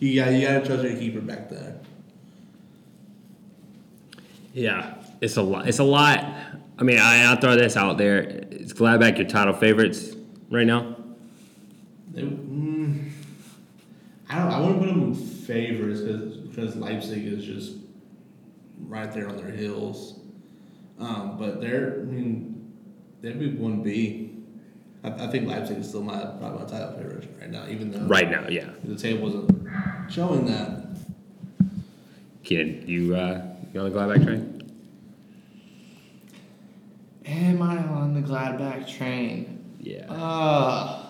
You 0.00 0.20
got 0.22 0.32
you 0.32 0.46
got 0.46 0.60
to 0.60 0.66
trust 0.66 0.82
your 0.82 0.94
keeper 0.96 1.20
back 1.20 1.48
there. 1.48 1.76
Yeah, 4.52 4.94
it's 5.20 5.36
a 5.36 5.42
lot. 5.42 5.68
It's 5.68 5.78
a 5.78 5.84
lot. 5.84 6.24
I 6.78 6.82
mean, 6.82 6.98
I, 6.98 7.24
I'll 7.24 7.36
throw 7.36 7.56
this 7.56 7.76
out 7.76 7.98
there. 7.98 8.20
Is 8.50 8.72
Gladbach 8.72 9.18
your 9.18 9.28
title 9.28 9.54
favorites 9.54 10.14
right 10.50 10.66
now? 10.66 10.96
They, 12.12 12.22
mm, 12.22 13.09
I 14.30 14.38
don't. 14.38 14.48
I 14.52 14.60
wouldn't 14.60 14.78
put 14.78 14.86
them 14.86 15.02
in 15.02 15.14
favorites 15.14 16.00
because 16.00 16.36
because 16.36 16.76
Leipzig 16.76 17.26
is 17.26 17.44
just 17.44 17.76
right 18.78 19.12
there 19.12 19.28
on 19.28 19.36
their 19.36 19.50
heels. 19.50 20.20
Um, 21.00 21.36
but 21.36 21.60
they're. 21.60 22.00
I 22.00 22.04
mean, 22.04 22.72
they'd 23.20 23.38
be 23.38 23.50
one 23.52 23.82
B. 23.82 24.30
I, 25.02 25.08
I 25.10 25.26
think 25.30 25.48
Leipzig 25.48 25.78
is 25.78 25.88
still 25.88 26.02
my 26.02 26.16
probably 26.38 26.60
my 26.60 26.70
title 26.70 26.92
favorite 26.92 27.28
right 27.40 27.50
now, 27.50 27.66
even 27.68 27.90
though 27.90 28.00
Right 28.06 28.30
now, 28.30 28.46
yeah. 28.48 28.70
the 28.84 28.94
table 28.96 29.24
wasn't 29.24 29.68
showing 30.12 30.46
that. 30.46 30.86
Keenan, 32.44 32.84
you 32.86 33.16
uh, 33.16 33.42
you 33.74 33.80
on 33.80 33.90
the 33.90 33.98
Gladbach 33.98 34.24
train? 34.24 34.56
Am 37.26 37.62
I 37.62 37.78
on 37.78 38.14
the 38.14 38.20
Gladbach 38.20 38.88
train? 38.88 39.58
Yeah. 39.80 40.10
Uh, 40.10 41.06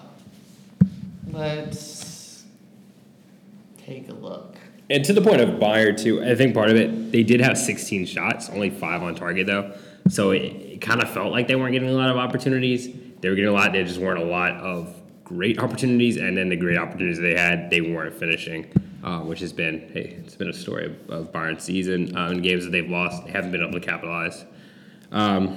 let's 1.32 2.09
take 3.90 4.08
a 4.08 4.12
look. 4.12 4.56
And 4.88 5.04
to 5.04 5.12
the 5.12 5.20
point 5.20 5.40
of 5.40 5.60
Bayern 5.60 6.00
too, 6.00 6.22
I 6.22 6.34
think 6.34 6.54
part 6.54 6.70
of 6.70 6.76
it 6.76 7.12
they 7.12 7.22
did 7.22 7.40
have 7.40 7.58
16 7.58 8.06
shots, 8.06 8.48
only 8.50 8.70
five 8.70 9.02
on 9.02 9.14
target 9.14 9.46
though. 9.46 9.72
So 10.08 10.30
it, 10.30 10.42
it 10.42 10.80
kind 10.80 11.02
of 11.02 11.10
felt 11.10 11.32
like 11.32 11.48
they 11.48 11.56
weren't 11.56 11.72
getting 11.72 11.88
a 11.88 11.92
lot 11.92 12.10
of 12.10 12.16
opportunities. 12.16 12.88
They 13.20 13.28
were 13.28 13.34
getting 13.34 13.50
a 13.50 13.54
lot. 13.54 13.72
There 13.72 13.84
just 13.84 14.00
weren't 14.00 14.20
a 14.20 14.24
lot 14.24 14.52
of 14.54 14.96
great 15.24 15.58
opportunities, 15.60 16.16
and 16.16 16.36
then 16.36 16.48
the 16.48 16.56
great 16.56 16.78
opportunities 16.78 17.20
they 17.20 17.34
had, 17.34 17.70
they 17.70 17.80
weren't 17.80 18.14
finishing, 18.14 18.66
uh, 19.04 19.20
which 19.20 19.40
has 19.40 19.52
been 19.52 19.88
hey, 19.92 20.16
it's 20.24 20.34
been 20.34 20.48
a 20.48 20.52
story 20.52 20.86
of, 20.86 21.10
of 21.10 21.32
Bayern's 21.32 21.62
season. 21.62 22.16
Uh, 22.16 22.30
in 22.30 22.42
games 22.42 22.64
that 22.64 22.70
they've 22.70 22.90
lost, 22.90 23.24
they 23.24 23.30
haven't 23.30 23.52
been 23.52 23.62
able 23.62 23.78
to 23.78 23.86
capitalize. 23.86 24.44
Um, 25.12 25.56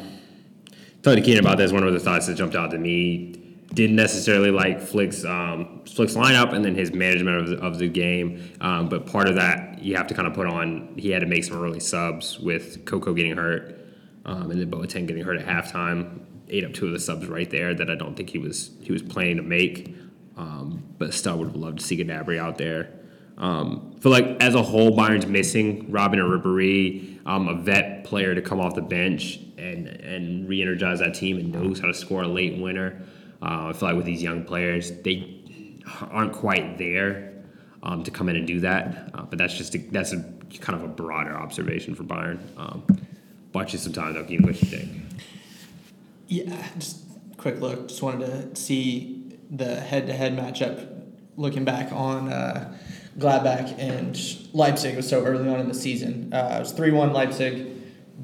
talking 1.01 1.22
to 1.24 1.26
Keenan 1.26 1.45
about 1.45 1.57
this, 1.57 1.72
one 1.72 1.84
of 1.84 1.93
the 1.93 1.99
thoughts 1.99 2.28
that 2.28 2.36
jumped 2.36 2.55
out 2.55 2.72
to 2.72 2.78
me 2.78 3.43
didn't 3.74 3.95
necessarily 3.95 4.51
like 4.51 4.80
Flick's 4.80 5.26
um, 5.26 5.82
Flick's 5.86 6.13
lineup 6.13 6.53
and 6.53 6.63
then 6.63 6.76
his 6.76 6.93
management 6.93 7.38
of 7.38 7.47
the, 7.49 7.57
of 7.57 7.80
the 7.80 7.88
game. 7.88 8.51
Um, 8.61 8.89
but 8.89 9.05
part 9.05 9.28
of 9.28 9.36
that 9.36 9.82
you 9.82 9.95
have 9.95 10.07
to 10.07 10.13
kind 10.13 10.28
of 10.28 10.34
put 10.34 10.47
on. 10.47 10.93
He 10.97 11.09
had 11.09 11.19
to 11.19 11.26
make 11.26 11.43
some 11.43 11.61
early 11.61 11.80
subs 11.80 12.39
with 12.39 12.86
Coco 12.86 13.13
getting 13.13 13.36
hurt, 13.36 13.86
um, 14.26 14.51
and 14.51 14.59
then 14.59 14.69
Boateng 14.69 15.07
getting 15.07 15.24
hurt 15.24 15.38
at 15.38 15.45
halftime. 15.45 16.19
Ate 16.49 16.65
up 16.65 16.74
two 16.74 16.86
of 16.88 16.93
the 16.93 16.99
subs 16.99 17.28
right 17.28 17.49
there 17.49 17.74
that 17.74 17.89
I 17.89 17.95
don't 17.95 18.15
think 18.15 18.30
he 18.30 18.38
was 18.38 18.71
he 18.82 18.91
was 18.91 19.01
planning 19.01 19.38
to 19.38 19.43
make. 19.43 19.95
Um, 20.36 20.84
but 20.97 21.13
still 21.13 21.38
would 21.38 21.49
have 21.49 21.55
loved 21.55 21.80
to 21.80 21.86
see 21.86 22.03
Gnabry 22.03 22.39
out 22.39 22.57
there. 22.57 22.91
Um, 23.38 23.99
like 24.03 24.26
as 24.41 24.55
a 24.55 24.63
whole, 24.63 24.95
Bayern's 24.95 25.28
missing 25.28 25.91
Robben 25.91 26.17
or 26.17 26.38
Ribéry, 26.38 27.19
um, 27.26 27.47
a 27.47 27.55
vet 27.55 28.03
player 28.03 28.34
to 28.36 28.41
come 28.41 28.59
off 28.59 28.76
the 28.76 28.82
bench 28.82 29.39
and 29.57 29.88
and 29.88 30.47
re-energize 30.47 30.99
that 30.99 31.13
team 31.13 31.38
and 31.38 31.51
knows 31.51 31.80
how 31.80 31.88
to 31.88 31.93
score 31.93 32.24
a 32.24 32.28
late 32.28 32.61
winner. 32.61 33.01
Uh, 33.44 33.68
I 33.68 33.74
feel 33.74 33.89
like 33.89 33.98
with 33.98 34.06
these 34.06 34.24
young 34.24 34.46
players, 34.46 34.91
they 35.02 35.41
aren't 36.12 36.32
quite 36.32 36.78
there 36.78 37.34
um, 37.84 38.04
to 38.04 38.12
come 38.12 38.30
in 38.30 38.38
and 38.38 38.48
do 38.48 38.62
that. 38.62 39.12
Uh, 39.14 39.24
but 39.24 39.38
that's 39.38 39.54
just 39.54 39.76
a, 39.76 39.80
that's 39.80 40.14
a 40.14 40.24
kind 40.62 40.80
of 40.80 40.84
a 40.84 40.88
broader 40.88 41.36
observation 41.36 41.94
for 41.94 42.04
Bayern. 42.04 42.39
Um, 42.58 42.84
watch 43.54 43.74
you 43.74 43.80
some 43.80 43.91
time 43.91 44.14
though, 44.14 44.24
Keen. 44.24 44.44
What 44.44 44.62
you 44.62 44.70
think? 44.70 44.91
Yeah, 46.28 46.66
just 46.80 47.04
quick 47.38 47.60
look. 47.60 47.89
Just 47.89 48.02
wanted 48.02 48.56
to 48.56 48.62
see 48.62 49.38
the 49.52 49.76
head-to-head 49.76 50.38
matchup. 50.38 50.89
Looking 51.36 51.66
back 51.66 51.91
on 51.91 52.32
uh, 52.32 52.78
Gladbach 53.18 53.78
and 53.78 54.18
Leipzig 54.54 54.96
was 54.96 55.10
so 55.10 55.26
early 55.26 55.50
on 55.50 55.60
in 55.60 55.68
the 55.68 55.74
season. 55.74 56.32
Uh, 56.32 56.56
it 56.58 56.60
was 56.60 56.72
three 56.72 56.91
one 56.91 57.12
Leipzig, 57.12 57.68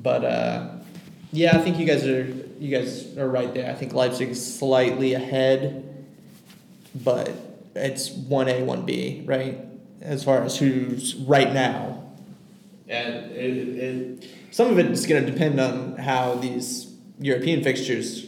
but 0.02 0.24
uh, 0.24 0.70
yeah, 1.34 1.58
I 1.58 1.62
think 1.62 1.78
you 1.78 1.86
guys 1.86 2.06
are 2.08 2.32
you 2.60 2.76
guys 2.76 3.18
are 3.18 3.28
right 3.28 3.54
there. 3.54 3.70
I 3.72 3.74
think 3.74 3.94
Leipzig's 3.94 4.42
slightly 4.60 5.14
ahead, 5.14 6.06
but 6.94 7.32
it's 7.76 8.10
one 8.12 8.50
A 8.50 8.64
one 8.64 8.86
B 8.86 9.24
right 9.26 9.58
as 10.02 10.24
far 10.24 10.44
as 10.44 10.58
who's 10.58 11.16
right 11.16 11.54
now. 11.54 12.04
And 12.88 13.32
it, 13.32 13.58
it, 13.78 14.30
Some 14.52 14.68
of 14.68 14.80
it's 14.80 15.06
going 15.06 15.26
to 15.26 15.32
depend 15.32 15.60
on 15.60 15.96
how 15.98 16.36
these 16.36 16.92
European 17.20 17.64
fixtures 17.64 18.26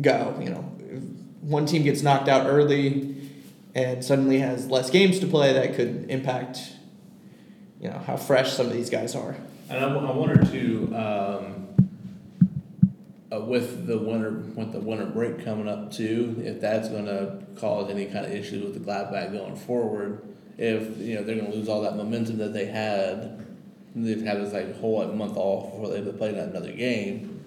go. 0.00 0.38
You 0.40 0.50
know, 0.50 0.72
if 0.78 1.02
one 1.42 1.66
team 1.66 1.82
gets 1.82 2.02
knocked 2.02 2.28
out 2.28 2.46
early 2.46 3.16
and 3.74 4.04
suddenly 4.04 4.38
has 4.38 4.68
less 4.68 4.90
games 4.90 5.18
to 5.20 5.26
play, 5.26 5.52
that 5.52 5.74
could 5.74 6.10
impact, 6.10 6.60
you 7.80 7.88
know, 7.88 7.98
how 7.98 8.16
fresh 8.16 8.52
some 8.52 8.66
of 8.66 8.72
these 8.72 8.90
guys 8.90 9.14
are. 9.14 9.36
And 9.68 9.84
I, 9.84 9.88
I 9.88 10.12
wonder 10.12 10.44
too, 10.44 10.92
um, 10.94 11.59
uh, 13.32 13.40
with 13.40 13.86
the 13.86 13.98
winter 13.98 14.30
with 14.30 14.72
the 14.72 14.80
winter 14.80 15.06
break 15.06 15.44
coming 15.44 15.68
up 15.68 15.92
too, 15.92 16.40
if 16.44 16.60
that's 16.60 16.88
going 16.88 17.06
to 17.06 17.38
cause 17.56 17.90
any 17.90 18.06
kind 18.06 18.26
of 18.26 18.32
issues 18.32 18.64
with 18.64 18.74
the 18.74 18.80
Gladbach 18.80 19.32
going 19.32 19.56
forward. 19.56 20.22
If 20.58 20.98
you 20.98 21.14
know 21.14 21.22
they're 21.22 21.36
going 21.36 21.50
to 21.50 21.56
lose 21.56 21.68
all 21.68 21.80
that 21.82 21.96
momentum 21.96 22.38
that 22.38 22.52
they 22.52 22.66
had, 22.66 23.46
they've 23.94 24.22
had 24.22 24.38
this 24.38 24.52
like 24.52 24.78
whole 24.80 24.98
like, 25.04 25.14
month 25.14 25.36
off 25.36 25.72
before 25.72 25.88
they 25.88 26.12
play 26.12 26.36
another 26.36 26.72
game, 26.72 27.44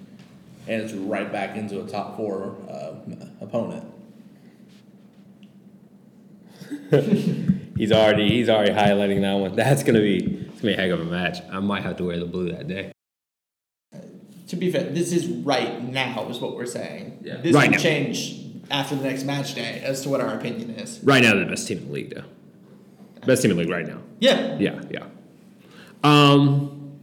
and 0.68 0.82
it's 0.82 0.94
right 0.94 1.32
back 1.32 1.56
into 1.56 1.84
a 1.84 1.88
top 1.88 2.18
four 2.18 2.56
uh, 2.70 2.94
opponent. 3.42 3.90
He's 7.78 7.92
already 7.92 8.30
he's 8.30 8.50
already 8.50 8.72
highlighting 8.72 9.22
that 9.22 9.34
one. 9.34 9.56
That's 9.56 9.84
gonna 9.84 10.00
be 10.00 10.18
it's 10.18 10.62
gonna 10.62 10.74
be 10.74 10.74
a 10.74 10.78
heck 10.78 10.92
of 10.92 11.02
a 11.02 11.06
match. 11.06 11.40
I 11.52 11.60
might 11.60 11.84
have 11.84 11.98
to 11.98 12.06
wear 12.06 12.20
the 12.20 12.26
blue 12.26 12.52
that 12.52 12.68
day. 12.68 12.93
To 14.54 14.60
be 14.60 14.72
fair, 14.72 14.84
this 14.84 15.12
is 15.12 15.26
right 15.28 15.82
now, 15.84 16.28
is 16.30 16.40
what 16.40 16.56
we're 16.56 16.68
saying. 16.68 17.18
Yeah. 17.24 17.38
This 17.38 17.56
Right 17.56 17.64
can 17.64 17.72
now. 17.72 17.78
change 17.80 18.40
after 18.70 18.96
the 18.96 19.02
next 19.02 19.24
match 19.24 19.56
day 19.56 19.82
as 19.84 20.02
to 20.04 20.10
what 20.10 20.22
our 20.22 20.36
opinion 20.38 20.70
is. 20.72 21.00
Right 21.04 21.24
now, 21.24 21.34
they're 21.34 21.46
the 21.46 21.50
best 21.50 21.68
team 21.68 21.80
in 21.80 21.88
the 21.88 21.92
league, 21.92 22.14
though. 22.14 22.24
Best 23.26 23.42
team 23.42 23.50
in 23.50 23.58
the 23.58 23.64
league 23.64 23.72
right 23.72 23.88
now. 23.88 23.98
Yeah. 24.20 24.56
Yeah, 24.60 24.80
yeah. 24.92 25.06
Um, 26.04 27.00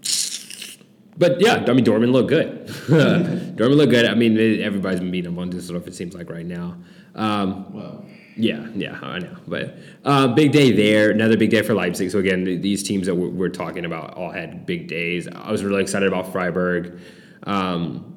but 1.16 1.40
yeah, 1.40 1.64
I 1.66 1.72
mean, 1.72 1.84
Dortmund 1.84 2.12
looked 2.12 2.28
good. 2.28 2.66
Dortmund 2.86 3.76
looked 3.76 3.90
good. 3.90 4.04
I 4.06 4.14
mean, 4.14 4.38
everybody's 4.62 5.00
been 5.00 5.10
beating 5.10 5.32
up 5.32 5.38
on 5.38 5.50
this 5.50 5.68
Düsseldorf. 5.70 5.88
It 5.88 5.94
seems 5.96 6.14
like 6.14 6.30
right 6.30 6.46
now. 6.46 6.76
Um, 7.16 7.72
Well, 7.74 8.04
yeah, 8.36 8.68
yeah, 8.76 8.96
I 9.02 9.18
know. 9.18 9.36
But 9.48 9.76
uh, 10.04 10.28
big 10.28 10.52
day 10.52 10.70
there. 10.70 11.10
Another 11.10 11.36
big 11.36 11.50
day 11.50 11.62
for 11.62 11.74
Leipzig. 11.74 12.12
So 12.12 12.20
again, 12.20 12.44
th- 12.44 12.62
these 12.62 12.84
teams 12.84 13.06
that 13.08 13.16
we're, 13.16 13.28
we're 13.28 13.48
talking 13.48 13.84
about 13.84 14.14
all 14.14 14.30
had 14.30 14.64
big 14.66 14.86
days. 14.86 15.26
I 15.26 15.50
was 15.50 15.64
really 15.64 15.82
excited 15.82 16.06
about 16.06 16.30
Freiburg. 16.30 17.00
Um, 17.44 18.16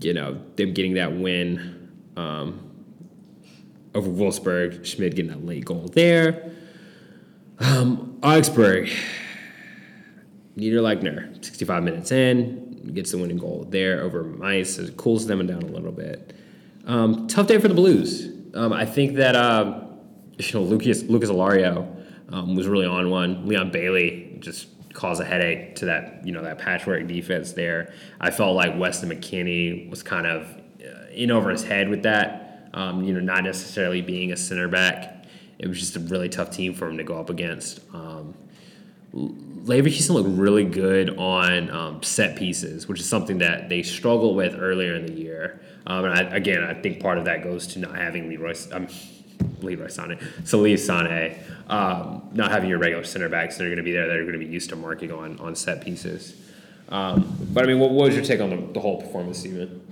you 0.00 0.12
know, 0.12 0.40
them 0.56 0.72
getting 0.74 0.94
that 0.94 1.12
win 1.12 1.90
um, 2.16 2.70
over 3.94 4.08
Wolfsburg. 4.08 4.84
Schmidt 4.84 5.14
getting 5.14 5.30
that 5.30 5.44
late 5.44 5.64
goal 5.64 5.88
there. 5.92 6.52
Um, 7.60 8.18
Augsburg. 8.22 8.90
Niederlechner, 10.56 11.44
65 11.44 11.82
minutes 11.82 12.10
in, 12.12 12.90
gets 12.94 13.12
the 13.12 13.18
winning 13.18 13.36
goal 13.36 13.66
there 13.68 14.00
over 14.00 14.24
Mainz. 14.24 14.78
It 14.78 14.96
cools 14.96 15.26
them 15.26 15.46
down 15.46 15.62
a 15.62 15.66
little 15.66 15.92
bit. 15.92 16.34
Um, 16.86 17.26
tough 17.26 17.46
day 17.46 17.58
for 17.58 17.68
the 17.68 17.74
Blues. 17.74 18.32
Um, 18.54 18.72
I 18.72 18.86
think 18.86 19.16
that 19.16 19.36
uh, 19.36 19.82
you 20.38 20.54
know 20.54 20.62
Lucas 20.62 21.02
Lucas 21.02 21.28
Alario 21.28 21.94
um, 22.30 22.56
was 22.56 22.68
really 22.68 22.86
on 22.86 23.10
one. 23.10 23.46
Leon 23.46 23.70
Bailey 23.70 24.36
just 24.40 24.68
caused 24.96 25.20
a 25.20 25.24
headache 25.24 25.76
to 25.76 25.84
that 25.84 26.26
you 26.26 26.32
know 26.32 26.42
that 26.42 26.58
patchwork 26.58 27.06
defense 27.06 27.52
there. 27.52 27.92
I 28.20 28.30
felt 28.30 28.56
like 28.56 28.76
Weston 28.76 29.10
McKennie 29.10 29.88
was 29.88 30.02
kind 30.02 30.26
of 30.26 30.48
uh, 30.80 31.10
in 31.12 31.30
over 31.30 31.50
his 31.50 31.62
head 31.62 31.88
with 31.88 32.02
that. 32.02 32.70
Um, 32.74 33.04
you 33.04 33.14
know, 33.14 33.20
not 33.20 33.44
necessarily 33.44 34.02
being 34.02 34.32
a 34.32 34.36
center 34.36 34.68
back. 34.68 35.24
It 35.58 35.68
was 35.68 35.78
just 35.78 35.96
a 35.96 36.00
really 36.00 36.28
tough 36.28 36.50
team 36.50 36.74
for 36.74 36.88
him 36.88 36.98
to 36.98 37.04
go 37.04 37.18
up 37.18 37.30
against. 37.30 37.80
Um, 37.94 38.34
Leverkusen 39.14 40.10
looked 40.10 40.28
really 40.28 40.64
good 40.64 41.16
on 41.16 41.70
um, 41.70 42.02
set 42.02 42.36
pieces, 42.36 42.86
which 42.86 43.00
is 43.00 43.08
something 43.08 43.38
that 43.38 43.68
they 43.68 43.82
struggled 43.82 44.36
with 44.36 44.54
earlier 44.58 44.94
in 44.94 45.06
the 45.06 45.12
year. 45.12 45.60
Um, 45.86 46.04
and 46.04 46.14
I, 46.14 46.36
again, 46.36 46.62
I 46.62 46.74
think 46.74 47.00
part 47.00 47.16
of 47.16 47.24
that 47.24 47.42
goes 47.42 47.66
to 47.68 47.78
not 47.78 47.96
having 47.96 48.28
Leroy, 48.28 48.54
um, 48.72 48.88
Leroy 49.60 49.86
Sané, 49.86 50.18
Salif 50.42 50.74
Sané, 50.74 51.38
um, 51.70 52.28
not 52.32 52.50
having 52.50 52.68
your 52.68 52.78
regular 52.78 53.04
center 53.04 53.28
backs 53.28 53.56
that 53.56 53.64
are 53.64 53.68
going 53.68 53.78
to 53.78 53.82
be 53.82 53.92
there 53.92 54.06
that 54.06 54.16
are 54.16 54.22
going 54.22 54.38
to 54.38 54.44
be 54.44 54.46
used 54.46 54.70
to 54.70 54.76
marking 54.76 55.12
on, 55.12 55.38
on 55.38 55.54
set 55.54 55.84
pieces. 55.84 56.40
Um, 56.88 57.36
but 57.52 57.64
I 57.64 57.66
mean, 57.66 57.78
what, 57.78 57.90
what 57.90 58.06
was 58.06 58.14
your 58.14 58.24
take 58.24 58.40
on 58.40 58.50
the, 58.50 58.72
the 58.72 58.80
whole 58.80 59.00
performance, 59.00 59.40
Steven? 59.40 59.82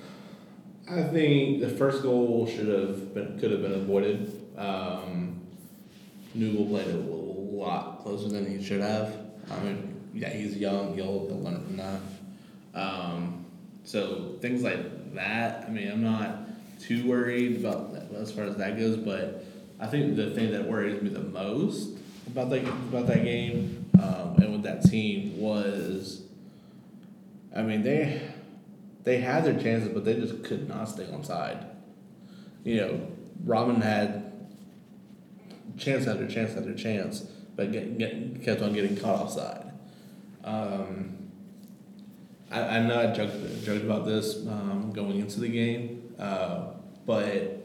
I 0.88 1.02
think 1.02 1.60
the 1.60 1.68
first 1.68 2.02
goal 2.02 2.46
should 2.46 2.68
have 2.68 3.14
been 3.14 3.38
could 3.40 3.50
have 3.50 3.62
been 3.62 3.72
avoided. 3.72 4.40
Um, 4.56 5.40
Nubel 6.36 6.68
played 6.68 6.94
a 6.94 6.98
lot 6.98 8.02
closer 8.02 8.28
than 8.28 8.46
he 8.46 8.62
should 8.62 8.80
have. 8.80 9.16
I 9.50 9.58
mean, 9.60 10.10
yeah, 10.12 10.30
he's 10.30 10.56
young. 10.56 10.94
He'll, 10.94 11.26
he'll 11.26 11.40
learn 11.40 11.64
from 11.64 11.76
that. 11.78 12.00
Um, 12.74 13.46
so 13.84 14.36
things 14.40 14.62
like 14.62 15.14
that. 15.14 15.64
I 15.66 15.70
mean, 15.70 15.90
I'm 15.90 16.02
not 16.02 16.38
too 16.86 17.06
worried 17.08 17.56
about 17.56 17.92
that 17.92 18.12
as 18.18 18.32
far 18.32 18.44
as 18.44 18.56
that 18.56 18.78
goes. 18.78 18.96
But 18.96 19.44
I 19.80 19.86
think 19.86 20.16
the 20.16 20.30
thing 20.30 20.52
that 20.52 20.68
worries 20.68 21.00
me 21.02 21.10
the 21.10 21.20
most 21.20 21.98
about 22.26 22.50
that 22.50 22.64
about 22.64 23.06
that 23.06 23.24
game 23.24 23.84
um, 24.02 24.36
and 24.36 24.52
with 24.52 24.62
that 24.62 24.82
team 24.82 25.38
was, 25.38 26.22
I 27.54 27.62
mean, 27.62 27.82
they 27.82 28.20
they 29.04 29.18
had 29.18 29.44
their 29.44 29.58
chances, 29.60 29.90
but 29.90 30.04
they 30.04 30.14
just 30.14 30.42
could 30.44 30.68
not 30.68 30.88
stay 30.88 31.06
on 31.12 31.24
side. 31.24 31.66
You 32.64 32.76
know, 32.76 33.08
Robin 33.44 33.80
had 33.80 34.32
chance 35.76 36.06
after 36.06 36.26
chance 36.26 36.56
after 36.56 36.74
chance, 36.74 37.20
but 37.56 37.72
get, 37.72 37.98
get, 37.98 38.42
kept 38.42 38.62
on 38.62 38.72
getting 38.72 38.96
caught 38.96 39.20
offside. 39.20 39.72
Um, 40.42 41.30
I, 42.50 42.60
I 42.60 42.86
know 42.86 42.98
I 42.98 43.12
joked, 43.12 43.64
joked 43.64 43.84
about 43.84 44.06
this 44.06 44.46
um, 44.46 44.92
going 44.94 45.18
into 45.18 45.40
the 45.40 45.48
game, 45.48 46.14
uh, 46.18 46.73
but 47.06 47.64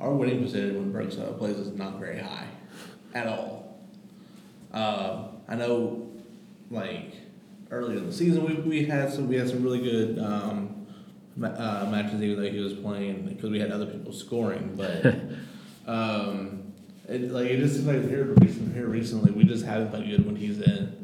our 0.00 0.12
winning 0.12 0.42
percentage 0.42 0.74
when 0.74 0.92
Brooks 0.92 1.18
uh, 1.18 1.32
plays 1.38 1.56
is 1.56 1.76
not 1.76 1.98
very 1.98 2.18
high 2.18 2.46
at 3.14 3.26
all. 3.26 3.78
Uh, 4.72 5.28
I 5.48 5.56
know, 5.56 6.08
like 6.70 7.14
earlier 7.70 7.98
in 7.98 8.06
the 8.06 8.12
season, 8.12 8.44
we, 8.44 8.54
we 8.54 8.84
had 8.84 9.12
some 9.12 9.28
we 9.28 9.36
had 9.36 9.48
some 9.48 9.62
really 9.62 9.80
good 9.80 10.18
um, 10.18 10.86
uh, 11.42 11.88
matches 11.90 12.22
even 12.22 12.42
though 12.42 12.50
he 12.50 12.60
was 12.60 12.74
playing 12.74 13.26
because 13.26 13.50
we 13.50 13.60
had 13.60 13.72
other 13.72 13.86
people 13.86 14.12
scoring, 14.12 14.74
but 14.76 15.04
um, 15.86 16.72
it, 17.08 17.30
like 17.32 17.48
it 17.48 17.58
just 17.58 17.74
seems 17.74 17.86
like 17.86 18.08
here 18.08 18.24
recent, 18.24 18.74
here 18.74 18.86
recently 18.86 19.32
we 19.32 19.44
just 19.44 19.64
haven't 19.64 19.90
played 19.90 20.08
good 20.08 20.24
when 20.24 20.36
he's 20.36 20.60
in. 20.60 20.96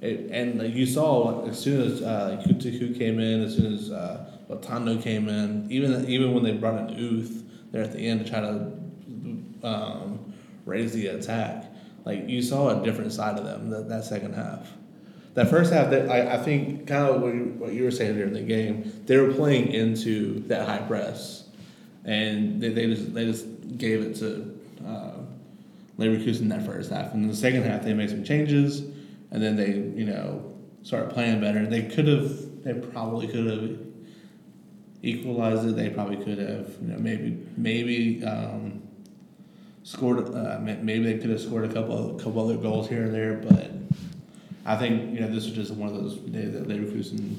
It, 0.00 0.30
and 0.30 0.58
like 0.58 0.74
you 0.74 0.86
saw 0.86 1.46
as 1.46 1.58
soon 1.58 1.80
as 1.82 2.02
uh, 2.02 2.42
Kutucu 2.46 2.96
came 2.96 3.18
in, 3.18 3.42
as 3.42 3.56
soon 3.56 3.74
as 3.74 3.90
uh, 3.90 4.30
Matondo 4.50 5.00
came 5.00 5.28
in, 5.28 5.70
even 5.70 6.08
even 6.08 6.34
when 6.34 6.42
they 6.42 6.52
brought 6.52 6.90
in 6.90 6.96
Uth 6.98 7.44
there 7.70 7.82
at 7.82 7.92
the 7.92 8.00
end 8.00 8.24
to 8.24 8.28
try 8.28 8.40
to 8.40 8.72
um, 9.62 10.34
raise 10.66 10.92
the 10.92 11.08
attack, 11.08 11.66
like 12.04 12.28
you 12.28 12.42
saw 12.42 12.80
a 12.80 12.84
different 12.84 13.12
side 13.12 13.38
of 13.38 13.44
them 13.44 13.70
that, 13.70 13.88
that 13.88 14.04
second 14.04 14.34
half. 14.34 14.68
That 15.34 15.48
first 15.48 15.72
half, 15.72 15.90
that 15.90 16.10
I, 16.10 16.34
I 16.34 16.42
think, 16.42 16.88
kind 16.88 17.08
of 17.08 17.22
what 17.22 17.32
you, 17.32 17.54
what 17.58 17.72
you 17.72 17.84
were 17.84 17.92
saying 17.92 18.16
during 18.16 18.32
the 18.32 18.42
game, 18.42 18.92
they 19.06 19.16
were 19.16 19.32
playing 19.32 19.68
into 19.68 20.40
that 20.48 20.66
high 20.66 20.84
press, 20.84 21.44
and 22.04 22.60
they, 22.60 22.70
they 22.70 22.86
just 22.86 23.14
they 23.14 23.24
just 23.24 23.46
gave 23.78 24.02
it 24.02 24.16
to 24.16 24.58
uh, 24.84 25.12
Leverkusen 25.98 26.48
that 26.48 26.66
first 26.66 26.90
half. 26.90 27.14
And 27.14 27.22
in 27.22 27.30
the 27.30 27.36
second 27.36 27.62
half, 27.62 27.82
they 27.84 27.94
made 27.94 28.10
some 28.10 28.24
changes, 28.24 28.80
and 29.30 29.40
then 29.40 29.54
they 29.54 29.70
you 29.70 30.06
know 30.06 30.52
started 30.82 31.10
playing 31.10 31.40
better. 31.40 31.64
They 31.64 31.82
could 31.82 32.08
have, 32.08 32.64
they 32.64 32.74
probably 32.74 33.28
could 33.28 33.46
have 33.46 33.89
equalized 35.02 35.66
it. 35.66 35.76
They 35.76 35.90
probably 35.90 36.16
could 36.16 36.38
have, 36.38 36.68
you 36.82 36.88
know, 36.88 36.98
maybe 36.98 37.38
maybe. 37.56 38.24
Um, 38.24 38.82
scored. 39.82 40.32
Uh, 40.34 40.58
maybe 40.60 41.02
they 41.02 41.18
could 41.18 41.30
have 41.30 41.40
scored 41.40 41.64
a 41.64 41.72
couple, 41.72 42.14
couple 42.22 42.44
other 42.44 42.56
goals 42.58 42.86
here 42.88 43.04
and 43.04 43.14
there, 43.14 43.34
but 43.48 43.70
I 44.66 44.76
think 44.76 45.14
you 45.14 45.20
know 45.20 45.26
this 45.28 45.46
was 45.46 45.54
just 45.54 45.72
one 45.72 45.88
of 45.88 45.94
those 45.94 46.16
days 46.16 46.52
that 46.52 46.68
Leverkusen, 46.68 47.34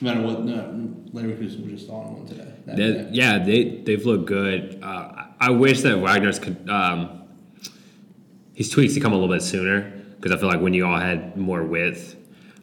no 0.00 0.12
matter 0.12 0.20
what, 0.20 0.44
no, 0.44 0.92
Leverkusen 1.14 1.62
was 1.70 1.80
just 1.80 1.88
on 1.88 2.16
one 2.18 2.26
today. 2.26 2.52
That- 2.66 3.14
yeah, 3.14 3.38
they 3.38 3.64
they've 3.84 4.04
looked 4.04 4.26
good. 4.26 4.80
Uh, 4.82 4.86
I- 4.86 5.26
I 5.42 5.50
wish 5.50 5.80
that 5.82 5.96
Wagner's 6.00 6.38
could 6.40 6.68
um, 6.68 7.22
his 8.52 8.68
tweaks 8.68 8.94
to 8.94 9.00
come 9.00 9.12
a 9.12 9.16
little 9.16 9.32
bit 9.34 9.42
sooner 9.42 9.92
because 10.16 10.32
I 10.32 10.38
feel 10.38 10.48
like 10.48 10.60
when 10.60 10.74
you 10.74 10.86
all 10.86 10.98
had 10.98 11.36
more 11.36 11.62
width, 11.64 12.16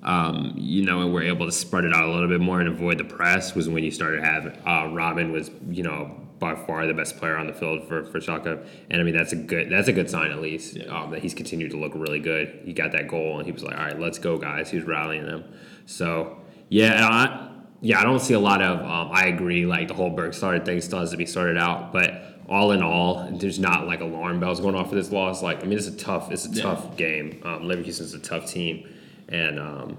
um, 0.03 0.53
you 0.57 0.83
know, 0.83 0.99
and 1.01 1.07
we 1.07 1.13
were 1.13 1.23
able 1.23 1.45
to 1.45 1.51
spread 1.51 1.83
it 1.85 1.93
out 1.93 2.03
a 2.03 2.11
little 2.11 2.29
bit 2.29 2.39
more 2.41 2.59
and 2.59 2.69
avoid 2.69 2.97
the 2.97 3.03
press 3.03 3.55
was 3.55 3.67
when 3.67 3.83
you 3.83 3.91
started 3.91 4.23
having 4.23 4.53
uh, 4.65 4.87
Robin 4.93 5.31
was 5.31 5.49
you 5.69 5.83
know 5.83 6.21
by 6.39 6.53
far 6.53 6.85
the 6.85 6.93
best 6.93 7.17
player 7.17 7.35
on 7.35 7.47
the 7.47 7.53
field 7.53 7.87
for 7.87 8.05
for 8.05 8.19
Schalke, 8.19 8.63
and 8.91 9.01
I 9.01 9.03
mean 9.03 9.15
that's 9.17 9.33
a 9.33 9.35
good 9.35 9.69
that's 9.71 9.87
a 9.87 9.93
good 9.93 10.09
sign 10.09 10.31
at 10.31 10.39
least 10.41 10.77
um, 10.87 11.11
that 11.11 11.21
he's 11.21 11.33
continued 11.33 11.71
to 11.71 11.77
look 11.77 11.93
really 11.95 12.19
good. 12.19 12.59
He 12.63 12.73
got 12.73 12.91
that 12.91 13.07
goal, 13.07 13.37
and 13.37 13.45
he 13.45 13.51
was 13.51 13.63
like, 13.63 13.75
"All 13.77 13.83
right, 13.85 13.99
let's 13.99 14.19
go, 14.19 14.37
guys." 14.37 14.69
He 14.69 14.77
was 14.77 14.85
rallying 14.85 15.25
them. 15.25 15.43
So 15.87 16.37
yeah, 16.69 17.07
I, 17.07 17.49
yeah, 17.81 17.99
I 17.99 18.03
don't 18.03 18.19
see 18.19 18.33
a 18.35 18.39
lot 18.39 18.61
of. 18.61 18.79
Um, 18.79 19.09
I 19.11 19.25
agree. 19.27 19.65
Like 19.65 19.87
the 19.87 19.93
whole 19.95 20.15
Burgstaller 20.15 20.63
thing 20.63 20.79
still 20.81 20.99
has 20.99 21.11
to 21.11 21.17
be 21.17 21.25
sorted 21.25 21.57
out, 21.57 21.91
but 21.91 22.23
all 22.49 22.71
in 22.71 22.81
all, 22.83 23.29
there's 23.31 23.59
not 23.59 23.87
like 23.87 24.01
alarm 24.01 24.39
bells 24.39 24.59
going 24.59 24.75
off 24.75 24.89
for 24.89 24.95
this 24.95 25.11
loss. 25.11 25.41
Like 25.41 25.63
I 25.63 25.67
mean, 25.67 25.77
it's 25.77 25.87
a 25.87 25.97
tough, 25.97 26.31
it's 26.31 26.45
a 26.45 26.49
Yeah. 26.51 26.61
tough 26.63 26.97
game. 26.97 27.41
Um, 27.43 27.63
Leverkusen's 27.63 28.13
a 28.13 28.19
tough 28.19 28.45
team, 28.47 28.87
and 29.29 29.59
um, 29.59 29.97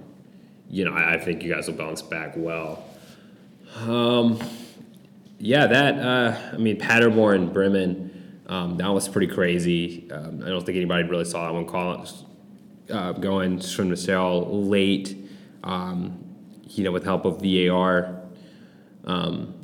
you 0.68 0.84
know 0.84 0.92
I, 0.92 1.14
I 1.14 1.18
think 1.18 1.42
you 1.42 1.52
guys 1.52 1.68
will 1.68 1.74
bounce 1.74 2.02
back 2.02 2.34
well. 2.36 2.84
Um, 3.76 4.40
yeah, 5.38 5.66
that 5.66 5.98
uh, 5.98 6.54
I 6.54 6.56
mean 6.56 6.78
Paderborn, 6.78 7.52
Bremen, 7.52 8.42
um, 8.46 8.76
that 8.78 8.88
was 8.88 9.08
pretty 9.08 9.32
crazy. 9.32 10.10
Um, 10.10 10.42
I 10.44 10.48
don't 10.48 10.64
think 10.64 10.76
anybody 10.76 11.08
really 11.08 11.24
saw 11.24 11.46
that 11.46 11.54
one 11.54 11.66
call 11.66 12.06
uh, 12.90 13.12
going 13.12 13.60
from 13.60 13.90
the 13.90 13.96
cell 13.96 14.62
late. 14.64 15.16
Um, 15.64 16.24
you 16.70 16.84
know, 16.84 16.92
with 16.92 17.02
help 17.02 17.24
of 17.24 17.40
VAR, 17.40 18.20
um, 19.04 19.54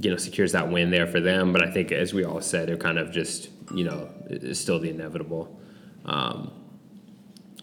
you 0.00 0.10
know, 0.10 0.16
secures 0.16 0.52
that 0.52 0.70
win 0.70 0.90
there 0.90 1.06
for 1.06 1.20
them. 1.20 1.52
But 1.52 1.62
I 1.62 1.70
think, 1.70 1.92
as 1.92 2.12
we 2.12 2.24
all 2.24 2.40
said, 2.40 2.68
they're 2.68 2.76
kind 2.76 2.98
of 2.98 3.12
just 3.12 3.48
you 3.74 3.84
know, 3.84 4.08
it's 4.28 4.60
still 4.60 4.78
the 4.78 4.90
inevitable. 4.90 5.58
Um, 6.04 6.50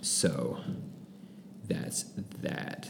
so 0.01 0.60
that's 1.68 2.03
that. 2.41 2.88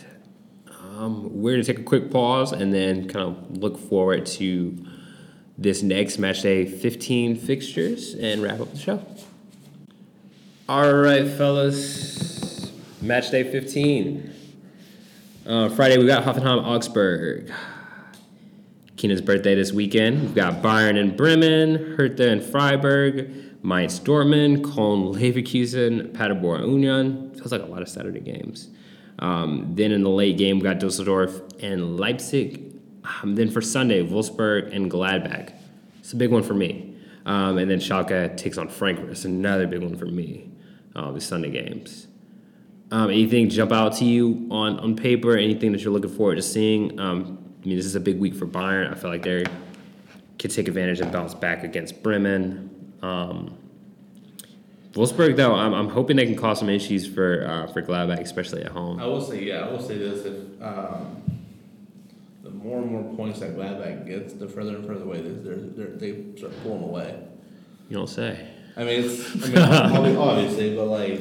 Um, 0.69 1.41
we're 1.41 1.53
going 1.53 1.63
to 1.63 1.73
take 1.73 1.79
a 1.79 1.83
quick 1.83 2.11
pause 2.11 2.51
and 2.51 2.73
then 2.73 3.07
kind 3.07 3.25
of 3.25 3.57
look 3.57 3.77
forward 3.77 4.25
to 4.27 4.85
this 5.57 5.81
next 5.81 6.17
match 6.17 6.41
day 6.41 6.65
15 6.65 7.35
fixtures 7.37 8.13
and 8.13 8.41
wrap 8.41 8.59
up 8.59 8.71
the 8.71 8.77
show. 8.77 9.05
All 10.67 10.93
right, 10.93 11.27
fellas. 11.27 12.71
Match 13.01 13.31
day 13.31 13.43
15. 13.43 14.33
Uh, 15.45 15.69
Friday, 15.69 15.97
we 15.97 16.07
got 16.07 16.23
Hoffenheim 16.23 16.63
Augsburg. 16.63 17.51
Keenan's 18.97 19.21
birthday 19.21 19.53
this 19.53 19.71
weekend. 19.71 20.21
We've 20.21 20.35
got 20.35 20.63
Bayern 20.63 20.99
and 20.99 21.15
Bremen, 21.15 21.95
Hertha 21.95 22.29
and 22.29 22.41
Freiburg, 22.41 23.44
Mainz 23.65 23.99
Dortmund, 23.99 24.61
Köln 24.61 25.15
Leverkusen, 25.15 26.13
Paderborn 26.13 26.61
Union. 26.61 27.31
Feels 27.33 27.51
like 27.51 27.63
a 27.63 27.65
lot 27.65 27.81
of 27.81 27.89
Saturday 27.89 28.19
games. 28.19 28.69
Um, 29.17 29.71
then 29.73 29.91
in 29.91 30.03
the 30.03 30.09
late 30.09 30.37
game, 30.37 30.59
we 30.59 30.63
got 30.63 30.79
Dusseldorf 30.79 31.41
and 31.61 31.97
Leipzig. 31.97 32.75
Um, 33.23 33.33
then 33.33 33.49
for 33.49 33.61
Sunday, 33.61 34.05
Wolfsburg 34.05 34.75
and 34.75 34.91
Gladbach. 34.91 35.53
It's 35.99 36.13
a 36.13 36.15
big 36.15 36.29
one 36.29 36.43
for 36.43 36.53
me. 36.53 36.95
Um, 37.25 37.57
and 37.57 37.69
then 37.69 37.79
Schalke 37.79 38.37
takes 38.37 38.59
on 38.59 38.69
Frankfurt. 38.69 39.09
It's 39.09 39.25
another 39.25 39.65
big 39.65 39.81
one 39.81 39.97
for 39.97 40.05
me. 40.05 40.51
Uh, 40.95 41.11
the 41.11 41.19
Sunday 41.19 41.49
games. 41.49 42.07
Um, 42.91 43.09
anything 43.09 43.49
jump 43.49 43.71
out 43.71 43.95
to 43.97 44.05
you 44.05 44.47
on, 44.51 44.79
on 44.79 44.95
paper? 44.95 45.35
Anything 45.35 45.71
that 45.71 45.81
you're 45.81 45.91
looking 45.91 46.11
forward 46.11 46.35
to 46.35 46.43
seeing? 46.43 46.99
Um, 46.99 47.43
I 47.63 47.67
mean, 47.67 47.77
this 47.77 47.85
is 47.85 47.95
a 47.95 47.99
big 47.99 48.19
week 48.19 48.35
for 48.35 48.45
Bayern. 48.45 48.91
I 48.91 48.95
feel 48.95 49.09
like 49.09 49.23
they 49.23 49.43
could 50.37 50.51
take 50.51 50.67
advantage 50.67 50.99
and 51.01 51.11
bounce 51.11 51.33
back 51.33 51.63
against 51.63 52.03
Bremen. 52.03 52.74
Um, 53.01 53.57
Wolfsburg, 54.93 55.35
though, 55.35 55.53
I'm, 55.53 55.73
I'm 55.73 55.89
hoping 55.89 56.15
they 56.15 56.25
can 56.25 56.37
cause 56.37 56.59
some 56.59 56.69
issues 56.69 57.05
for 57.05 57.45
uh, 57.45 57.67
for 57.73 57.81
Gladbach, 57.81 58.21
especially 58.21 58.63
at 58.63 58.71
home. 58.71 58.99
I 58.99 59.05
will 59.05 59.21
say, 59.21 59.43
yeah, 59.43 59.65
I 59.65 59.71
will 59.71 59.81
say 59.81 59.97
this: 59.97 60.25
if 60.25 60.61
um, 60.61 61.21
the 62.43 62.49
more 62.49 62.81
and 62.81 62.91
more 62.91 63.15
points 63.15 63.39
that 63.41 63.55
Gladbach 63.57 64.07
gets, 64.07 64.33
the 64.33 64.47
further 64.47 64.75
and 64.77 64.85
further 64.87 65.03
away 65.03 65.21
they're, 65.21 65.55
they're, 65.55 65.97
they 65.97 66.37
start 66.37 66.53
pulling 66.63 66.83
away. 66.83 67.19
You 67.89 67.97
don't 67.97 68.07
say. 68.07 68.47
I 68.77 68.83
mean, 68.83 69.03
it's 69.03 69.31
I 69.35 69.47
mean, 69.47 70.15
obvi- 70.15 70.19
obviously, 70.21 70.75
but 70.75 70.85
like 70.85 71.19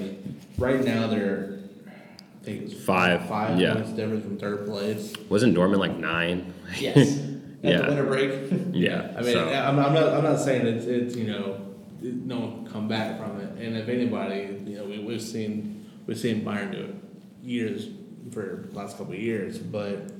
right 0.56 0.84
now 0.84 1.08
they're 1.08 1.58
I 1.86 2.44
think 2.44 2.62
it's 2.70 2.84
Five, 2.84 3.26
five 3.26 3.58
yeah. 3.58 3.74
points 3.74 3.90
difference 3.90 4.24
from 4.24 4.38
third 4.38 4.66
place. 4.66 5.14
Wasn't 5.30 5.56
Dortmund 5.56 5.78
like 5.78 5.96
nine? 5.96 6.52
Yes. 6.78 7.20
At 7.64 7.70
Yeah. 7.70 7.78
the 7.82 7.88
winter 7.88 8.04
break. 8.04 8.30
yeah. 8.72 9.12
I 9.16 9.22
mean, 9.22 9.32
so. 9.32 9.48
I'm, 9.48 9.78
I'm 9.78 9.94
not 9.94 10.12
I'm 10.12 10.24
not 10.24 10.38
saying 10.38 10.66
it's 10.66 10.84
it's 10.84 11.16
you 11.16 11.26
know 11.26 11.60
it, 12.02 12.14
no 12.14 12.40
one 12.40 12.64
can 12.64 12.72
come 12.72 12.88
back 12.88 13.18
from 13.18 13.40
it, 13.40 13.50
and 13.58 13.76
if 13.76 13.88
anybody, 13.88 14.60
you 14.66 14.76
know, 14.76 14.84
we, 14.84 14.98
we've 15.00 15.22
seen 15.22 15.86
we've 16.06 16.18
seen 16.18 16.44
Bayern 16.44 16.72
do 16.72 16.78
it 16.78 16.94
years 17.42 17.88
for 18.32 18.66
the 18.70 18.76
last 18.76 18.98
couple 18.98 19.14
of 19.14 19.18
years, 19.18 19.58
but 19.58 20.10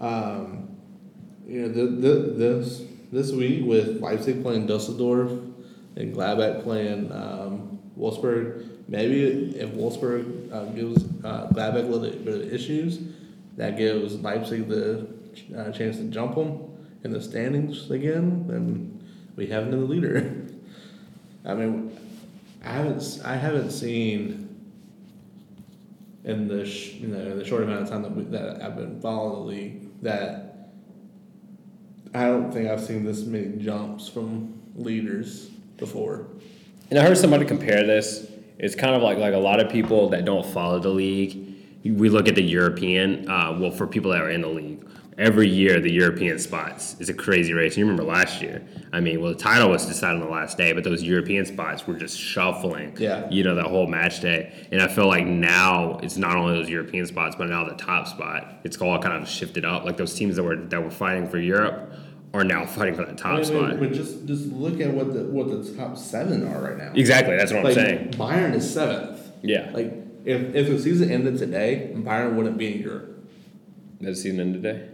um, 0.00 0.68
you 1.46 1.62
know, 1.62 1.68
the, 1.68 1.86
the, 1.86 2.14
this 2.32 2.82
this 3.12 3.32
week 3.32 3.64
with 3.64 4.00
Leipzig 4.00 4.42
playing 4.42 4.66
Dusseldorf 4.66 5.30
and 5.96 6.14
Gladbach 6.14 6.62
playing 6.62 7.10
um, 7.12 7.78
Wolfsburg, 7.98 8.66
maybe 8.88 9.56
if 9.58 9.70
Wolfsburg 9.70 10.52
uh, 10.52 10.64
gives 10.66 11.04
uh, 11.24 11.48
Gladbach 11.52 11.84
a 11.84 11.88
little 11.88 12.18
bit 12.24 12.34
of 12.34 12.52
issues, 12.52 13.00
that 13.56 13.76
gives 13.76 14.16
Leipzig 14.20 14.68
the 14.68 15.06
uh, 15.56 15.70
chance 15.72 15.96
to 15.96 16.04
jump 16.04 16.34
them 16.36 16.69
in 17.02 17.12
the 17.12 17.20
standings 17.20 17.90
again, 17.90 18.46
then 18.46 19.02
we 19.36 19.46
have 19.46 19.64
another 19.64 19.84
leader. 19.84 20.46
I 21.44 21.54
mean, 21.54 21.98
I 22.64 22.72
haven't 22.72 23.20
I 23.24 23.36
haven't 23.36 23.70
seen 23.70 24.48
in 26.24 26.46
the 26.46 26.66
sh- 26.66 26.94
you 26.94 27.08
know 27.08 27.18
in 27.18 27.38
the 27.38 27.44
short 27.44 27.62
amount 27.62 27.82
of 27.82 27.88
time 27.88 28.02
that 28.02 28.14
we, 28.14 28.24
that 28.24 28.62
I've 28.62 28.76
been 28.76 29.00
following 29.00 29.32
the 29.32 29.46
league 29.46 30.02
that 30.02 30.68
I 32.12 32.24
don't 32.24 32.52
think 32.52 32.68
I've 32.68 32.82
seen 32.82 33.04
this 33.04 33.22
many 33.24 33.56
jumps 33.56 34.08
from 34.08 34.60
leaders 34.74 35.46
before. 35.76 36.26
And 36.90 36.98
I 36.98 37.02
heard 37.02 37.16
somebody 37.16 37.44
compare 37.44 37.86
this. 37.86 38.30
It's 38.58 38.74
kind 38.74 38.94
of 38.94 39.02
like 39.02 39.18
like 39.18 39.32
a 39.32 39.38
lot 39.38 39.60
of 39.60 39.70
people 39.70 40.10
that 40.10 40.24
don't 40.24 40.44
follow 40.44 40.78
the 40.78 40.90
league. 40.90 41.46
We 41.82 42.10
look 42.10 42.28
at 42.28 42.34
the 42.34 42.42
European. 42.42 43.28
Uh, 43.30 43.56
well, 43.58 43.70
for 43.70 43.86
people 43.86 44.10
that 44.10 44.20
are 44.20 44.30
in 44.30 44.42
the 44.42 44.48
league, 44.48 44.84
every 45.20 45.46
year 45.46 45.78
the 45.80 45.92
European 45.92 46.38
spots 46.38 46.96
is 46.98 47.10
a 47.10 47.14
crazy 47.14 47.52
race. 47.52 47.76
You 47.76 47.84
remember 47.84 48.02
last 48.02 48.40
year? 48.40 48.62
I 48.92 49.00
mean, 49.00 49.20
well, 49.20 49.32
the 49.32 49.38
title 49.38 49.68
was 49.68 49.84
decided 49.86 50.20
on 50.20 50.26
the 50.26 50.32
last 50.32 50.56
day, 50.56 50.72
but 50.72 50.82
those 50.82 51.02
European 51.02 51.44
spots 51.44 51.86
were 51.86 51.94
just 51.94 52.18
shuffling. 52.18 52.96
Yeah. 52.98 53.28
You 53.30 53.44
know, 53.44 53.54
that 53.54 53.66
whole 53.66 53.86
match 53.86 54.20
day, 54.20 54.52
and 54.72 54.80
I 54.80 54.88
feel 54.88 55.06
like 55.06 55.26
now 55.26 55.98
it's 56.02 56.16
not 56.16 56.36
only 56.36 56.54
those 56.54 56.70
European 56.70 57.06
spots, 57.06 57.36
but 57.36 57.48
now 57.48 57.68
the 57.68 57.74
top 57.74 58.08
spot. 58.08 58.60
It's 58.64 58.78
all 58.78 58.98
kind 58.98 59.22
of 59.22 59.28
shifted 59.28 59.64
up. 59.64 59.84
Like 59.84 59.98
those 59.98 60.14
teams 60.14 60.36
that 60.36 60.42
were 60.42 60.56
that 60.56 60.82
were 60.82 60.90
fighting 60.90 61.28
for 61.28 61.38
Europe 61.38 61.92
are 62.32 62.42
now 62.42 62.64
fighting 62.76 62.94
for 62.94 63.04
that 63.04 63.18
top 63.18 63.32
I 63.32 63.36
mean, 63.36 63.44
spot. 63.44 63.78
But 63.78 63.92
just 63.92 64.26
just 64.26 64.46
look 64.46 64.80
at 64.80 64.92
what 64.92 65.12
the 65.12 65.24
what 65.24 65.48
the 65.48 65.74
top 65.74 65.98
seven 65.98 66.48
are 66.48 66.62
right 66.62 66.78
now. 66.78 66.92
Exactly. 66.94 67.36
That's 67.36 67.52
what 67.52 67.64
Like 67.64 67.76
I'm 67.76 67.84
saying. 67.84 68.10
Bayern 68.12 68.54
is 68.54 68.72
seventh. 68.72 69.20
Yeah. 69.42 69.70
Like 69.74 69.92
if 70.24 70.54
if 70.54 70.68
the 70.68 70.78
season 70.78 71.10
ended 71.10 71.36
today, 71.38 71.92
Bayern 71.94 72.36
wouldn't 72.36 72.56
be 72.56 72.74
in 72.74 72.80
Europe. 72.80 73.09
Does 74.00 74.22
the 74.22 74.30
end 74.30 74.54
today? 74.54 74.88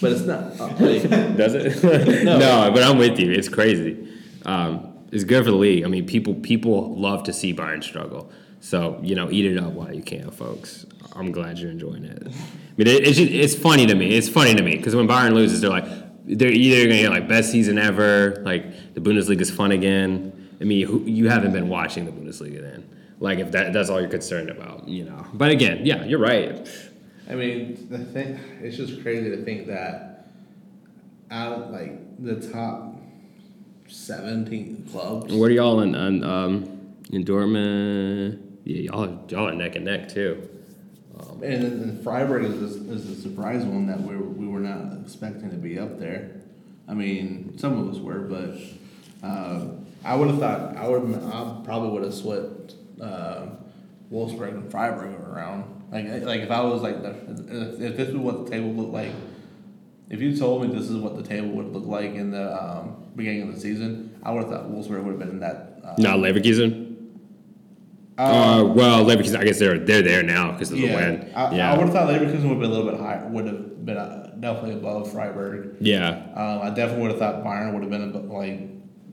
But 0.00 0.12
it's 0.12 0.22
not. 0.22 0.58
uh, 0.58 0.66
like, 0.80 1.36
Does 1.36 1.54
it? 1.54 1.84
no. 2.24 2.70
but 2.72 2.82
I'm 2.82 2.98
with 2.98 3.18
you. 3.18 3.30
It's 3.30 3.48
crazy. 3.48 4.08
Um, 4.46 4.92
it's 5.12 5.24
good 5.24 5.44
for 5.44 5.50
the 5.50 5.56
league. 5.56 5.84
I 5.84 5.88
mean, 5.88 6.06
people 6.06 6.34
people 6.34 6.96
love 6.96 7.24
to 7.24 7.32
see 7.32 7.52
Bayern 7.52 7.84
struggle. 7.84 8.30
So 8.60 8.98
you 9.02 9.14
know, 9.14 9.30
eat 9.30 9.44
it 9.44 9.58
up 9.58 9.72
while 9.72 9.94
you 9.94 10.02
can, 10.02 10.30
folks. 10.30 10.86
I'm 11.14 11.30
glad 11.30 11.58
you're 11.58 11.70
enjoying 11.70 12.04
it. 12.04 12.22
I 12.26 12.30
mean, 12.78 12.86
it, 12.86 13.06
it's 13.06 13.18
just, 13.18 13.30
it's 13.30 13.54
funny 13.54 13.86
to 13.86 13.94
me. 13.94 14.16
It's 14.16 14.28
funny 14.30 14.54
to 14.54 14.62
me 14.62 14.76
because 14.76 14.96
when 14.96 15.06
Bayern 15.06 15.34
loses, 15.34 15.60
they're 15.60 15.68
like 15.70 15.84
they're 16.24 16.50
either 16.50 16.88
gonna 16.88 17.00
get 17.00 17.10
like 17.10 17.28
best 17.28 17.50
season 17.50 17.78
ever, 17.78 18.42
like 18.44 18.94
the 18.94 19.00
Bundesliga 19.00 19.40
is 19.42 19.50
fun 19.50 19.72
again. 19.72 20.56
I 20.60 20.64
mean, 20.64 20.86
who, 20.86 21.00
you 21.02 21.28
haven't 21.28 21.52
been 21.52 21.68
watching 21.68 22.06
the 22.06 22.12
Bundesliga 22.12 22.60
then. 22.62 22.88
Like 23.18 23.38
if 23.38 23.52
that, 23.52 23.72
that's 23.72 23.90
all 23.90 24.00
you're 24.00 24.08
concerned 24.10 24.48
about, 24.48 24.88
you 24.88 25.04
know. 25.04 25.26
But 25.34 25.50
again, 25.50 25.84
yeah, 25.84 26.04
you're 26.04 26.18
right. 26.18 26.66
I 27.28 27.34
mean, 27.34 27.86
the 27.88 27.98
thing, 27.98 28.38
it's 28.60 28.76
just 28.76 29.02
crazy 29.02 29.30
to 29.30 29.44
think 29.44 29.66
that 29.68 30.26
out 31.30 31.52
of 31.52 31.70
like 31.70 32.22
the 32.22 32.36
top 32.50 32.96
seventeen 33.88 34.86
clubs. 34.90 35.32
What 35.32 35.50
are 35.50 35.54
y'all 35.54 35.80
in, 35.80 35.94
in 35.94 36.24
um 36.24 36.94
in 37.10 37.24
Dortmund? 37.24 38.40
Yeah, 38.64 38.92
y'all 38.92 39.04
are, 39.04 39.18
y'all 39.28 39.48
are 39.48 39.54
neck 39.54 39.76
and 39.76 39.84
neck 39.84 40.08
too. 40.08 40.48
And 41.42 41.62
then 41.62 42.00
Freiburg 42.04 42.44
is 42.44 42.60
a, 42.60 42.92
is 42.92 43.10
a 43.10 43.20
surprise 43.20 43.64
one 43.64 43.86
that 43.88 44.00
we 44.00 44.16
were, 44.16 44.22
we 44.22 44.46
were 44.46 44.60
not 44.60 45.00
expecting 45.00 45.50
to 45.50 45.56
be 45.56 45.76
up 45.78 45.98
there. 45.98 46.30
I 46.86 46.94
mean, 46.94 47.58
some 47.58 47.78
of 47.78 47.92
us 47.92 48.00
were, 48.00 48.20
but 48.20 48.56
uh, 49.26 49.66
I 50.04 50.14
would 50.14 50.28
have 50.28 50.38
thought 50.38 50.76
I 50.76 50.86
would 50.88 51.14
I 51.14 51.60
probably 51.64 51.90
would 51.90 52.04
have 52.04 52.14
swept 52.14 52.74
uh, 53.00 53.46
Wolfsburg 54.12 54.50
and 54.50 54.70
Freiburg 54.70 55.18
around. 55.20 55.81
Like 55.92 56.24
like 56.24 56.40
if 56.40 56.50
I 56.50 56.62
was 56.62 56.80
like 56.80 56.96
if, 56.96 57.80
if 57.80 57.96
this 57.96 58.08
was 58.08 58.16
what 58.16 58.46
the 58.46 58.50
table 58.50 58.72
looked 58.72 58.92
like, 58.94 59.12
if 60.08 60.20
you 60.22 60.34
told 60.36 60.62
me 60.62 60.74
this 60.74 60.88
is 60.88 60.96
what 60.96 61.16
the 61.16 61.22
table 61.22 61.50
would 61.50 61.72
look 61.72 61.84
like 61.84 62.14
in 62.14 62.30
the 62.30 62.62
um, 62.62 62.96
beginning 63.14 63.42
of 63.42 63.54
the 63.54 63.60
season, 63.60 64.18
I 64.22 64.32
would 64.32 64.44
have 64.44 64.50
thought 64.50 64.70
Wolfsburg 64.70 65.04
would 65.04 65.10
have 65.10 65.18
been 65.18 65.28
in 65.30 65.40
that. 65.40 65.80
Uh, 65.84 65.94
Not 65.98 66.18
Leverkusen. 66.18 66.96
I 68.16 68.24
Uh, 68.24 68.64
well, 68.64 69.04
Leverkusen, 69.04 69.38
I 69.38 69.44
guess 69.44 69.58
they're 69.58 69.78
they're 69.78 70.02
there 70.02 70.22
now 70.22 70.52
because 70.52 70.70
of 70.72 70.78
the 70.78 70.94
win. 70.94 71.30
I, 71.34 71.54
yeah, 71.54 71.72
I 71.72 71.76
would 71.76 71.88
have 71.88 71.94
thought 71.94 72.08
Leverkusen 72.08 72.48
would 72.48 72.60
be 72.60 72.64
a 72.64 72.68
little 72.68 72.90
bit 72.90 72.98
higher. 72.98 73.26
Would 73.28 73.46
have 73.46 73.84
been 73.84 73.98
uh, 73.98 74.34
definitely 74.40 74.74
above 74.74 75.12
Freiburg. 75.12 75.76
yeah. 75.80 76.08
Um, 76.34 76.60
I 76.62 76.70
definitely 76.70 77.02
would 77.02 77.10
have 77.10 77.20
thought 77.20 77.44
Bayern 77.44 77.74
would 77.74 77.82
have 77.82 77.90
been 77.90 78.28
like 78.30 78.60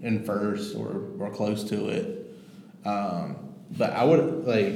in 0.01 0.23
first 0.23 0.77
or, 0.77 1.09
or 1.19 1.29
close 1.31 1.63
to 1.65 1.89
it. 1.89 2.33
Um, 2.85 3.35
but 3.77 3.91
I 3.91 4.05
would 4.05 4.45
like. 4.45 4.75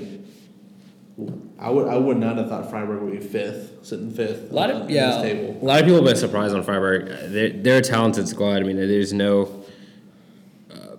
I 1.60 1.70
would 1.70 1.88
I 1.88 1.96
would 1.96 2.18
not 2.18 2.38
have 2.38 2.50
thought 2.50 2.70
Freiburg 2.70 3.04
would 3.04 3.20
be 3.20 3.26
fifth, 3.26 3.86
sitting 3.86 4.12
fifth. 4.12 4.52
A 4.52 4.54
lot 4.54 4.72
of 4.72 4.88
this 4.88 4.96
yeah, 4.96 5.22
table. 5.22 5.58
a 5.62 5.64
lot 5.64 5.80
of 5.80 5.86
people 5.86 5.98
have 5.98 6.06
been 6.06 6.16
surprised 6.16 6.56
on 6.56 6.64
Freiburg. 6.64 7.32
They're, 7.32 7.50
they're 7.50 7.78
a 7.78 7.82
talented 7.82 8.28
squad. 8.28 8.58
I 8.58 8.64
mean, 8.64 8.78
there's 8.78 9.14
no. 9.14 9.64
Uh, 10.72 10.98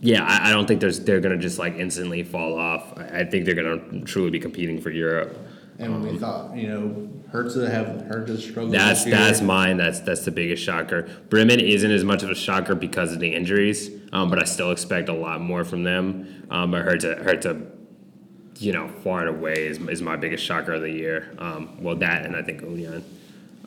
yeah, 0.00 0.24
I, 0.24 0.50
I 0.50 0.52
don't 0.52 0.66
think 0.66 0.80
there's 0.80 1.00
they're 1.00 1.20
gonna 1.20 1.38
just 1.38 1.60
like 1.60 1.74
instantly 1.74 2.24
fall 2.24 2.58
off. 2.58 2.98
I, 2.98 3.20
I 3.20 3.24
think 3.24 3.44
they're 3.44 3.54
gonna 3.54 4.04
truly 4.04 4.30
be 4.30 4.40
competing 4.40 4.80
for 4.80 4.90
Europe. 4.90 5.38
And 5.78 6.02
we 6.02 6.18
thought, 6.18 6.54
you 6.56 6.68
know, 6.68 7.08
Hertha 7.30 7.70
have 7.70 8.02
Hertha 8.02 8.36
struggled. 8.36 8.74
That's 8.74 9.04
this 9.04 9.12
year. 9.12 9.16
that's 9.16 9.40
mine. 9.40 9.76
That's 9.76 10.00
that's 10.00 10.24
the 10.24 10.32
biggest 10.32 10.62
shocker. 10.64 11.08
Bremen 11.28 11.60
isn't 11.60 11.90
as 11.90 12.02
much 12.02 12.24
of 12.24 12.30
a 12.30 12.34
shocker 12.34 12.74
because 12.74 13.12
of 13.12 13.20
the 13.20 13.32
injuries, 13.32 13.90
um, 14.12 14.28
but 14.28 14.40
I 14.40 14.44
still 14.44 14.72
expect 14.72 15.08
a 15.08 15.14
lot 15.14 15.40
more 15.40 15.64
from 15.64 15.84
them. 15.84 16.46
Um, 16.50 16.72
but 16.72 16.82
Hertha, 16.82 17.14
Hertha, 17.22 17.62
you 18.60 18.72
know, 18.72 18.88
far 19.02 19.20
and 19.26 19.28
away 19.36 19.66
is, 19.66 19.78
is 19.88 20.02
my 20.02 20.16
biggest 20.16 20.44
shocker 20.44 20.72
of 20.74 20.82
the 20.82 20.90
year. 20.90 21.34
Um, 21.38 21.82
well, 21.82 21.96
that 21.96 22.26
and 22.26 22.36
I 22.36 22.42
think 22.42 22.60
Union. 22.60 23.02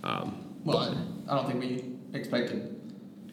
Well, 0.04 0.96
I 1.30 1.36
don't 1.36 1.48
think 1.48 1.60
we 1.62 2.18
expected 2.18 2.80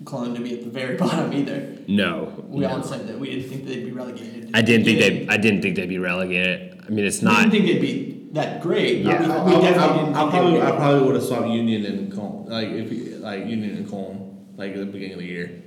Cologne 0.04 0.34
to 0.34 0.40
be 0.40 0.58
at 0.58 0.64
the 0.64 0.70
very 0.70 0.96
bottom 1.04 1.32
either. 1.32 1.76
No, 1.86 2.32
We 2.48 2.60
no. 2.62 2.70
all 2.70 2.82
said 2.82 3.06
that 3.08 3.18
we 3.18 3.30
didn't 3.30 3.50
think 3.50 3.66
they'd 3.66 3.84
be 3.84 3.92
relegated. 3.92 4.50
I 4.54 4.62
didn't 4.62 4.84
think 4.86 4.98
they. 5.00 5.28
I 5.28 5.36
didn't 5.36 5.60
think 5.62 5.76
they'd 5.76 5.88
be 5.88 5.98
relegated. 5.98 6.82
I 6.86 6.90
mean, 6.90 7.04
it's 7.04 7.20
We 7.22 7.28
didn't 7.28 7.42
not. 7.42 7.50
think 7.50 7.64
they'd 7.66 7.80
be 7.80 8.28
that 8.32 8.62
great. 8.62 9.04
Yeah. 9.04 9.12
I, 9.12 9.44
we 9.44 9.54
I, 9.56 9.60
definitely 9.60 9.82
I, 9.82 9.96
didn't 10.04 10.14
I 10.14 10.20
think 10.20 10.30
probably 10.32 10.60
I 10.60 10.70
would. 10.70 10.76
probably 10.78 11.06
would 11.06 11.14
have 11.16 11.24
swapped 11.24 11.48
Union 11.48 11.84
and 11.84 12.12
Cologne, 12.12 12.46
like 12.48 12.68
if 12.68 13.20
like 13.20 13.46
Union 13.46 13.76
and 13.76 13.88
Cologne, 13.88 14.46
like 14.56 14.72
at 14.72 14.78
the 14.78 14.86
beginning 14.86 15.14
of 15.14 15.18
the 15.20 15.26
year. 15.26 15.62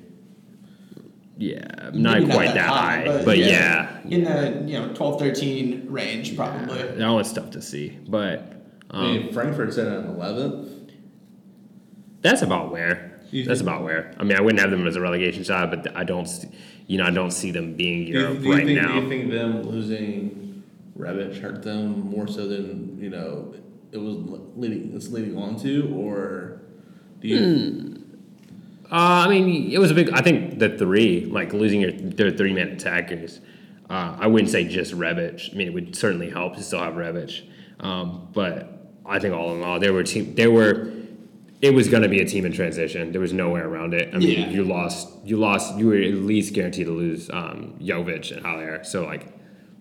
Yeah, 1.38 1.90
not 1.94 2.20
Maybe 2.20 2.32
quite 2.32 2.54
that 2.54 2.70
high, 2.70 3.24
but, 3.26 3.40
yeah, 3.40 4.00
In 4.08 4.24
the 4.24 4.64
you 4.68 4.80
know 4.80 4.94
12, 4.94 5.20
13 5.20 5.88
range 5.90 6.36
probably. 6.36 6.96
Now 6.96 7.18
it's 7.18 7.34
tough 7.34 7.50
to 7.52 7.62
see. 7.62 7.98
But 8.08 8.54
I 8.92 8.98
um, 8.98 9.14
mean, 9.14 9.34
Frankfurt 9.34 9.74
said 9.74 9.88
an 9.88 10.06
eleventh. 10.06 10.92
That's 12.22 12.44
about 12.44 12.72
where. 12.72 13.20
You 13.32 13.46
That's 13.46 13.62
think- 13.62 13.70
about 13.70 13.84
where. 13.84 14.14
I 14.20 14.24
mean, 14.24 14.38
I 14.38 14.42
wouldn't 14.42 14.62
have 14.62 14.70
them 14.70 14.86
as 14.86 14.96
a 14.96 15.02
relegation 15.02 15.44
side, 15.44 15.72
but 15.72 15.96
I 15.98 16.04
don't. 16.04 16.28
You 16.86 17.00
know, 17.00 17.06
I 17.06 17.12
don't 17.12 17.32
see 17.32 17.50
them 17.50 17.76
being 17.76 18.06
Do 18.06 18.12
you, 18.12 18.20
Europe 18.20 18.40
do 18.40 18.46
you 18.46 18.54
right 18.54 18.66
think, 18.66 18.82
now. 18.82 18.88
Do 18.94 19.02
you 19.02 19.10
think 19.10 19.32
them 19.32 19.64
losing 19.64 20.64
Rebic 20.98 21.42
hurt 21.42 21.64
them 21.64 22.12
more 22.12 22.28
so 22.28 22.48
than 22.48 23.00
you 23.02 23.10
know 23.10 23.56
it 23.92 23.98
was 23.98 24.18
leading? 24.56 24.94
It's 24.96 25.10
leading 25.10 25.36
on 25.38 25.60
to, 25.62 25.92
or 25.96 26.62
do 27.22 27.28
you? 27.28 27.93
Uh, 28.94 29.26
I 29.26 29.28
mean, 29.28 29.72
it 29.72 29.80
was 29.80 29.90
a 29.90 29.96
big. 29.96 30.12
I 30.12 30.22
think 30.22 30.60
the 30.60 30.78
three, 30.78 31.26
like 31.26 31.52
losing 31.52 31.82
your 31.82 31.92
their 31.92 32.30
three 32.30 32.54
man 32.54 32.68
attackers. 32.70 33.40
Uh, 33.90 34.16
I 34.20 34.28
wouldn't 34.28 34.52
say 34.52 34.66
just 34.68 34.94
Rebic. 34.94 35.52
I 35.52 35.58
mean, 35.58 35.68
it 35.68 35.74
would 35.74 35.96
certainly 35.96 36.30
help 36.30 36.56
to 36.58 36.64
still 36.64 36.80
have 36.80 36.94
Rebic, 36.94 37.42
um, 37.80 38.30
but 38.34 38.92
I 39.06 39.18
think 39.18 39.34
all 39.34 39.56
in 39.56 39.64
all, 39.64 39.80
there 39.80 39.94
were 39.94 40.04
team. 40.04 40.36
There 40.36 40.52
were. 40.52 40.92
It 41.62 41.74
was 41.74 41.88
going 41.88 42.04
to 42.04 42.10
be 42.10 42.20
a 42.20 42.26
team 42.26 42.46
in 42.46 42.52
transition. 42.52 43.14
There 43.14 43.22
was 43.22 43.32
no 43.34 43.50
way 43.50 43.62
around 43.62 43.94
it. 43.94 44.14
I 44.14 44.18
mean, 44.20 44.38
Yeah. 44.42 44.50
you 44.50 44.64
lost. 44.66 45.08
You 45.24 45.38
lost. 45.38 45.78
You 45.78 45.88
were 45.88 45.96
at 45.96 46.14
least 46.16 46.54
guaranteed 46.54 46.88
to 46.88 46.92
lose 46.92 47.30
um, 47.32 47.76
Jovic 47.82 48.32
and 48.36 48.46
Haller. 48.46 48.84
So 48.84 49.06
like, 49.06 49.28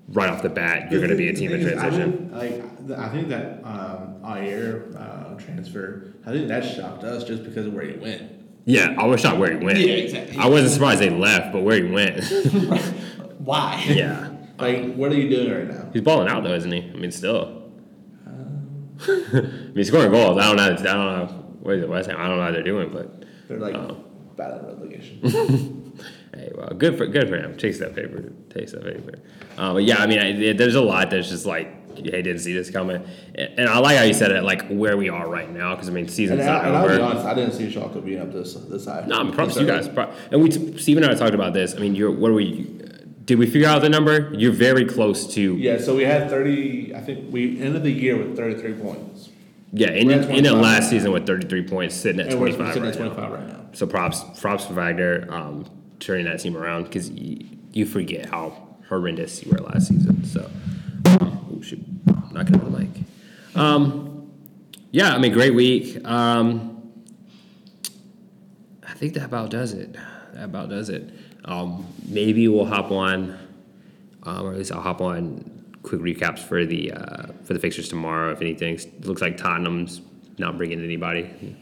right 0.08 0.30
off 0.30 0.42
the 0.42 0.48
bat, 0.48 0.90
you're 0.92 1.00
going 1.00 1.10
to 1.10 1.16
be 1.16 1.28
a 1.28 1.34
team 1.34 1.50
in 1.52 1.60
is, 1.60 1.66
I 1.66 1.88
transition. 1.90 2.10
didn't- 2.28 2.88
Like 2.88 2.98
I 2.98 3.08
think 3.10 3.28
that 3.30 3.60
um, 3.64 4.22
Haller 4.22 4.84
uh, 4.96 5.34
transfer, 5.38 6.14
I 6.24 6.30
think 6.30 6.46
that 6.48 6.64
shocked 6.64 7.02
us 7.04 7.24
just 7.24 7.42
because 7.44 7.66
of 7.66 7.74
where 7.74 7.84
he 7.84 7.98
went. 7.98 8.30
Yeah, 8.64 8.94
I 8.98 9.06
was 9.06 9.20
shocked 9.20 9.38
where 9.38 9.58
he 9.58 9.64
went. 9.64 9.78
Yeah, 9.78 9.94
exactly. 9.94 10.38
I 10.38 10.46
wasn't 10.46 10.72
surprised 10.72 11.00
they 11.00 11.10
left, 11.10 11.52
but 11.52 11.62
where 11.62 11.82
he 11.82 11.90
went. 11.90 12.24
Why? 13.38 13.84
yeah. 13.88 14.30
Like, 14.58 14.94
what 14.94 15.10
are 15.10 15.16
you 15.16 15.28
doing 15.28 15.50
right 15.50 15.68
now? 15.68 15.90
He's 15.92 16.02
balling 16.02 16.28
out 16.28 16.44
though, 16.44 16.54
isn't 16.54 16.70
he? 16.70 16.90
I 16.90 16.94
mean, 16.94 17.10
still. 17.10 17.62
I 18.28 19.10
mean, 19.10 19.72
he's 19.74 19.88
scoring 19.88 20.12
goals. 20.12 20.38
I 20.38 20.46
don't 20.46 20.56
know. 20.56 20.64
I 20.64 20.76
don't 20.76 20.86
know. 20.86 21.26
What 21.60 21.74
is 21.74 21.82
it? 21.82 21.88
West 21.88 22.08
Ham? 22.08 22.20
I 22.20 22.28
don't 22.28 22.38
know 22.38 22.44
how 22.44 22.52
they're 22.52 22.62
doing, 22.62 22.90
but 22.92 23.24
They're 23.48 23.58
like 23.58 23.74
bad 24.36 24.52
at 24.52 24.64
relegation. 24.64 25.20
hey, 26.34 26.52
well, 26.54 26.68
good 26.70 26.96
for 26.96 27.06
good 27.06 27.28
for 27.28 27.36
him. 27.36 27.56
Takes 27.56 27.78
that 27.78 27.96
paper. 27.96 28.32
Takes 28.50 28.72
that 28.72 28.84
paper. 28.84 29.18
Uh, 29.58 29.74
but 29.74 29.84
yeah, 29.84 29.96
I 29.96 30.06
mean, 30.06 30.18
I, 30.18 30.52
there's 30.52 30.76
a 30.76 30.80
lot 30.80 31.10
that's 31.10 31.28
just 31.28 31.46
like, 31.46 31.82
hey, 31.97 32.22
didn't 32.22 32.40
see 32.40 32.53
this 32.53 32.70
coming. 32.70 33.05
And, 33.34 33.61
and 33.61 33.68
I 33.68 33.78
like 33.78 33.97
how 33.97 34.05
you 34.05 34.14
said 34.14 34.30
it, 34.32 34.43
like 34.43 34.66
where 34.68 34.97
we 34.97 35.09
are 35.09 35.28
right 35.28 35.51
now, 35.51 35.74
because 35.74 35.88
I 35.88 35.93
mean, 35.93 36.09
season's 36.09 36.40
and, 36.40 36.49
I, 36.51 36.53
not 36.55 36.64
and 36.66 36.76
I'll 36.76 36.88
be 36.88 36.95
over. 36.95 37.03
honest, 37.05 37.26
I 37.26 37.34
didn't 37.34 37.53
see 37.53 37.66
Schalke 37.72 38.05
being 38.05 38.20
up 38.20 38.32
this 38.32 38.55
this 38.55 38.86
high. 38.86 39.05
No, 39.07 39.20
I 39.20 39.22
mean, 39.22 39.32
props 39.32 39.55
to 39.55 39.61
you 39.61 39.66
guys. 39.66 39.86
And 40.30 40.43
we, 40.43 40.51
Steve 40.78 40.97
and 40.97 41.07
I 41.07 41.14
talked 41.14 41.34
about 41.34 41.53
this. 41.53 41.74
I 41.74 41.78
mean, 41.78 41.95
you're 41.95 42.11
what 42.11 42.30
are 42.30 42.34
we? 42.34 42.78
Did 43.24 43.38
we 43.38 43.47
figure 43.47 43.68
out 43.68 43.82
the 43.82 43.88
number? 43.88 44.32
You're 44.34 44.53
very 44.53 44.84
close 44.84 45.32
to. 45.34 45.57
Yeah, 45.57 45.78
so 45.78 45.95
we 45.97 46.03
had 46.05 46.28
thirty. 46.28 46.95
I 46.95 47.01
think 47.01 47.32
we 47.32 47.61
ended 47.62 47.84
the 47.84 47.90
year 47.93 48.16
with 48.16 48.36
thirty 48.36 48.61
three 48.61 48.74
points, 48.74 49.28
Yeah, 49.72 49.90
in, 49.90 50.11
in 50.11 50.24
25. 50.24 50.53
last 50.59 50.90
season 50.90 51.12
with 51.12 51.24
33 51.26 51.68
points, 51.68 51.95
sitting 51.95 52.20
at 52.20 52.32
and 52.32 52.40
we're 52.40 52.49
25 52.49 52.74
sitting 52.74 52.82
right 52.82 52.95
at 52.95 53.01
now. 53.01 53.07
twenty 53.09 53.22
five 53.22 53.32
right 53.32 53.49
now. 53.49 53.61
So 53.74 53.86
props, 53.86 54.24
props 54.40 54.66
for 54.66 54.74
Wagner 54.74 55.26
um, 55.30 55.66
turning 56.01 56.24
that 56.26 56.40
team 56.40 56.57
around 56.57 56.84
because 56.84 57.09
you, 57.11 57.47
you 57.72 57.86
forget 57.86 58.26
how 58.26 58.76
horrendous 58.88 59.43
you 59.47 59.53
were 59.53 59.59
last 59.59 59.86
season. 59.88 60.24
So, 60.24 60.51
um, 61.07 61.41
gonna 62.35 62.59
put 62.59 62.72
the 62.72 62.78
mic. 62.78 62.89
Um, 63.55 64.30
yeah, 64.91 65.14
I 65.14 65.18
mean, 65.18 65.33
great 65.33 65.55
week. 65.55 66.05
Um, 66.07 66.93
I 68.87 68.95
think 68.95 69.14
that 69.14 69.24
about 69.24 69.51
does 69.51 69.72
it. 69.72 69.95
That 70.35 70.45
about 70.45 70.68
does 70.68 70.89
it. 70.89 71.11
Um, 71.45 71.87
maybe 72.09 72.47
we'll 72.49 72.66
hop 72.66 72.91
on, 72.91 73.39
um, 74.22 74.47
or 74.47 74.53
at 74.53 74.59
least 74.59 74.72
I'll 74.72 74.80
hop 74.80 75.01
on 75.01 75.51
quick 75.83 76.01
recaps 76.01 76.39
for 76.39 76.64
the 76.64 76.93
uh, 76.93 77.26
for 77.45 77.53
the 77.55 77.59
fixtures 77.59 77.89
tomorrow. 77.89 78.33
If 78.33 78.41
anything, 78.41 78.74
it 78.74 79.05
looks 79.05 79.20
like 79.20 79.37
Tottenham's 79.37 80.01
not 80.39 80.57
bringing 80.57 80.83
anybody. 80.83 81.57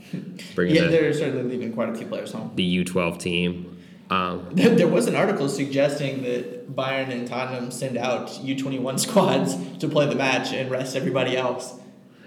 Bringing 0.54 0.76
Yeah, 0.76 0.82
the, 0.84 0.88
they're 0.88 1.12
certainly 1.12 1.42
leaving 1.44 1.72
quite 1.72 1.88
a 1.88 1.94
few 1.94 2.06
players 2.06 2.32
home. 2.32 2.52
the 2.54 2.84
U12 2.84 3.18
team. 3.18 3.76
Um, 4.10 4.48
There, 4.54 4.88
was 4.88 5.06
an 5.06 5.14
article 5.14 5.48
suggesting 5.48 6.22
that 6.24 6.74
Bayern 6.74 7.10
and 7.10 7.26
Tottenham 7.26 7.70
send 7.70 7.96
out 7.96 8.28
U21 8.28 8.98
squads 9.06 9.56
to 9.78 9.88
play 9.88 10.06
the 10.06 10.16
match 10.16 10.52
and 10.52 10.70
rest 10.70 10.96
everybody 10.96 11.36
else. 11.36 11.78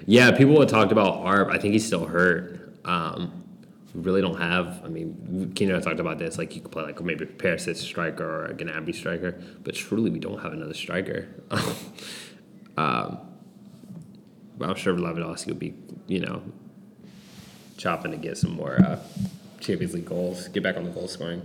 yeah, 0.05 0.31
people 0.31 0.59
had 0.59 0.69
talked 0.69 0.91
about 0.91 1.17
Arp. 1.17 1.49
I 1.49 1.57
think 1.57 1.73
he's 1.73 1.85
still 1.85 2.05
hurt. 2.05 2.59
Um, 2.85 3.43
we 3.93 4.01
really 4.01 4.21
don't 4.21 4.39
have. 4.39 4.81
I 4.83 4.87
mean, 4.87 5.51
Keenan 5.55 5.81
talked 5.81 5.99
about 5.99 6.17
this. 6.17 6.37
Like 6.37 6.55
you 6.55 6.61
could 6.61 6.71
play 6.71 6.83
like 6.83 7.01
maybe 7.01 7.25
a 7.25 7.27
Perisic 7.27 7.75
striker 7.75 8.25
or 8.25 8.45
a 8.45 8.53
Gnabry 8.53 8.95
striker, 8.95 9.39
but 9.63 9.75
truly 9.75 10.09
we 10.09 10.19
don't 10.19 10.41
have 10.41 10.53
another 10.53 10.73
striker. 10.73 11.27
um, 12.77 13.19
I'm 14.61 14.75
sure 14.75 14.93
Lewandowski 14.95 15.47
would 15.47 15.59
be, 15.59 15.75
you 16.07 16.21
know, 16.21 16.41
chopping 17.77 18.11
to 18.11 18.17
get 18.17 18.37
some 18.37 18.51
more 18.51 18.81
uh, 18.81 18.99
Champions 19.59 19.93
League 19.93 20.05
goals, 20.05 20.47
get 20.47 20.63
back 20.63 20.77
on 20.77 20.85
the 20.85 20.91
goal 20.91 21.07
scoring. 21.07 21.41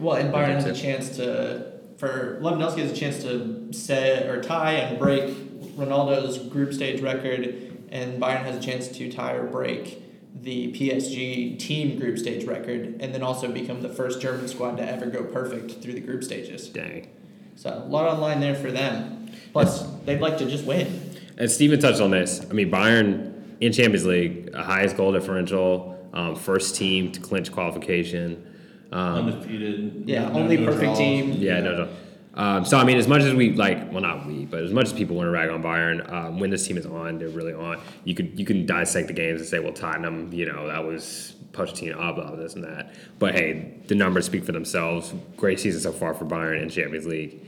Well, 0.00 0.16
and 0.16 0.32
Bayern 0.32 0.54
has 0.54 0.66
a 0.66 0.74
chance 0.74 1.16
to, 1.16 1.72
for 1.96 2.40
Lewandowski 2.42 2.78
has 2.78 2.90
a 2.90 2.96
chance 2.96 3.22
to 3.22 3.72
set 3.72 4.26
or 4.26 4.42
tie 4.42 4.72
and 4.72 4.98
break 4.98 5.34
Ronaldo's 5.76 6.38
group 6.38 6.72
stage 6.72 7.00
record, 7.00 7.86
and 7.90 8.20
Bayern 8.20 8.42
has 8.42 8.56
a 8.56 8.60
chance 8.60 8.88
to 8.88 9.12
tie 9.12 9.32
or 9.32 9.46
break 9.46 10.02
the 10.42 10.72
PSG 10.72 11.58
team 11.58 11.98
group 11.98 12.18
stage 12.18 12.44
record, 12.44 12.96
and 13.00 13.14
then 13.14 13.22
also 13.22 13.50
become 13.50 13.82
the 13.82 13.88
first 13.88 14.20
German 14.20 14.48
squad 14.48 14.76
to 14.76 14.88
ever 14.88 15.06
go 15.06 15.22
perfect 15.24 15.82
through 15.82 15.92
the 15.92 16.00
group 16.00 16.24
stages. 16.24 16.68
Dang. 16.68 17.08
So 17.56 17.82
a 17.84 17.86
lot 17.86 18.08
on 18.08 18.20
line 18.20 18.40
there 18.40 18.54
for 18.54 18.70
them. 18.70 19.30
Plus, 19.52 19.84
they'd 20.06 20.20
like 20.20 20.38
to 20.38 20.46
just 20.46 20.64
win. 20.64 21.10
And 21.36 21.50
Steven 21.50 21.78
touched 21.78 22.00
on 22.00 22.10
this. 22.10 22.40
I 22.48 22.52
mean, 22.54 22.70
Bayern 22.70 23.34
in 23.60 23.72
Champions 23.72 24.06
League, 24.06 24.54
highest 24.54 24.96
goal 24.96 25.12
differential, 25.12 25.98
um, 26.14 26.36
first 26.36 26.76
team 26.76 27.12
to 27.12 27.20
clinch 27.20 27.52
qualification. 27.52 28.46
Um, 28.92 29.26
Undefeated. 29.28 30.04
Yeah, 30.06 30.28
no- 30.28 30.40
only 30.40 30.56
no 30.56 30.66
perfect 30.66 30.82
draws. 30.84 30.98
team. 30.98 31.32
yeah, 31.32 31.60
no, 31.60 31.84
no. 31.84 31.88
Um, 32.34 32.64
so 32.64 32.78
I 32.78 32.84
mean, 32.84 32.96
as 32.96 33.08
much 33.08 33.22
as 33.22 33.34
we 33.34 33.52
like, 33.52 33.90
well, 33.92 34.02
not 34.02 34.26
we, 34.26 34.46
but 34.46 34.62
as 34.62 34.72
much 34.72 34.86
as 34.86 34.92
people 34.92 35.16
want 35.16 35.26
to 35.26 35.30
rag 35.30 35.50
on 35.50 35.62
Bayern, 35.62 36.10
um, 36.12 36.38
when 36.38 36.50
this 36.50 36.66
team 36.66 36.76
is 36.76 36.86
on, 36.86 37.18
they're 37.18 37.28
really 37.28 37.52
on. 37.52 37.80
You 38.04 38.14
could 38.14 38.38
you 38.38 38.44
can 38.46 38.66
dissect 38.66 39.08
the 39.08 39.12
games 39.14 39.40
and 39.40 39.48
say, 39.48 39.58
well, 39.58 39.72
Tottenham, 39.72 40.32
you 40.32 40.46
know, 40.46 40.68
that 40.68 40.84
was 40.84 41.34
Pochettino, 41.52 41.96
blah 41.96 42.12
blah, 42.12 42.36
this 42.36 42.54
and 42.54 42.62
that. 42.64 42.94
But 43.18 43.34
hey, 43.34 43.74
the 43.88 43.94
numbers 43.96 44.26
speak 44.26 44.44
for 44.44 44.52
themselves. 44.52 45.12
Great 45.36 45.58
season 45.58 45.80
so 45.80 45.92
far 45.92 46.14
for 46.14 46.24
Bayern 46.24 46.62
in 46.62 46.68
Champions 46.70 47.06
League. 47.06 47.40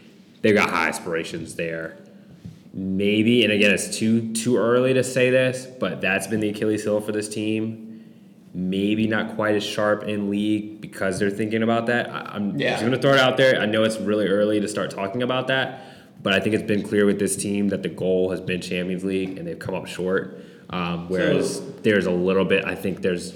They've 0.43 0.55
got 0.55 0.71
high 0.71 0.89
aspirations 0.89 1.55
there. 1.55 1.97
Maybe, 2.75 3.45
and 3.45 3.53
again, 3.53 3.71
it's 3.71 3.97
too 3.97 4.33
too 4.33 4.57
early 4.57 4.95
to 4.95 5.05
say 5.05 5.31
this, 5.31 5.67
but 5.67 6.01
that's 6.01 6.27
been 6.27 6.41
the 6.41 6.49
Achilles 6.49 6.83
heel 6.83 7.01
for 7.01 7.13
this 7.13 7.29
team. 7.29 7.92
Maybe 8.55 9.07
not 9.07 9.35
quite 9.35 9.55
as 9.55 9.65
sharp 9.65 10.05
in 10.05 10.31
league 10.31 10.81
because 10.81 11.19
they're 11.19 11.31
thinking 11.31 11.63
about 11.63 11.87
that. 11.87 12.11
I, 12.11 12.33
I'm 12.35 12.59
Yeah. 12.59 12.73
just 12.73 12.85
gonna 12.85 12.99
throw 12.99 13.13
it 13.15 13.19
out 13.19 13.37
there. 13.39 13.59
I 13.59 13.67
know 13.67 13.83
it's 13.85 13.99
really 13.99 14.27
early 14.27 14.61
to 14.61 14.69
start 14.69 14.91
talking 14.91 15.23
about 15.23 15.47
that, 15.49 15.81
but 16.23 16.35
I 16.35 16.41
think 16.41 16.55
it's 16.55 16.65
been 16.65 16.83
clear 16.83 17.07
with 17.07 17.19
this 17.19 17.35
team 17.37 17.69
that 17.69 17.83
the 17.83 17.89
goal 17.89 18.31
has 18.31 18.41
been 18.41 18.61
Champions 18.61 19.05
League, 19.05 19.39
and 19.39 19.47
they've 19.49 19.59
come 19.59 19.75
up 19.75 19.87
short. 19.87 20.39
Um, 20.71 21.09
whereas 21.09 21.57
So- 21.57 21.65
there's 21.83 22.07
a 22.07 22.11
little 22.11 22.45
bit, 22.45 22.65
I 22.65 22.75
think 22.75 23.01
there's 23.03 23.33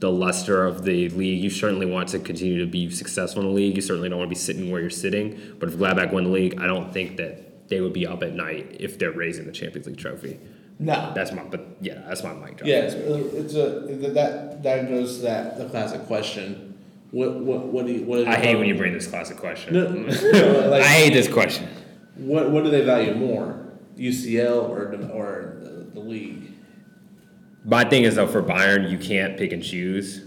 the 0.00 0.10
luster 0.10 0.64
of 0.66 0.84
the 0.84 1.08
league. 1.10 1.40
You 1.42 1.48
certainly 1.50 1.86
want 1.86 2.08
to 2.10 2.18
continue 2.18 2.58
to 2.58 2.66
be 2.70 2.90
successful 2.90 3.42
in 3.42 3.48
the 3.48 3.54
league. 3.54 3.76
You 3.76 3.82
certainly 3.82 4.08
don't 4.08 4.18
want 4.18 4.28
to 4.28 4.34
be 4.34 4.38
sitting 4.38 4.70
where 4.70 4.80
you're 4.80 4.90
sitting. 4.90 5.38
But 5.60 5.68
if 5.68 5.76
Gladbach 5.76 6.12
won 6.12 6.24
the 6.24 6.30
league, 6.30 6.56
I 6.60 6.66
don't 6.66 6.92
think 6.92 7.16
that 7.18 7.68
they 7.68 7.80
would 7.80 7.92
be 7.92 8.06
up 8.06 8.22
at 8.22 8.34
night 8.34 8.76
if 8.80 8.98
they're 8.98 9.12
raising 9.12 9.46
the 9.46 9.52
Champions 9.52 9.86
League 9.86 9.96
trophy. 9.96 10.38
No. 10.78 11.12
That's 11.14 11.32
my, 11.32 11.42
but 11.44 11.66
yeah, 11.80 12.02
that's 12.06 12.22
my 12.24 12.32
mic 12.32 12.56
drop. 12.56 12.68
Yeah, 12.68 12.80
it's, 12.80 12.94
it's 12.94 13.54
a 13.54 14.08
that 14.12 14.62
that 14.62 14.88
goes 14.88 15.16
to 15.16 15.22
that 15.22 15.56
the 15.58 15.68
classic 15.68 16.06
question. 16.06 16.76
What 17.10 17.36
what 17.36 17.66
what 17.66 17.86
do 17.86 17.92
you, 17.92 18.04
what? 18.04 18.24
do 18.24 18.26
I 18.26 18.36
hate 18.36 18.56
when 18.56 18.66
you 18.66 18.74
um, 18.74 18.78
bring 18.78 18.92
this 18.92 19.06
classic 19.06 19.36
question. 19.36 19.74
No, 19.74 19.88
no, 19.92 20.68
like, 20.70 20.82
I 20.82 20.88
hate 20.88 21.12
this 21.12 21.28
question. 21.28 21.68
What 22.16 22.50
what 22.50 22.64
do 22.64 22.70
they 22.70 22.84
value 22.84 23.14
more, 23.14 23.72
UCL 23.96 24.68
or 24.68 24.96
the- 24.96 25.08
or 25.10 25.58
the, 25.60 25.68
the 25.94 26.00
league? 26.00 26.52
My 27.64 27.84
thing 27.84 28.02
is 28.04 28.16
though, 28.16 28.26
for 28.26 28.42
Bayern, 28.42 28.90
you 28.90 28.98
can't 28.98 29.38
pick 29.38 29.52
and 29.52 29.62
choose. 29.62 30.22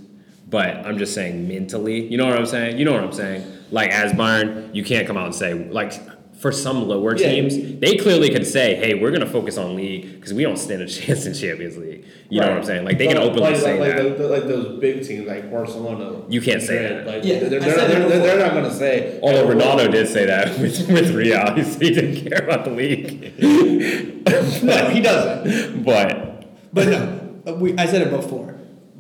But 0.50 0.78
I'm 0.86 0.98
just 0.98 1.14
saying 1.14 1.46
mentally, 1.46 2.08
you 2.08 2.18
know 2.18 2.26
what 2.26 2.38
I'm 2.38 2.46
saying? 2.46 2.78
You 2.78 2.86
know 2.86 2.94
what 2.94 3.04
I'm 3.04 3.12
saying? 3.12 3.46
Like 3.70 3.90
as 3.90 4.14
Bayern, 4.14 4.74
you 4.74 4.82
can't 4.82 5.06
come 5.06 5.18
out 5.18 5.26
and 5.26 5.36
say 5.36 5.54
like 5.54 5.92
for 6.40 6.52
some 6.52 6.88
lower 6.88 7.16
Yeah. 7.18 7.30
teams, 7.32 7.80
they 7.80 7.98
clearly 7.98 8.30
could 8.30 8.46
say, 8.46 8.76
"Hey, 8.76 8.94
we're 8.94 9.12
gonna 9.12 9.26
focus 9.26 9.58
on 9.58 9.76
league 9.76 10.16
because 10.16 10.34
we 10.34 10.44
don't 10.44 10.58
stand 10.58 10.82
a 10.84 10.88
chance 10.98 11.26
in 11.26 11.34
Champions 11.34 11.78
League." 11.78 12.04
You 12.30 12.42
know 12.42 12.48
what 12.50 12.58
I'm 12.58 12.64
saying? 12.64 12.86
Like 12.86 12.98
they 13.00 13.08
can 13.08 13.16
But 13.18 13.24
openly 13.24 13.52
like, 13.52 13.56
say 13.62 13.80
like, 13.80 13.96
that. 13.96 14.04
Like, 14.06 14.18
the- 14.18 14.28
like 14.28 14.48
those 14.48 14.80
big 14.80 15.04
teams 15.08 15.28
like 15.28 15.50
Barcelona. 15.50 16.22
You 16.30 16.42
can't 16.42 16.62
say 16.62 16.76
Madrid, 16.82 16.98
that. 17.08 17.08
Like, 17.08 17.24
Yeah, 17.26 17.40
they're, 17.40 17.60
they're, 17.60 17.60
they're, 17.88 18.20
they're 18.20 18.40
not 18.40 18.54
gonna 18.54 18.74
say. 18.74 19.20
Although 19.24 19.48
"Hey, 19.48 19.54
Ronaldo 19.56 19.92
did 19.92 20.08
say 20.10 20.26
that 20.26 20.60
with, 20.60 20.88
with 20.90 21.12
Real, 21.16 21.54
he 21.56 21.90
didn't 21.92 22.30
care 22.30 22.44
about 22.44 22.66
the 22.66 22.72
league. 22.72 23.34
No, 24.64 24.90
he 24.90 25.00
doesn't. 25.02 25.84
But 25.84 26.46
But 26.74 26.88
no, 26.90 27.42
uh, 27.48 27.54
we, 27.54 27.78
I 27.78 27.86
said 27.86 28.02
it 28.02 28.12
before. 28.12 28.56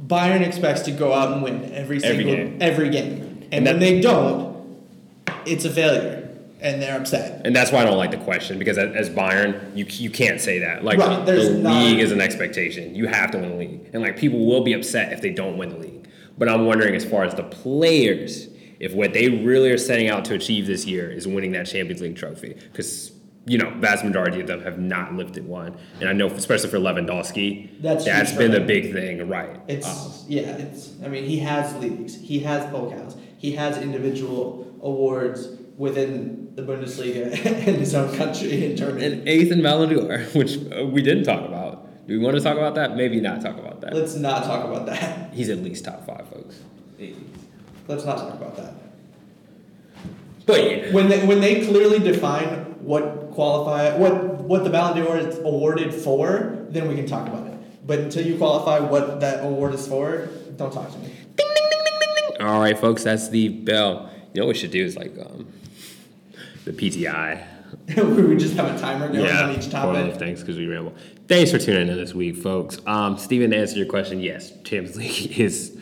Bayern 0.07 0.41
expects 0.41 0.81
to 0.83 0.91
go 0.91 1.13
out 1.13 1.33
and 1.33 1.43
win 1.43 1.71
every 1.73 1.99
single 1.99 2.23
game. 2.33 2.57
every 2.61 2.89
game, 2.89 3.21
and, 3.51 3.53
And 3.53 3.65
when 3.65 3.79
they 3.79 3.99
don't, 3.99 4.55
it's 5.45 5.65
a 5.65 5.69
failure, 5.69 6.26
and 6.61 6.81
they're 6.81 6.99
upset. 6.99 7.45
and 7.45 7.55
that's 7.55 7.71
why 7.71 7.81
I 7.81 7.85
don't 7.85 7.97
like 7.97 8.11
the 8.11 8.17
question 8.17 8.57
because 8.59 8.77
as, 8.77 9.09
Bayern, 9.09 9.75
you 9.75 9.85
you 9.89 10.09
can't 10.09 10.39
say 10.41 10.59
that. 10.59 10.83
Like 10.83 10.97
Right, 10.99 11.25
there's 11.25 11.49
the 11.49 11.57
not- 11.59 11.83
league 11.83 11.99
is 11.99 12.11
an 12.11 12.21
expectation. 12.21 12.95
You 12.95 13.07
have 13.07 13.31
to 13.31 13.37
win 13.37 13.49
the 13.51 13.55
league, 13.57 13.89
and 13.93 14.01
like 14.01 14.17
people 14.17 14.45
will 14.45 14.63
be 14.63 14.73
upset 14.73 15.13
if 15.13 15.21
they 15.21 15.29
don't 15.31 15.57
win 15.57 15.69
the 15.69 15.77
league. 15.77 16.07
But 16.37 16.49
I'm 16.49 16.65
wondering, 16.65 16.95
as 16.95 17.03
far 17.05 17.23
as 17.23 17.33
the 17.33 17.43
players, 17.43 18.47
if 18.79 18.93
what 18.93 19.13
they 19.13 19.29
really 19.29 19.71
are 19.71 19.77
setting 19.77 20.07
out 20.09 20.25
to 20.25 20.35
achieve 20.35 20.67
this 20.67 20.85
year 20.85 21.09
is 21.09 21.27
winning 21.27 21.51
that 21.53 21.65
Champions 21.65 22.01
League 22.01 22.15
trophy, 22.15 22.55
because 22.71 23.11
you 23.45 23.57
know 23.57 23.71
vast 23.77 24.03
majority 24.03 24.41
of 24.41 24.47
them 24.47 24.61
have 24.61 24.77
not 24.77 25.13
lifted 25.13 25.47
one, 25.47 25.75
and 25.99 26.09
I 26.09 26.13
know 26.13 26.27
especially 26.27 26.69
for 26.69 26.77
Lewandowski, 26.77 27.81
That's 27.81 28.05
that's 28.05 28.33
been 28.33 28.51
the 28.51 28.59
big 28.59 28.91
thing, 28.93 29.27
right? 29.27 29.59
It's 29.67 29.87
Um, 29.87 30.11
yeah, 30.27 30.41
it's. 30.57 30.91
I 31.03 31.07
mean, 31.07 31.23
he 31.23 31.37
has 31.39 31.75
leagues, 31.77 32.15
he 32.15 32.39
has 32.39 32.65
pokals, 32.71 33.17
he 33.37 33.53
has 33.53 33.77
individual 33.77 34.67
awards 34.81 35.47
within 35.77 36.51
the 36.55 36.63
Bundesliga 36.63 37.31
in 37.67 37.75
his 37.75 37.93
own 37.95 38.15
country 38.17 38.65
in 38.65 38.75
Germany. 38.75 39.05
and 39.05 39.27
eighth 39.27 39.51
in 39.51 39.61
Ballon 39.61 39.89
d'Or, 39.89 40.19
which 40.33 40.57
uh, 40.71 40.85
we 40.85 41.01
didn't 41.01 41.23
talk 41.23 41.47
about. 41.47 41.85
Do 42.07 42.17
we 42.17 42.23
want 42.23 42.35
to 42.35 42.41
talk 42.41 42.57
about 42.57 42.75
that? 42.75 42.95
Maybe 42.95 43.21
not 43.21 43.41
talk 43.41 43.57
about 43.57 43.81
that. 43.81 43.93
Let's 43.93 44.15
not 44.15 44.43
talk 44.43 44.65
about 44.65 44.85
that. 44.87 45.33
He's 45.33 45.49
at 45.49 45.59
least 45.59 45.85
top 45.85 46.05
five, 46.05 46.27
folks. 46.29 46.59
Let's 47.87 48.05
not 48.05 48.17
talk 48.17 48.33
about 48.33 48.57
that. 48.57 48.73
But 50.45 50.63
yeah. 50.63 50.93
When 50.93 51.09
they 51.09 51.25
when 51.25 51.41
they 51.41 51.65
clearly 51.65 51.99
define 51.99 52.47
what 52.81 53.31
qualify 53.31 53.97
what 53.97 54.35
what 54.35 54.63
the 54.63 54.69
Ballon 54.69 55.03
d'Or 55.03 55.17
is 55.17 55.37
awarded 55.39 55.93
for, 55.93 56.65
then 56.69 56.87
we 56.87 56.95
can 56.95 57.05
talk 57.05 57.27
about 57.27 57.45
it. 57.47 57.85
But 57.85 57.99
until 57.99 58.25
you 58.25 58.37
qualify 58.37 58.79
what 58.79 59.19
that 59.19 59.43
award 59.43 59.73
is 59.73 59.87
for, 59.87 60.29
don't 60.55 60.71
talk 60.71 60.91
to 60.91 60.97
me. 60.99 61.13
All 62.39 62.59
right, 62.59 62.77
folks, 62.77 63.03
that's 63.03 63.29
the 63.29 63.49
bell. 63.49 64.09
You 64.33 64.41
know 64.41 64.47
what 64.47 64.53
we 64.53 64.59
should 64.59 64.71
do 64.71 64.83
is 64.83 64.95
like 64.95 65.17
um, 65.19 65.47
the 66.67 66.73
PTI. 66.73 67.45
we 68.27 68.37
just 68.37 68.55
have 68.55 68.75
a 68.75 68.79
timer 68.79 69.07
going 69.07 69.25
yeah, 69.25 69.43
on 69.43 69.55
each 69.55 69.69
topic. 69.69 70.15
things 70.15 70.41
because 70.41 70.57
we 70.57 70.67
ramble. 70.67 70.93
Thanks 71.27 71.51
for 71.51 71.57
tuning 71.57 71.87
in 71.87 71.97
this 71.97 72.13
week, 72.13 72.37
folks. 72.37 72.79
Um, 72.85 73.17
Steven, 73.17 73.51
to 73.51 73.57
answer 73.57 73.77
your 73.77 73.87
question, 73.87 74.19
yes, 74.19 74.51
Champions 74.63 74.95
League 74.97 75.39
is 75.39 75.77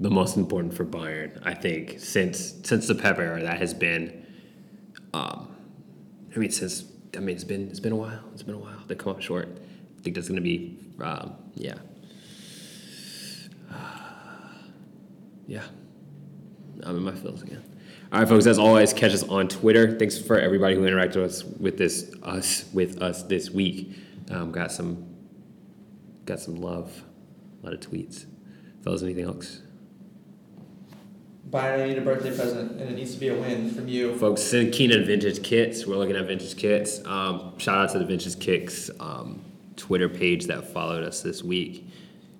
the 0.00 0.10
most 0.10 0.36
important 0.36 0.74
for 0.74 0.84
Bayern. 0.84 1.40
I 1.44 1.54
think 1.54 1.98
since 2.00 2.54
since 2.62 2.86
the 2.86 2.94
Pep 2.94 3.18
era, 3.18 3.42
that 3.42 3.58
has 3.58 3.74
been. 3.74 4.26
Um, 5.12 5.54
I 6.34 6.38
mean, 6.38 6.50
since 6.50 6.84
I 7.16 7.20
mean, 7.20 7.34
it's 7.34 7.44
been 7.44 7.68
it's 7.68 7.80
been 7.80 7.92
a 7.92 7.96
while. 7.96 8.24
It's 8.32 8.42
been 8.42 8.54
a 8.54 8.58
while. 8.58 8.78
They 8.86 8.94
come 8.94 9.12
up 9.12 9.20
short. 9.20 9.48
I 9.98 10.02
think 10.02 10.16
that's 10.16 10.28
going 10.28 10.36
to 10.36 10.42
be, 10.42 10.78
um, 11.02 11.34
yeah, 11.54 11.74
yeah. 15.46 15.64
I'm 16.82 16.96
in 16.96 17.02
my 17.02 17.14
feels 17.14 17.42
again. 17.42 17.62
All 18.12 18.18
right, 18.18 18.28
folks. 18.28 18.46
As 18.46 18.58
always, 18.58 18.92
catch 18.92 19.12
us 19.12 19.22
on 19.22 19.46
Twitter. 19.46 19.96
Thanks 19.96 20.18
for 20.18 20.36
everybody 20.36 20.74
who 20.74 20.82
interacted 20.82 21.22
with 21.22 21.30
us 21.30 21.44
with 21.44 21.78
this 21.78 22.12
us 22.24 22.64
with 22.72 23.00
us 23.00 23.22
this 23.22 23.50
week. 23.50 23.96
Um, 24.32 24.50
got 24.50 24.72
some 24.72 25.06
got 26.26 26.40
some 26.40 26.56
love, 26.56 27.04
a 27.62 27.66
lot 27.66 27.72
of 27.72 27.78
tweets. 27.78 28.26
Fellas, 28.82 29.04
anything 29.04 29.26
else? 29.26 29.60
Bayern, 31.50 31.84
I 31.84 31.86
need 31.86 31.98
a 31.98 32.00
birthday 32.00 32.34
present, 32.34 32.80
and 32.80 32.90
it 32.90 32.94
needs 32.94 33.14
to 33.14 33.20
be 33.20 33.28
a 33.28 33.34
win 33.34 33.70
from 33.70 33.86
you. 33.86 34.16
Folks, 34.18 34.42
send 34.42 34.72
Keenan 34.72 35.04
vintage 35.04 35.44
kits. 35.44 35.86
We're 35.86 35.96
looking 35.96 36.16
at 36.16 36.26
vintage 36.26 36.56
kits. 36.56 37.04
Um, 37.06 37.56
shout 37.58 37.78
out 37.78 37.90
to 37.90 38.00
the 38.00 38.04
Vintage 38.04 38.40
Kicks 38.40 38.90
um, 38.98 39.40
Twitter 39.76 40.08
page 40.08 40.46
that 40.46 40.68
followed 40.72 41.04
us 41.04 41.22
this 41.22 41.44
week. 41.44 41.86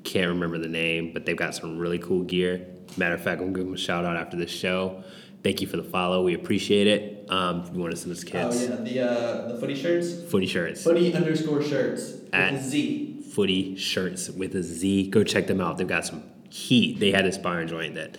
Can't 0.02 0.28
remember 0.28 0.58
the 0.58 0.68
name, 0.68 1.12
but 1.12 1.26
they've 1.26 1.36
got 1.36 1.54
some 1.54 1.78
really 1.78 1.98
cool 1.98 2.24
gear. 2.24 2.66
Matter 2.96 3.14
of 3.14 3.22
fact, 3.22 3.40
I'm 3.40 3.52
gonna 3.52 3.58
give 3.58 3.66
them 3.66 3.74
a 3.74 3.78
shout 3.78 4.04
out 4.04 4.16
after 4.16 4.36
this 4.36 4.50
show. 4.50 5.04
Thank 5.42 5.60
you 5.60 5.66
for 5.66 5.76
the 5.78 5.82
follow. 5.84 6.22
We 6.22 6.34
appreciate 6.34 6.86
it. 6.86 7.26
Um, 7.30 7.62
if 7.66 7.72
you 7.74 7.80
want 7.80 7.92
to 7.92 7.96
send 7.96 8.12
us 8.12 8.24
kids. 8.24 8.56
Oh 8.56 8.68
yeah, 8.74 8.76
the 8.82 9.00
uh, 9.10 9.48
the 9.52 9.58
footy 9.58 9.74
shirts. 9.74 10.22
footy 10.30 10.46
shirts, 10.46 10.82
Footy 10.82 11.14
underscore 11.14 11.62
shirts 11.62 12.14
At- 12.32 12.60
Z. 12.60 13.22
footy 13.32 13.76
shirts 13.76 14.28
with 14.28 14.54
a 14.56 14.62
Z. 14.62 15.08
Go 15.10 15.22
check 15.24 15.46
them 15.46 15.60
out. 15.60 15.78
They've 15.78 15.86
got 15.88 16.04
some 16.04 16.24
heat. 16.50 16.98
They 17.00 17.10
had 17.12 17.24
this 17.24 17.38
Bayern 17.38 17.68
joint 17.68 17.94
that 17.94 18.18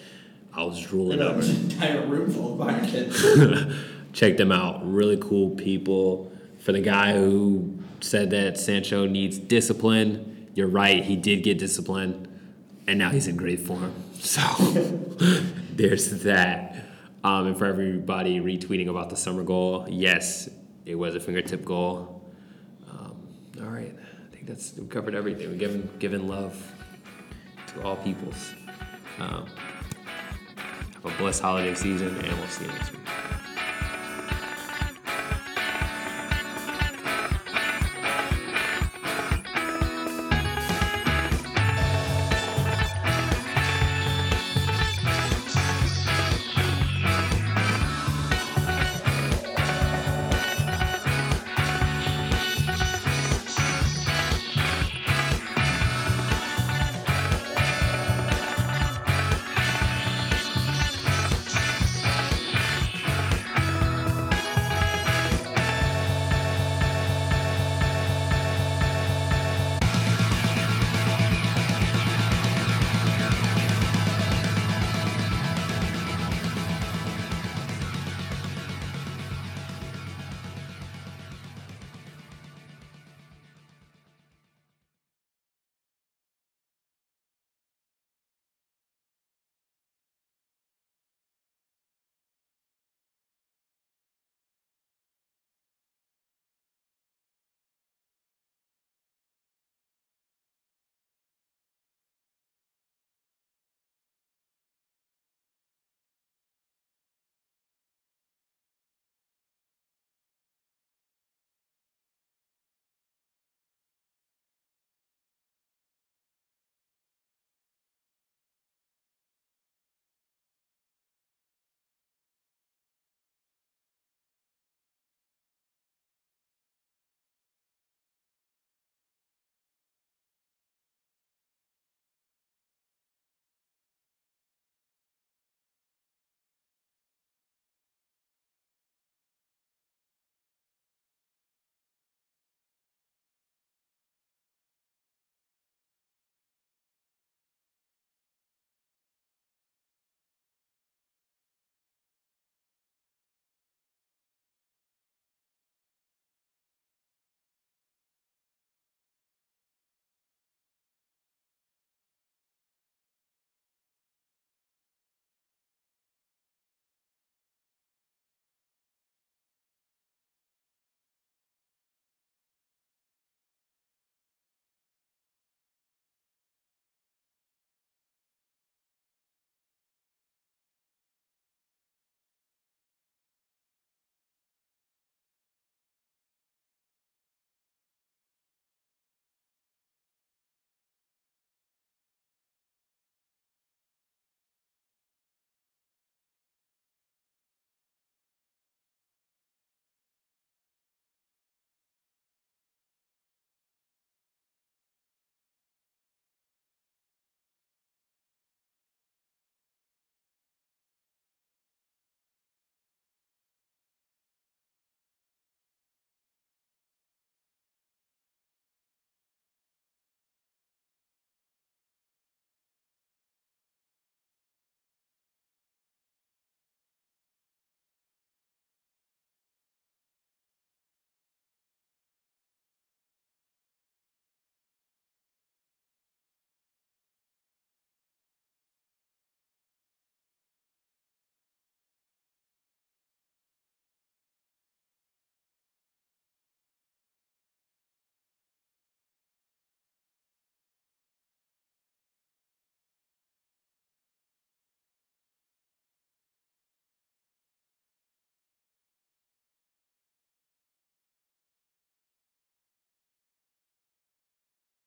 I 0.53 0.63
was 0.63 0.81
drooling 0.81 1.21
over. 1.21 1.41
an 1.41 1.49
entire 1.49 2.05
room 2.07 2.31
full 2.31 2.59
of 2.61 2.67
Bayern 2.67 2.87
kids. 2.87 3.75
check 4.13 4.37
them 4.37 4.51
out. 4.51 4.81
Really 4.89 5.17
cool 5.17 5.51
people. 5.51 6.31
For 6.59 6.71
the 6.71 6.81
guy 6.81 7.13
who 7.13 7.77
said 7.99 8.29
that 8.31 8.57
Sancho 8.57 9.05
needs 9.07 9.37
discipline, 9.37 10.49
you're 10.55 10.67
right. 10.67 11.03
He 11.03 11.15
did 11.17 11.43
get 11.43 11.57
discipline, 11.59 12.27
and 12.87 12.97
now 12.97 13.09
he's 13.09 13.27
in 13.27 13.35
great 13.35 13.59
form. 13.59 13.93
So 14.13 14.41
there's 15.73 16.23
that. 16.23 16.80
Um, 17.23 17.47
and 17.47 17.57
for 17.57 17.65
everybody 17.65 18.39
retweeting 18.39 18.87
about 18.87 19.09
the 19.09 19.15
summer 19.15 19.43
goal, 19.43 19.85
yes, 19.89 20.49
it 20.85 20.95
was 20.95 21.15
a 21.15 21.19
fingertip 21.19 21.63
goal. 21.63 22.33
Um, 22.89 23.27
all 23.61 23.69
right, 23.69 23.95
I 23.95 24.35
think 24.35 24.47
that's 24.47 24.73
we 24.73 24.87
covered 24.87 25.13
everything. 25.13 25.49
We've 25.49 25.59
given 25.59 25.89
given 25.99 26.27
love 26.27 26.59
to 27.67 27.83
all 27.83 27.95
peoples. 27.97 28.53
Um, 29.19 29.45
have 31.03 31.05
a 31.05 31.17
blessed 31.17 31.41
holiday 31.41 31.75
season, 31.75 32.15
and 32.15 32.39
we'll 32.39 32.47
see 32.47 32.65
you 32.65 32.71
next 32.71 32.91
week. 32.91 33.01